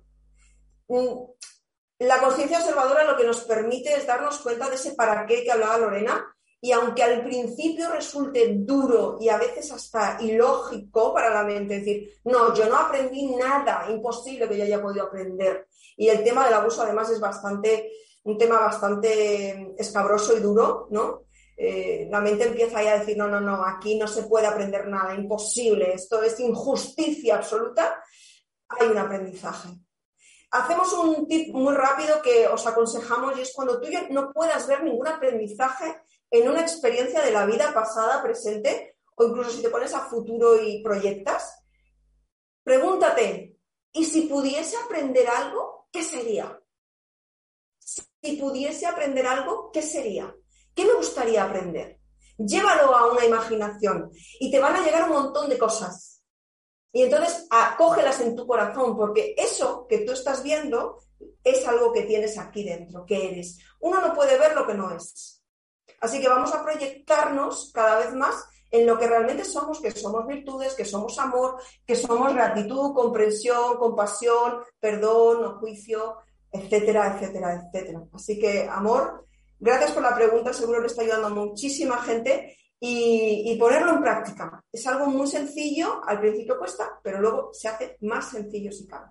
La 1.99 2.21
conciencia 2.21 2.59
observadora 2.59 3.05
lo 3.05 3.17
que 3.17 3.25
nos 3.25 3.41
permite 3.43 3.95
es 3.95 4.07
darnos 4.07 4.39
cuenta 4.41 4.69
de 4.69 4.75
ese 4.75 4.93
para 4.93 5.25
qué 5.25 5.43
que 5.43 5.53
hablaba 5.53 5.79
Lorena 5.79 6.37
y 6.61 6.73
aunque 6.73 7.03
al 7.03 7.25
principio 7.25 7.91
resulte 7.91 8.55
duro 8.59 9.17
y 9.19 9.31
a 9.31 9.39
veces 9.39 9.71
hasta 9.73 10.19
ilógico 10.21 11.15
para 11.15 11.31
la 11.31 11.43
mente, 11.43 11.79
decir, 11.79 12.11
no, 12.25 12.55
yo 12.55 12.69
no 12.69 12.77
aprendí 12.77 13.35
nada, 13.37 13.87
imposible 13.91 14.49
que 14.49 14.59
yo 14.59 14.65
haya 14.65 14.83
podido 14.83 15.07
aprender. 15.07 15.69
Y 15.97 16.09
el 16.09 16.23
tema 16.23 16.45
del 16.45 16.55
abuso 16.55 16.83
además 16.83 17.09
es 17.11 17.21
bastante, 17.21 17.91
un 18.25 18.37
tema 18.37 18.59
bastante 18.59 19.75
escabroso 19.79 20.37
y 20.37 20.41
duro, 20.41 20.89
¿no? 20.91 21.23
Eh, 21.57 22.09
la 22.11 22.21
mente 22.21 22.45
empieza 22.45 22.83
ya 22.83 22.93
a 22.93 22.99
decir, 22.99 23.17
no, 23.17 23.29
no, 23.29 23.41
no, 23.41 23.65
aquí 23.65 23.97
no 23.97 24.07
se 24.07 24.25
puede 24.25 24.47
aprender 24.47 24.87
nada, 24.89 25.15
imposible, 25.15 25.95
esto 25.95 26.23
es 26.23 26.39
injusticia 26.41 27.37
absoluta. 27.37 28.03
Hay 28.69 28.89
un 28.89 28.99
aprendizaje 28.99 29.86
hacemos 30.59 30.93
un 30.95 31.27
tip 31.29 31.55
muy 31.55 31.75
rápido 31.75 32.21
que 32.23 32.47
os 32.47 32.67
aconsejamos 32.67 33.37
y 33.37 33.43
es 33.43 33.53
cuando 33.55 33.81
tú 33.81 33.89
no 34.11 34.33
puedas 34.33 34.67
ver 34.67 34.83
ningún 34.83 35.07
aprendizaje 35.07 36.01
en 36.31 36.49
una 36.49 36.61
experiencia 36.61 37.23
de 37.23 37.31
la 37.31 37.47
vida 37.47 37.73
pasada, 37.73 38.23
presente, 38.23 38.97
o 39.15 39.25
incluso 39.25 39.51
si 39.51 39.63
te 39.63 39.71
pones 39.71 39.95
a 39.95 40.01
futuro 40.01 40.61
y 40.61 40.83
proyectas, 40.83 41.63
pregúntate, 42.63 43.57
¿y 43.93 44.05
si 44.05 44.23
pudiese 44.23 44.77
aprender 44.77 45.29
algo, 45.29 45.89
qué 45.93 46.03
sería? 46.03 46.61
Si 47.79 48.37
pudiese 48.37 48.87
aprender 48.87 49.27
algo, 49.27 49.71
¿qué 49.73 49.83
sería? 49.83 50.35
¿Qué 50.75 50.85
me 50.85 50.95
gustaría 50.95 51.45
aprender? 51.45 52.01
Llévalo 52.39 52.95
a 52.95 53.13
una 53.13 53.25
imaginación 53.25 54.11
y 54.41 54.51
te 54.51 54.59
van 54.59 54.77
a 54.77 54.85
llegar 54.85 55.05
un 55.05 55.17
montón 55.17 55.49
de 55.49 55.57
cosas 55.57 56.16
y 56.97 57.03
entonces 57.03 57.47
acógelas 57.51 58.23
en 58.23 58.35
tu 58.35 58.47
corazón, 58.47 58.97
porque 58.97 59.35
eso 59.37 59.87
que 59.87 59.99
tú 59.99 60.13
estás 60.13 60.43
viendo 60.43 60.99
es 61.45 61.69
algo 61.69 61.93
que 61.93 62.05
tienes 62.05 62.39
aquí 62.39 62.65
dentro, 62.65 63.05
que 63.05 63.33
eres. 63.33 63.59
Uno 63.81 64.01
no 64.01 64.15
puede 64.15 64.39
ver 64.39 64.55
lo 64.55 64.67
que 64.67 64.73
no 64.73 64.91
es. 64.97 65.45
Así 66.01 66.23
que 66.23 66.29
vamos 66.29 66.55
a 66.55 66.65
proyectarnos 66.65 67.71
cada 67.75 67.99
vez 67.99 68.15
más 68.15 68.49
en 68.71 68.87
lo 68.87 68.99
que 68.99 69.09
realmente 69.09 69.45
somos, 69.45 69.79
que 69.79 69.91
somos 69.91 70.27
virtudes, 70.27 70.73
que 70.73 70.87
somos 70.87 71.19
amor, 71.19 71.59
que 71.87 71.97
somos 71.97 72.33
gratitud, 72.33 72.95
comprensión, 72.95 73.77
compasión, 73.77 74.63
perdón, 74.81 75.59
juicio, 75.59 76.17
etcétera, 76.51 77.15
etcétera, 77.15 77.61
etcétera. 77.63 78.05
Así 78.15 78.39
que, 78.39 78.67
amor, 78.71 79.27
gracias 79.61 79.93
por 79.93 80.03
la 80.03 80.15
pregunta, 80.15 80.55
seguro 80.55 80.81
que 80.81 80.87
está 80.87 81.03
ayudando 81.03 81.27
a 81.27 81.45
muchísima 81.45 81.99
gente 81.99 82.57
y, 82.81 83.57
ponerlo 83.59 83.95
en 83.95 84.03
práctica. 84.03 84.63
Es 84.71 84.87
algo 84.87 85.07
muy 85.07 85.27
sencillo, 85.27 86.01
al 86.07 86.21
principio 86.21 86.59
cuesta, 86.59 86.99
pero 87.03 87.21
luego 87.21 87.51
se 87.53 87.69
hace 87.69 87.97
más 88.03 88.31
sencillo 88.31 88.71
si 88.73 88.87
cabe. 88.87 89.07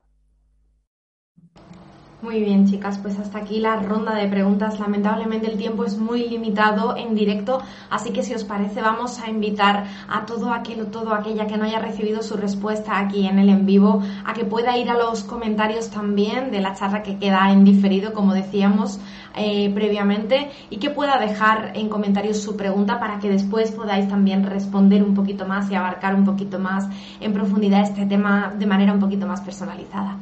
Muy 2.22 2.40
bien, 2.40 2.66
chicas, 2.66 2.98
pues 2.98 3.20
hasta 3.20 3.40
aquí 3.40 3.60
la 3.60 3.76
ronda 3.76 4.16
de 4.16 4.28
preguntas. 4.28 4.80
Lamentablemente 4.80 5.48
el 5.48 5.58
tiempo 5.58 5.84
es 5.84 5.98
muy 5.98 6.28
limitado 6.28 6.96
en 6.96 7.14
directo, 7.14 7.62
así 7.92 8.14
que 8.14 8.24
si 8.24 8.34
os 8.34 8.44
parece 8.44 8.82
vamos 8.82 9.20
a 9.20 9.30
invitar 9.30 9.86
a 10.10 10.26
todo 10.26 10.52
aquel 10.52 10.82
o 10.82 10.88
todo 10.88 11.14
aquella 11.14 11.46
que 11.46 11.58
no 11.58 11.66
haya 11.66 11.78
recibido 11.78 12.24
su 12.24 12.36
respuesta 12.36 12.98
aquí 12.98 13.28
en 13.28 13.38
el 13.38 13.50
en 13.50 13.66
vivo 13.66 14.02
a 14.24 14.34
que 14.34 14.46
pueda 14.46 14.76
ir 14.78 14.90
a 14.90 14.98
los 14.98 15.24
comentarios 15.24 15.92
también 15.92 16.50
de 16.52 16.62
la 16.62 16.74
charla 16.74 17.04
que 17.04 17.20
queda 17.20 17.52
en 17.52 17.64
diferido, 17.64 18.14
como 18.14 18.34
decíamos 18.34 19.00
eh, 19.36 19.72
previamente, 19.74 20.52
y 20.70 20.78
que 20.78 20.90
pueda 20.90 21.18
dejar 21.20 21.72
en 21.76 21.90
comentarios 21.90 22.42
su 22.42 22.56
pregunta 22.56 23.00
para 23.00 23.20
que 23.20 23.30
después 23.30 23.72
podáis 23.72 24.08
también 24.08 24.46
responder 24.46 25.04
un 25.04 25.14
poquito 25.14 25.46
más 25.46 25.70
y 25.70 25.76
abarcar 25.76 26.16
un 26.16 26.26
poquito 26.26 26.60
más 26.60 26.88
en 27.20 27.34
profundidad 27.34 27.82
este 27.82 28.06
tema 28.06 28.54
de 28.58 28.66
manera 28.66 28.94
un 28.94 29.00
poquito 29.00 29.28
más 29.28 29.42
personalizada. 29.42 30.18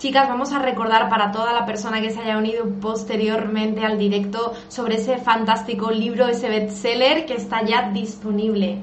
Chicas, 0.00 0.28
vamos 0.30 0.50
a 0.52 0.58
recordar 0.58 1.10
para 1.10 1.30
toda 1.30 1.52
la 1.52 1.66
persona 1.66 2.00
que 2.00 2.08
se 2.08 2.20
haya 2.20 2.38
unido 2.38 2.64
posteriormente 2.80 3.84
al 3.84 3.98
directo 3.98 4.54
sobre 4.68 4.94
ese 4.94 5.18
fantástico 5.18 5.90
libro, 5.90 6.26
ese 6.26 6.48
bestseller 6.48 7.26
que 7.26 7.34
está 7.34 7.62
ya 7.62 7.90
disponible. 7.90 8.82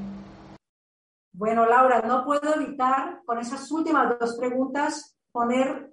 Bueno, 1.33 1.65
Laura, 1.65 2.01
no 2.01 2.23
puedo 2.23 2.53
evitar 2.53 3.21
con 3.25 3.39
esas 3.39 3.71
últimas 3.71 4.17
dos 4.19 4.37
preguntas 4.37 5.17
poner 5.31 5.91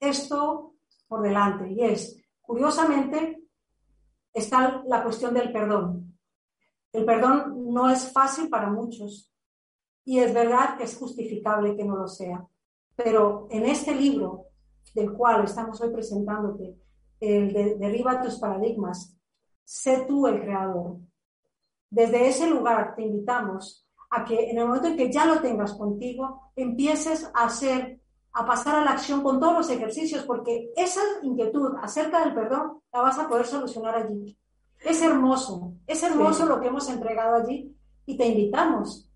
esto 0.00 0.74
por 1.06 1.22
delante. 1.22 1.70
Y 1.70 1.84
es, 1.84 2.23
curiosamente, 2.46 3.42
está 4.32 4.82
la 4.86 5.02
cuestión 5.02 5.34
del 5.34 5.52
perdón. 5.52 6.18
El 6.92 7.04
perdón 7.04 7.72
no 7.72 7.90
es 7.90 8.12
fácil 8.12 8.48
para 8.48 8.70
muchos 8.70 9.32
y 10.04 10.18
es 10.18 10.32
verdad 10.32 10.76
que 10.76 10.84
es 10.84 10.96
justificable 10.96 11.76
que 11.76 11.84
no 11.84 11.96
lo 11.96 12.08
sea. 12.08 12.46
Pero 12.94 13.48
en 13.50 13.64
este 13.64 13.94
libro 13.94 14.46
del 14.94 15.12
cual 15.12 15.44
estamos 15.44 15.80
hoy 15.80 15.90
presentándote, 15.90 16.76
el 17.20 17.52
de 17.52 17.76
Derriba 17.76 18.20
tus 18.22 18.38
paradigmas, 18.38 19.16
sé 19.64 20.04
tú 20.06 20.26
el 20.26 20.42
creador. 20.42 20.98
Desde 21.90 22.28
ese 22.28 22.48
lugar 22.48 22.94
te 22.94 23.02
invitamos 23.02 23.88
a 24.10 24.24
que 24.24 24.50
en 24.50 24.58
el 24.58 24.66
momento 24.66 24.88
en 24.88 24.96
que 24.96 25.10
ya 25.10 25.26
lo 25.26 25.40
tengas 25.40 25.74
contigo, 25.74 26.52
empieces 26.54 27.30
a 27.34 27.44
hacer, 27.44 28.00
a 28.34 28.44
pasar 28.44 28.74
a 28.74 28.84
la 28.84 28.90
acción 28.90 29.22
con 29.22 29.38
todos 29.38 29.54
los 29.54 29.70
ejercicios, 29.70 30.24
porque 30.24 30.72
esa 30.76 31.00
inquietud 31.22 31.76
acerca 31.80 32.24
del 32.24 32.34
perdón 32.34 32.80
la 32.92 33.00
vas 33.00 33.18
a 33.18 33.28
poder 33.28 33.46
solucionar 33.46 33.94
allí. 33.94 34.36
Es 34.80 35.00
hermoso, 35.02 35.72
es 35.86 36.02
hermoso 36.02 36.44
lo 36.44 36.60
que 36.60 36.66
hemos 36.66 36.88
entregado 36.90 37.36
allí 37.36 37.74
y 38.04 38.16
te 38.16 38.26
invitamos 38.26 39.08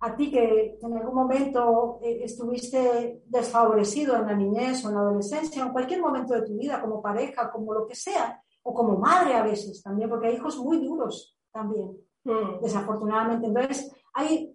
a 0.00 0.16
ti 0.16 0.32
que 0.32 0.78
en 0.82 0.96
algún 0.96 1.14
momento 1.14 2.00
eh, 2.02 2.24
estuviste 2.24 3.22
desfavorecido 3.26 4.16
en 4.16 4.26
la 4.26 4.34
niñez 4.34 4.84
o 4.84 4.88
en 4.88 4.94
la 4.96 5.00
adolescencia, 5.02 5.62
o 5.62 5.66
en 5.66 5.72
cualquier 5.72 6.00
momento 6.00 6.34
de 6.34 6.42
tu 6.42 6.58
vida, 6.58 6.80
como 6.80 7.00
pareja, 7.00 7.52
como 7.52 7.72
lo 7.72 7.86
que 7.86 7.94
sea, 7.94 8.42
o 8.64 8.74
como 8.74 8.98
madre 8.98 9.34
a 9.34 9.44
veces 9.44 9.80
también, 9.80 10.08
porque 10.10 10.28
hay 10.28 10.34
hijos 10.36 10.58
muy 10.58 10.84
duros 10.84 11.38
también, 11.52 11.96
mm. 12.24 12.60
desafortunadamente. 12.62 13.46
Entonces, 13.46 13.92
hay 14.12 14.52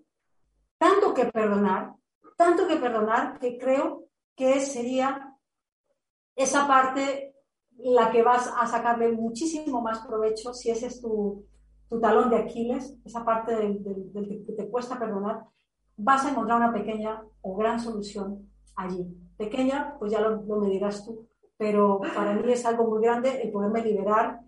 tanto 0.77 1.13
que 1.13 1.25
perdonar, 1.27 1.93
tanto 2.35 2.67
que 2.67 2.75
perdonar 2.75 3.39
que 3.39 3.57
creo 3.57 4.06
que 4.37 4.61
sería 4.61 5.35
esa 6.35 6.67
parte 6.67 7.33
la 7.79 8.11
que 8.11 8.23
vas 8.23 8.53
a 8.55 8.65
sacarle 8.67 9.11
muchísimo 9.11 9.81
más 9.81 10.05
provecho 10.05 10.53
si 10.53 10.69
ese 10.69 10.87
es 10.87 11.01
tu, 11.01 11.45
talón 12.01 12.29
de 12.29 12.37
Aquiles, 12.37 12.97
esa 13.03 13.25
parte 13.25 13.55
del, 13.55 13.83
que 14.45 14.53
te 14.53 14.69
cuesta 14.69 14.99
perdonar, 14.99 15.43
vas 15.95 16.25
a 16.25 16.31
encontrar 16.31 16.57
una 16.57 16.73
pequeña 16.73 17.23
o 17.41 17.55
gran 17.55 17.79
solución 17.79 18.49
allí. 18.75 19.07
Pequeña, 19.37 19.95
pues 19.97 20.11
ya 20.11 20.21
lo, 20.21 20.41
me 20.59 20.69
dirás 20.69 21.03
tú, 21.05 21.27
pero 21.57 21.99
para 22.13 22.33
mí 22.33 22.51
es 22.51 22.65
algo 22.65 22.87
muy 22.87 23.01
grande 23.01 23.41
el 23.41 23.51
poderme 23.51 23.81
liberar 23.81 24.41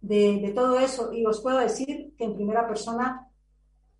de, 0.00 0.40
de, 0.40 0.52
todo 0.52 0.78
eso. 0.78 1.12
Y 1.12 1.24
os 1.26 1.40
puedo 1.40 1.58
decir 1.58 2.14
que 2.16 2.24
en 2.24 2.34
primera 2.34 2.66
persona 2.66 3.30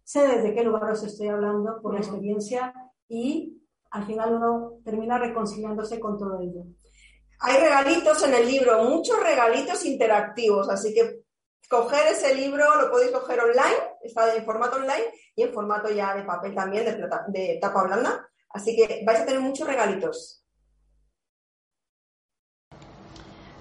sé 0.02 0.26
desde 0.26 0.54
qué 0.54 0.64
lugar 0.64 0.90
os 0.90 1.04
estoy 1.04 1.28
hablando 1.28 1.80
por 1.82 1.94
la 1.94 2.00
experiencia 2.00 2.72
y 3.08 3.56
al 3.90 4.06
final 4.06 4.34
uno 4.34 4.72
termina 4.84 5.18
reconciliándose 5.18 5.98
con 6.00 6.18
todo 6.18 6.40
ello. 6.40 6.64
Hay 7.40 7.58
regalitos 7.58 8.22
en 8.22 8.34
el 8.34 8.46
libro, 8.46 8.82
muchos 8.84 9.22
regalitos 9.22 9.84
interactivos, 9.84 10.68
así 10.70 10.94
que 10.94 11.20
coger 11.68 12.06
ese 12.08 12.34
libro 12.34 12.64
lo 12.80 12.90
podéis 12.90 13.10
coger 13.10 13.40
online, 13.40 13.76
está 14.02 14.34
en 14.34 14.44
formato 14.44 14.76
online 14.76 15.04
y 15.34 15.42
en 15.42 15.52
formato 15.52 15.90
ya 15.90 16.14
de 16.14 16.22
papel 16.22 16.54
también, 16.54 16.84
de, 16.84 16.96
de 17.28 17.58
tapa 17.60 17.84
blanda. 17.84 18.26
Así 18.50 18.74
que 18.74 19.02
vais 19.04 19.20
a 19.20 19.26
tener 19.26 19.40
muchos 19.40 19.66
regalitos. 19.66 20.45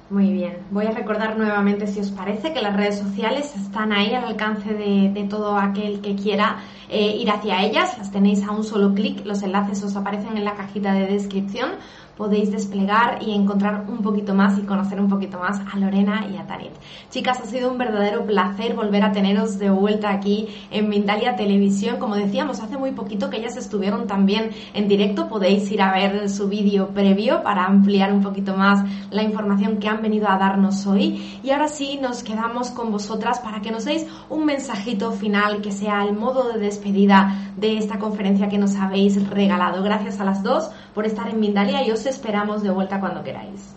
Muy 0.08 0.32
bien, 0.32 0.68
voy 0.70 0.86
a 0.86 0.92
recordar 0.92 1.36
nuevamente, 1.36 1.88
si 1.88 2.00
os 2.00 2.12
parece, 2.12 2.54
que 2.54 2.62
las 2.62 2.76
redes 2.76 3.00
sociales 3.00 3.56
están 3.56 3.92
ahí 3.92 4.14
al 4.14 4.26
alcance 4.26 4.72
de, 4.72 5.28
todo 5.28 5.58
aquel 5.58 6.00
que 6.00 6.16
quiera 6.16 6.58
eh, 6.90 7.16
ir 7.18 7.32
hacia 7.32 7.64
ellas. 7.64 7.98
Las 7.98 8.12
tenéis 8.12 8.44
a 8.44 8.52
un 8.52 8.64
solo 8.64 8.94
clic, 8.94 9.26
los 9.26 9.42
enlaces 9.42 9.82
os 9.82 9.96
aparecen 9.96 10.38
en 10.38 10.46
la 10.46 10.54
cajita 10.54 10.94
de 10.94 11.08
descripción 11.08 11.72
podéis 12.18 12.52
desplegar 12.52 13.22
y 13.22 13.34
encontrar 13.34 13.86
un 13.88 14.00
poquito 14.00 14.34
más 14.34 14.58
y 14.58 14.62
conocer 14.62 15.00
un 15.00 15.10
poquito 15.10 15.40
más 15.40 15.62
a 15.72 15.78
Lorena 15.78 16.28
y 16.32 16.38
a 16.38 16.48
Tanit. 16.48 16.72
Chicas, 17.10 17.40
ha 17.42 17.46
sido 17.46 17.72
un 17.72 17.78
verdadero 17.78 18.26
placer 18.26 18.74
volver 18.74 19.04
a 19.04 19.12
teneros 19.12 19.60
de 19.60 19.70
vuelta 19.70 20.12
aquí 20.12 20.48
en 20.72 20.90
Mindalia 20.90 21.36
Televisión. 21.36 21.98
Como 21.98 22.16
decíamos, 22.16 22.60
hace 22.62 22.78
muy 22.78 22.92
poquito 22.92 23.30
que 23.30 23.38
ellas 23.38 23.58
estuvieron 23.58 24.08
también 24.08 24.52
en 24.74 24.88
directo. 24.88 25.28
Podéis 25.28 25.70
ir 25.72 25.82
a 25.82 25.94
ver 25.94 26.30
su 26.30 26.48
vídeo 26.48 26.90
previo 26.90 27.44
para 27.44 27.66
ampliar 27.66 28.14
un 28.14 28.22
poquito 28.22 28.56
más 28.56 28.84
la 29.12 29.24
información 29.24 29.78
que 29.78 29.88
han 29.88 30.02
venido 30.02 30.30
a 30.30 30.38
darnos 30.38 30.86
hoy. 30.88 31.40
Y 31.44 31.52
ahora 31.52 31.68
sí, 31.68 32.00
nos 32.02 32.24
quedamos 32.24 32.72
con 32.72 32.92
vosotras 32.92 33.40
para 33.40 33.62
que 33.62 33.72
nos 33.72 33.86
deis 33.86 34.06
un 34.30 34.46
mensajito 34.46 35.12
final 35.12 35.62
que 35.62 35.72
sea 35.72 36.04
el 36.04 36.14
modo 36.14 36.52
de 36.54 36.60
despedida 36.60 37.52
de 37.58 37.78
esta 37.78 38.00
conferencia 38.00 38.50
que 38.50 38.58
nos 38.58 38.76
habéis 38.76 39.30
regalado. 39.30 39.84
Gracias 39.84 40.20
a 40.20 40.26
las 40.26 40.44
dos 40.44 40.70
por 40.96 41.06
estar 41.06 41.30
en 41.30 41.40
Mindalia 41.40 41.86
y 41.86 41.92
os 41.92 42.06
esperamos 42.06 42.64
de 42.64 42.72
vuelta 42.72 43.02
cuando 43.02 43.22
queráis. 43.22 43.76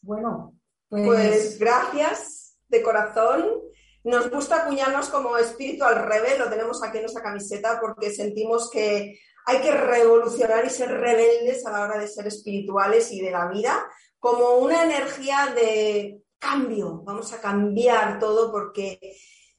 Bueno, 0.00 0.54
pues, 0.88 1.06
pues 1.06 1.58
gracias 1.58 2.56
de 2.68 2.82
corazón. 2.82 3.44
Nos 4.04 4.30
gusta 4.30 4.62
acuñarnos 4.62 5.10
como 5.10 5.36
espíritu 5.36 5.84
al 5.84 6.06
revés, 6.06 6.38
lo 6.38 6.48
tenemos 6.48 6.82
aquí 6.82 6.98
en 6.98 7.04
nuestra 7.04 7.22
camiseta 7.22 7.80
porque 7.80 8.12
sentimos 8.12 8.70
que 8.70 9.18
hay 9.44 9.60
que 9.60 9.72
revolucionar 9.72 10.64
y 10.64 10.70
ser 10.70 10.90
rebeldes 10.90 11.66
a 11.66 11.72
la 11.72 11.80
hora 11.82 11.98
de 11.98 12.08
ser 12.08 12.26
espirituales 12.28 13.10
y 13.12 13.20
de 13.20 13.30
la 13.32 13.48
vida 13.48 13.84
como 14.18 14.58
una 14.58 14.84
energía 14.84 15.52
de 15.54 16.22
cambio. 16.38 17.02
Vamos 17.04 17.32
a 17.32 17.40
cambiar 17.40 18.20
todo 18.20 18.52
porque 18.52 19.16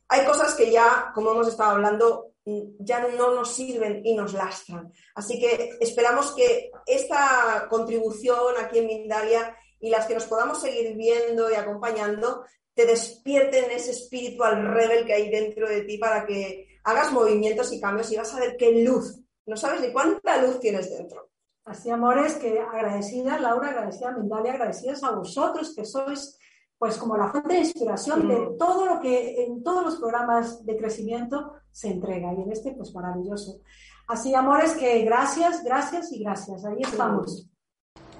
hay 0.07 0.25
cosas 0.25 0.55
que 0.55 0.71
ya, 0.71 1.11
como 1.13 1.31
hemos 1.31 1.49
estado 1.49 1.71
hablando, 1.71 2.32
ya 2.45 3.07
no 3.07 3.33
nos 3.33 3.53
sirven 3.53 4.01
y 4.05 4.15
nos 4.15 4.33
lastran. 4.33 4.91
Así 5.15 5.39
que 5.39 5.77
esperamos 5.79 6.33
que 6.35 6.71
esta 6.85 7.67
contribución 7.69 8.55
aquí 8.59 8.79
en 8.79 8.87
Mindalia 8.87 9.57
y 9.79 9.89
las 9.89 10.05
que 10.05 10.13
nos 10.13 10.25
podamos 10.25 10.61
seguir 10.61 10.95
viendo 10.95 11.49
y 11.49 11.55
acompañando 11.55 12.43
te 12.73 12.85
despierten 12.85 13.71
ese 13.71 13.91
espiritual 13.91 14.73
rebel 14.73 15.05
que 15.05 15.13
hay 15.13 15.29
dentro 15.29 15.69
de 15.69 15.81
ti 15.81 15.97
para 15.97 16.25
que 16.25 16.67
hagas 16.83 17.11
movimientos 17.11 17.71
y 17.71 17.79
cambios 17.79 18.11
y 18.11 18.17
vas 18.17 18.33
a 18.33 18.39
ver 18.39 18.57
qué 18.57 18.83
luz. 18.83 19.19
No 19.45 19.55
sabes 19.55 19.81
ni 19.81 19.91
cuánta 19.91 20.41
luz 20.41 20.59
tienes 20.59 20.89
dentro. 20.89 21.29
Así, 21.65 21.89
amores, 21.89 22.35
que 22.35 22.59
agradecida, 22.59 23.39
Laura, 23.39 23.69
agradecida, 23.69 24.11
Mindalia, 24.11 24.53
agradecidas 24.53 25.03
a 25.03 25.11
vosotros 25.11 25.73
que 25.75 25.85
sois 25.85 26.37
pues 26.77 26.97
como 26.97 27.15
la 27.15 27.29
fuente 27.29 27.53
de 27.53 27.59
inspiración 27.61 28.27
de 28.27 28.57
todo 28.59 28.85
lo 28.85 28.99
que 28.99 29.43
en 29.43 29.63
todos 29.63 29.85
los 29.85 29.95
programas 29.95 30.65
de 30.65 30.75
crecimiento 30.75 31.53
se 31.73 31.89
entrega. 31.89 32.33
Y 32.33 32.41
en 32.41 32.51
este, 32.51 32.71
pues 32.71 32.93
maravilloso. 32.93 33.59
Así, 34.07 34.33
amores, 34.33 34.73
que 34.73 35.03
gracias, 35.03 35.63
gracias 35.63 36.11
y 36.13 36.23
gracias. 36.23 36.63
Ahí 36.63 36.81
estamos. 36.81 37.49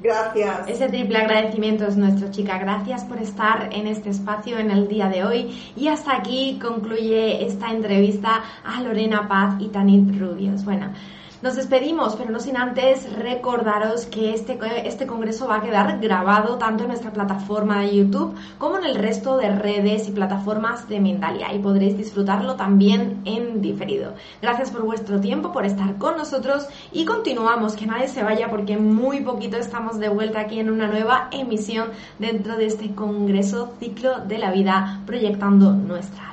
Gracias. 0.02 0.68
Ese 0.68 0.90
triple 0.90 1.20
agradecimiento 1.20 1.86
es 1.86 1.96
nuestro, 1.96 2.32
chica. 2.32 2.58
Gracias 2.58 3.04
por 3.06 3.20
estar 3.20 3.70
en 3.72 3.88
este 3.88 4.10
espacio 4.10 4.58
en 4.58 4.72
el 4.72 4.88
día 4.88 5.08
de 5.08 5.24
hoy. 5.24 5.74
Y 5.78 5.88
hasta 5.88 6.18
aquí 6.18 6.60
concluye 6.62 7.46
esta 7.46 7.72
entrevista 7.72 8.44
a 8.66 8.82
Lorena 8.82 9.28
Paz 9.28 9.56
y 9.60 9.68
Tanit 9.70 10.20
Rubios. 10.20 10.66
Bueno. 10.66 10.92
Nos 11.44 11.58
despedimos, 11.58 12.16
pero 12.16 12.32
no 12.32 12.40
sin 12.40 12.56
antes 12.56 13.12
recordaros 13.12 14.06
que 14.06 14.34
este, 14.34 14.58
este 14.88 15.06
congreso 15.06 15.46
va 15.46 15.58
a 15.58 15.62
quedar 15.62 16.00
grabado 16.00 16.58
tanto 16.58 16.84
en 16.84 16.88
nuestra 16.88 17.12
plataforma 17.12 17.82
de 17.82 17.98
YouTube 17.98 18.34
como 18.58 18.78
en 18.78 18.86
el 18.86 18.96
resto 18.96 19.36
de 19.36 19.54
redes 19.54 20.08
y 20.08 20.12
plataformas 20.12 20.88
de 20.88 21.02
Mindalia 21.02 21.54
y 21.54 21.60
podréis 21.60 21.98
disfrutarlo 21.98 22.56
también 22.56 23.24
en 23.26 23.62
diferido. 23.62 24.14
Gracias 24.42 24.72
por 24.72 24.84
vuestro 24.84 25.20
tiempo, 25.20 25.52
por 25.52 25.66
estar 25.66 25.98
con 25.98 26.16
nosotros 26.16 26.66
y 26.94 27.04
continuamos, 27.04 27.76
que 27.76 27.88
nadie 27.88 28.08
se 28.08 28.24
vaya 28.24 28.50
porque 28.50 28.78
muy 28.78 29.20
poquito 29.20 29.58
estamos 29.58 30.00
de 30.00 30.08
vuelta 30.08 30.40
aquí 30.40 30.62
en 30.62 30.72
una 30.72 30.88
nueva 30.88 31.28
emisión 31.34 31.90
dentro 32.20 32.56
de 32.56 32.68
este 32.68 32.96
congreso 32.96 33.74
ciclo 33.82 34.22
de 34.22 34.38
la 34.38 34.50
vida 34.50 35.02
proyectando 35.06 35.74
nuestra 35.74 36.33